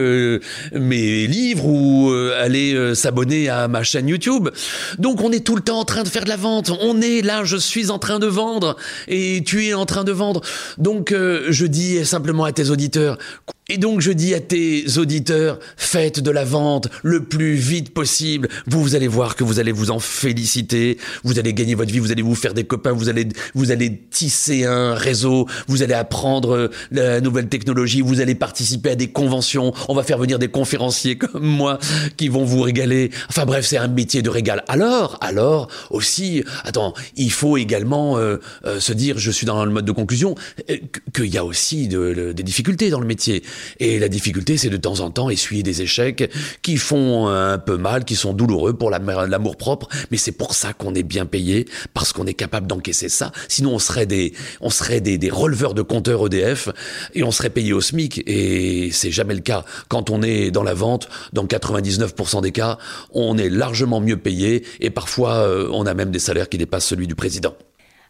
mes 0.73 1.27
livres 1.27 1.65
ou 1.65 2.11
aller 2.11 2.95
s'abonner 2.95 3.49
à 3.49 3.67
ma 3.67 3.83
chaîne 3.83 4.07
YouTube. 4.07 4.49
Donc, 4.97 5.21
on 5.21 5.31
est 5.31 5.45
tout 5.45 5.55
le 5.55 5.61
temps 5.61 5.79
en 5.79 5.85
train 5.85 6.03
de 6.03 6.07
faire 6.07 6.23
de 6.23 6.29
la 6.29 6.37
vente. 6.37 6.71
On 6.81 7.01
est 7.01 7.21
là, 7.21 7.43
je 7.43 7.57
suis 7.57 7.89
en 7.89 7.99
train 7.99 8.19
de 8.19 8.27
vendre 8.27 8.75
et 9.07 9.43
tu 9.45 9.65
es 9.65 9.68
en 9.73 9.85
train 9.85 10.03
de 10.03 10.11
vendre. 10.11 10.41
Donc 10.77 11.11
euh, 11.11 11.47
je 11.49 11.65
dis 11.65 12.05
simplement 12.05 12.43
à 12.43 12.51
tes 12.51 12.69
auditeurs, 12.69 13.17
et 13.71 13.77
donc 13.77 14.01
je 14.01 14.11
dis 14.11 14.33
à 14.33 14.39
tes 14.39 14.97
auditeurs, 14.97 15.59
faites 15.77 16.19
de 16.19 16.31
la 16.31 16.43
vente 16.43 16.87
le 17.03 17.23
plus 17.23 17.53
vite 17.53 17.93
possible. 17.93 18.49
Vous, 18.65 18.81
vous 18.81 18.95
allez 18.95 19.07
voir 19.07 19.35
que 19.35 19.43
vous 19.43 19.59
allez 19.59 19.71
vous 19.71 19.91
en 19.91 19.99
féliciter, 19.99 20.97
vous 21.23 21.37
allez 21.37 21.53
gagner 21.53 21.75
votre 21.75 21.91
vie, 21.91 21.99
vous 21.99 22.11
allez 22.11 22.23
vous 22.23 22.33
faire 22.33 22.55
des 22.55 22.63
copains, 22.63 22.93
vous 22.93 23.09
allez, 23.09 23.27
vous 23.53 23.69
allez 23.69 23.95
tisser 24.09 24.65
un 24.65 24.95
réseau, 24.95 25.45
vous 25.67 25.83
allez 25.83 25.93
apprendre 25.93 26.55
euh, 26.55 26.67
la 26.89 27.21
nouvelle 27.21 27.47
technologie, 27.47 28.01
vous 28.01 28.21
allez 28.21 28.33
participer 28.33 28.89
à 28.89 28.95
des 28.95 29.11
conventions, 29.11 29.71
on 29.87 29.93
va 29.93 30.01
faire 30.01 30.17
venir 30.17 30.39
des 30.39 30.47
conférenciers 30.47 31.17
comme 31.19 31.45
moi 31.45 31.77
qui 32.17 32.27
vont 32.27 32.45
vous 32.45 32.61
régaler. 32.61 33.11
Enfin 33.29 33.45
bref, 33.45 33.67
c'est 33.67 33.77
un 33.77 33.87
métier 33.87 34.23
de 34.23 34.31
régal. 34.31 34.63
Alors, 34.67 35.19
alors 35.21 35.67
aussi, 35.91 36.43
attends, 36.63 36.95
il 37.17 37.31
faut 37.31 37.55
également 37.55 38.17
euh, 38.17 38.37
se 38.79 38.93
dire, 38.93 39.19
je 39.19 39.29
suis 39.29 39.45
dans 39.45 39.58
le 39.65 39.71
mode 39.71 39.85
de 39.85 39.91
conclusion, 39.91 40.35
qu'il 41.13 41.25
y 41.25 41.37
a 41.37 41.45
aussi 41.45 41.87
des 41.87 42.33
difficultés 42.43 42.89
dans 42.89 42.99
le 42.99 43.07
métier. 43.07 43.43
Et 43.79 43.99
la 43.99 44.07
difficulté, 44.07 44.57
c'est 44.57 44.69
de 44.69 44.77
temps 44.77 44.99
en 44.99 45.11
temps 45.11 45.29
essuyer 45.29 45.63
des 45.63 45.81
échecs 45.81 46.29
qui 46.61 46.77
font 46.77 47.27
un 47.27 47.57
peu 47.57 47.77
mal, 47.77 48.05
qui 48.05 48.15
sont 48.15 48.33
douloureux 48.33 48.73
pour 48.73 48.89
l'amour 48.89 49.57
propre, 49.57 49.87
mais 50.11 50.17
c'est 50.17 50.31
pour 50.31 50.53
ça 50.53 50.73
qu'on 50.73 50.95
est 50.95 51.03
bien 51.03 51.25
payé, 51.25 51.65
parce 51.93 52.13
qu'on 52.13 52.25
est 52.25 52.33
capable 52.33 52.67
d'encaisser 52.67 53.09
ça. 53.09 53.31
Sinon, 53.47 53.75
on 53.75 53.79
serait 53.79 54.05
des, 54.05 54.33
on 54.61 54.69
serait 54.69 55.01
des 55.01 55.29
releveurs 55.29 55.73
de 55.73 55.81
compteurs 55.81 56.25
EDF 56.25 56.69
et 57.13 57.23
on 57.23 57.31
serait 57.31 57.49
payé 57.49 57.73
au 57.73 57.81
SMIC. 57.81 58.23
Et 58.27 58.89
c'est 58.91 59.11
jamais 59.11 59.35
le 59.35 59.41
cas. 59.41 59.65
Quand 59.87 60.09
on 60.09 60.21
est 60.21 60.51
dans 60.51 60.63
la 60.63 60.73
vente, 60.73 61.09
dans 61.33 61.45
99% 61.45 62.41
des 62.41 62.51
cas, 62.51 62.77
on 63.11 63.37
est 63.37 63.49
largement 63.49 64.01
mieux 64.01 64.17
payé 64.17 64.65
et 64.79 64.89
parfois, 64.89 65.35
euh, 65.35 65.69
on 65.71 65.85
a 65.85 65.93
même 65.93 66.11
des 66.11 66.19
salaires 66.19 66.49
qui 66.49 66.57
dépassent 66.57 66.85
celui 66.85 67.07
du 67.07 67.15
président. 67.15 67.55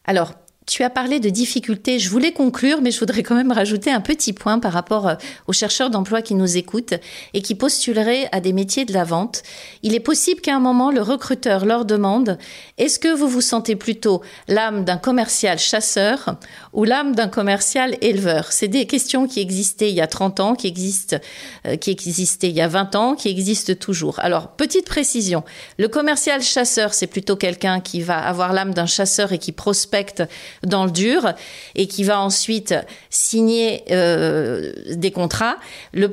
Alors, 0.06 0.34
tu 0.70 0.84
as 0.84 0.90
parlé 0.90 1.20
de 1.20 1.30
difficultés. 1.30 1.98
Je 1.98 2.10
voulais 2.10 2.32
conclure, 2.32 2.82
mais 2.82 2.92
je 2.92 3.00
voudrais 3.00 3.24
quand 3.24 3.36
même 3.36 3.52
rajouter 3.52 3.90
un 3.92 4.02
petit 4.02 4.34
point 4.34 4.60
par 4.60 4.72
rapport 4.72 5.08
euh, 5.08 5.16
aux 5.48 5.54
chercheurs 5.54 5.90
d'emploi 5.90 6.22
qui 6.22 6.36
nous 6.36 6.58
écoutent 6.58 6.94
et 7.34 7.42
qui 7.42 7.56
postuleraient 7.56 8.30
à 8.32 8.40
des 8.40 8.54
métiers 8.54 8.86
de 8.86 8.94
la 8.94 9.04
vente. 9.04 9.42
Il 9.82 9.96
est 9.96 10.00
possible 10.00 10.42
qu'à 10.42 10.56
un 10.56 10.60
moment, 10.60 10.92
le 10.92 11.02
recruteur 11.02 11.66
leur 11.66 11.86
demande 11.86 12.38
est-ce 12.78 13.00
que 13.00 13.08
vous 13.08 13.28
vous 13.28 13.42
sentez 13.42 13.76
plutôt 13.76 14.22
l'âme 14.48 14.86
d'un 14.86 14.98
commercial 14.98 15.58
chasseur 15.58 16.36
ou 16.72 16.84
l'âme 16.84 17.16
d'un 17.16 17.28
commercial 17.28 17.98
éleveur? 18.02 18.52
C'est 18.52 18.68
des 18.68 18.86
questions 18.86 19.28
qui 19.28 19.40
existaient 19.40 19.90
il 19.90 19.96
y 19.96 20.02
a 20.02 20.08
30 20.08 20.40
ans, 20.40 20.56
qui 20.56 20.68
existent, 20.68 21.18
euh, 21.66 21.78
qui 21.78 21.90
existaient 21.90 22.50
il 22.50 22.56
y 22.56 22.62
a 22.62 22.68
20 22.68 22.96
ans, 22.96 23.16
qui 23.16 23.30
existent 23.30 23.74
toujours. 23.74 24.20
Alors, 24.20 24.50
petite 24.50 24.86
précision. 24.86 25.44
Le 25.80 25.88
commercial 25.88 26.44
chasseur, 26.44 26.94
c'est 26.94 27.08
plutôt 27.08 27.36
quelqu'un 27.36 27.80
qui 27.80 28.02
va 28.02 28.20
avoir 28.20 28.54
l'âme 28.54 28.76
d'un 28.76 28.86
chasseur 28.86 29.34
et 29.34 29.40
qui 29.40 29.52
prospecte 29.52 30.22
dans 30.64 30.86
le 30.86 30.92
dur 30.92 31.34
et 31.76 31.88
qui 31.88 32.04
va 32.04 32.20
ensuite 32.20 32.76
signer 33.10 33.84
euh, 33.92 34.74
des 34.92 35.12
contrats. 35.12 35.58
Le, 35.94 36.10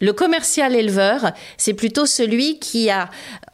le 0.00 0.12
commercial 0.12 0.74
éleveur, 0.74 1.32
c'est 1.56 1.74
plutôt 1.74 2.06
celui 2.06 2.58
qui 2.58 2.90
a 2.90 3.10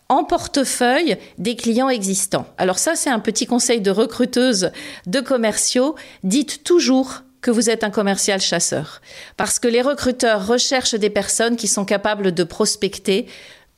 en 0.08 0.24
portefeuille 0.24 1.16
des 1.38 1.56
clients 1.56 1.88
existants. 1.88 2.46
Alors 2.58 2.78
ça, 2.78 2.94
c'est 2.94 3.10
un 3.10 3.18
petit 3.18 3.46
conseil 3.46 3.80
de 3.80 3.90
recruteuse 3.90 4.70
de 5.06 5.20
commerciaux. 5.20 5.96
Dites 6.22 6.62
toujours 6.62 7.22
que 7.40 7.50
vous 7.50 7.70
êtes 7.70 7.84
un 7.84 7.90
commercial 7.90 8.40
chasseur. 8.40 9.00
Parce 9.36 9.58
que 9.58 9.68
les 9.68 9.82
recruteurs 9.82 10.46
recherchent 10.46 10.94
des 10.94 11.10
personnes 11.10 11.56
qui 11.56 11.68
sont 11.68 11.84
capables 11.84 12.32
de 12.32 12.44
prospecter, 12.44 13.26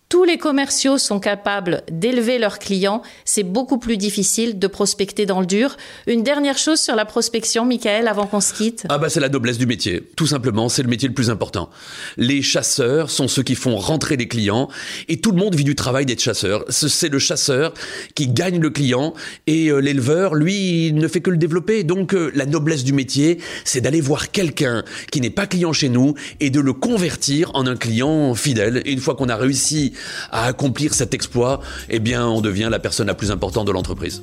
tous 0.08 0.24
les 0.24 0.38
commerciaux 0.38 0.96
sont 0.96 1.20
capables 1.20 1.82
d'élever 1.90 2.38
leurs 2.38 2.58
clients, 2.58 3.02
c'est 3.26 3.42
beaucoup 3.42 3.78
plus 3.78 3.98
difficile 3.98 4.58
de 4.58 4.66
prospecter 4.66 5.26
dans 5.26 5.40
le 5.40 5.46
dur. 5.46 5.76
Une 6.06 6.22
dernière 6.22 6.56
chose 6.56 6.80
sur 6.80 6.96
la 6.96 7.04
prospection, 7.04 7.66
Michael, 7.66 8.08
avant 8.08 8.26
qu'on 8.26 8.40
se 8.40 8.54
quitte. 8.54 8.86
Ah 8.88 8.96
bah 8.96 9.10
c'est 9.10 9.20
la 9.20 9.28
noblesse 9.28 9.58
du 9.58 9.66
métier, 9.66 10.02
tout 10.16 10.26
simplement, 10.26 10.70
c'est 10.70 10.82
le 10.82 10.88
métier 10.88 11.08
le 11.08 11.14
plus 11.14 11.28
important. 11.28 11.68
Les 12.16 12.40
chasseurs 12.40 13.10
sont 13.10 13.28
ceux 13.28 13.42
qui 13.42 13.54
font 13.54 13.76
rentrer 13.76 14.16
les 14.16 14.28
clients 14.28 14.68
et 15.08 15.18
tout 15.18 15.30
le 15.30 15.36
monde 15.36 15.54
vit 15.54 15.64
du 15.64 15.74
travail 15.74 16.06
d'être 16.06 16.22
chasseur. 16.22 16.64
C'est 16.68 17.10
le 17.10 17.18
chasseur 17.18 17.74
qui 18.14 18.28
gagne 18.28 18.60
le 18.60 18.70
client 18.70 19.12
et 19.46 19.68
euh, 19.68 19.78
l'éleveur, 19.78 20.34
lui, 20.34 20.92
ne 20.94 21.06
fait 21.06 21.20
que 21.20 21.30
le 21.30 21.36
développer. 21.36 21.84
Donc 21.84 22.14
euh, 22.14 22.30
la 22.34 22.46
noblesse 22.46 22.82
du 22.82 22.94
métier, 22.94 23.38
c'est 23.64 23.82
d'aller 23.82 24.00
voir 24.00 24.30
quelqu'un 24.30 24.84
qui 25.12 25.20
n'est 25.20 25.28
pas 25.28 25.46
client 25.46 25.74
chez 25.74 25.90
nous 25.90 26.14
et 26.40 26.48
de 26.48 26.60
le 26.60 26.72
convertir 26.72 27.50
en 27.52 27.66
un 27.66 27.76
client 27.76 28.34
fidèle. 28.34 28.82
Et 28.86 28.92
une 28.92 29.00
fois 29.00 29.14
qu'on 29.14 29.28
a 29.28 29.36
réussi 29.36 29.92
à 30.30 30.44
accomplir 30.44 30.94
cet 30.94 31.14
exploit, 31.14 31.60
eh 31.88 31.98
bien, 31.98 32.26
on 32.26 32.40
devient 32.40 32.68
la 32.70 32.78
personne 32.78 33.06
la 33.06 33.14
plus 33.14 33.30
importante 33.30 33.66
de 33.66 33.72
l'entreprise. 33.72 34.22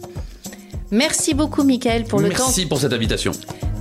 Merci 0.92 1.34
beaucoup, 1.34 1.64
Michael, 1.64 2.04
pour 2.04 2.20
le 2.20 2.30
temps. 2.30 2.46
Merci 2.46 2.68
pour 2.68 2.80
cette 2.80 2.94
invitation. 2.94 3.32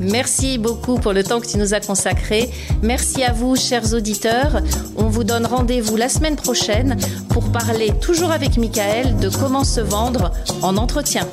Merci 0.01 0.59
beaucoup 0.59 0.99
pour 0.99 1.13
le 1.13 1.23
temps 1.23 1.41
que 1.41 1.47
tu 1.47 1.59
nous 1.59 1.75
as 1.75 1.81
consacré. 1.81 2.51
Merci 2.83 3.23
à 3.23 3.33
vous, 3.33 3.57
chers 3.57 3.93
auditeurs. 3.93 4.63
On 4.97 5.09
vous 5.09 5.23
donne 5.23 5.47
rendez-vous 5.47 5.97
la 5.97 6.09
semaine 6.09 6.37
prochaine 6.37 6.97
pour 7.29 7.53
parler, 7.53 7.93
toujours 8.01 8.33
avec 8.33 8.57
Michael, 8.57 9.17
de 9.19 9.29
comment 9.29 9.65
se 9.65 9.81
vendre 9.81 10.33
en 10.63 10.77
entretien. 10.77 11.29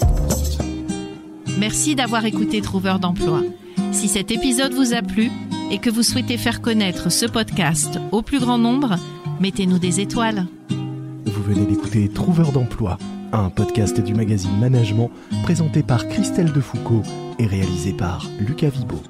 Merci 1.58 1.96
d'avoir 1.96 2.26
écouté 2.26 2.62
Trouveur 2.62 3.00
d'emploi. 3.00 3.42
Si 3.92 4.08
cet 4.08 4.32
épisode 4.32 4.74
vous 4.74 4.94
a 4.94 5.02
plu 5.02 5.32
et 5.72 5.80
que 5.80 5.90
vous 5.90 6.04
souhaitez 6.04 6.38
faire 6.38 6.62
connaître 6.62 7.10
ce 7.12 7.26
podcast 7.26 7.98
au 8.12 8.22
plus 8.22 8.40
grand 8.40 8.58
nombre, 8.58 8.98
mettez-nous 9.42 9.80
des 9.80 10.00
étoiles. 10.00 10.46
Vous 10.70 11.44
venez 11.44 11.66
d'écouter 11.66 12.08
Trouveur 12.08 12.52
d'emploi, 12.52 13.00
un 13.34 13.50
podcast 13.50 14.00
du 14.00 14.14
magazine 14.14 14.56
Management 14.60 15.10
présenté 15.42 15.82
par 15.82 16.08
Christelle 16.08 16.54
Defoucault 16.54 17.02
et 17.40 17.48
réalisé 17.48 17.92
par 17.92 18.30
Lucas 18.40 18.70
Vibo. 18.70 19.02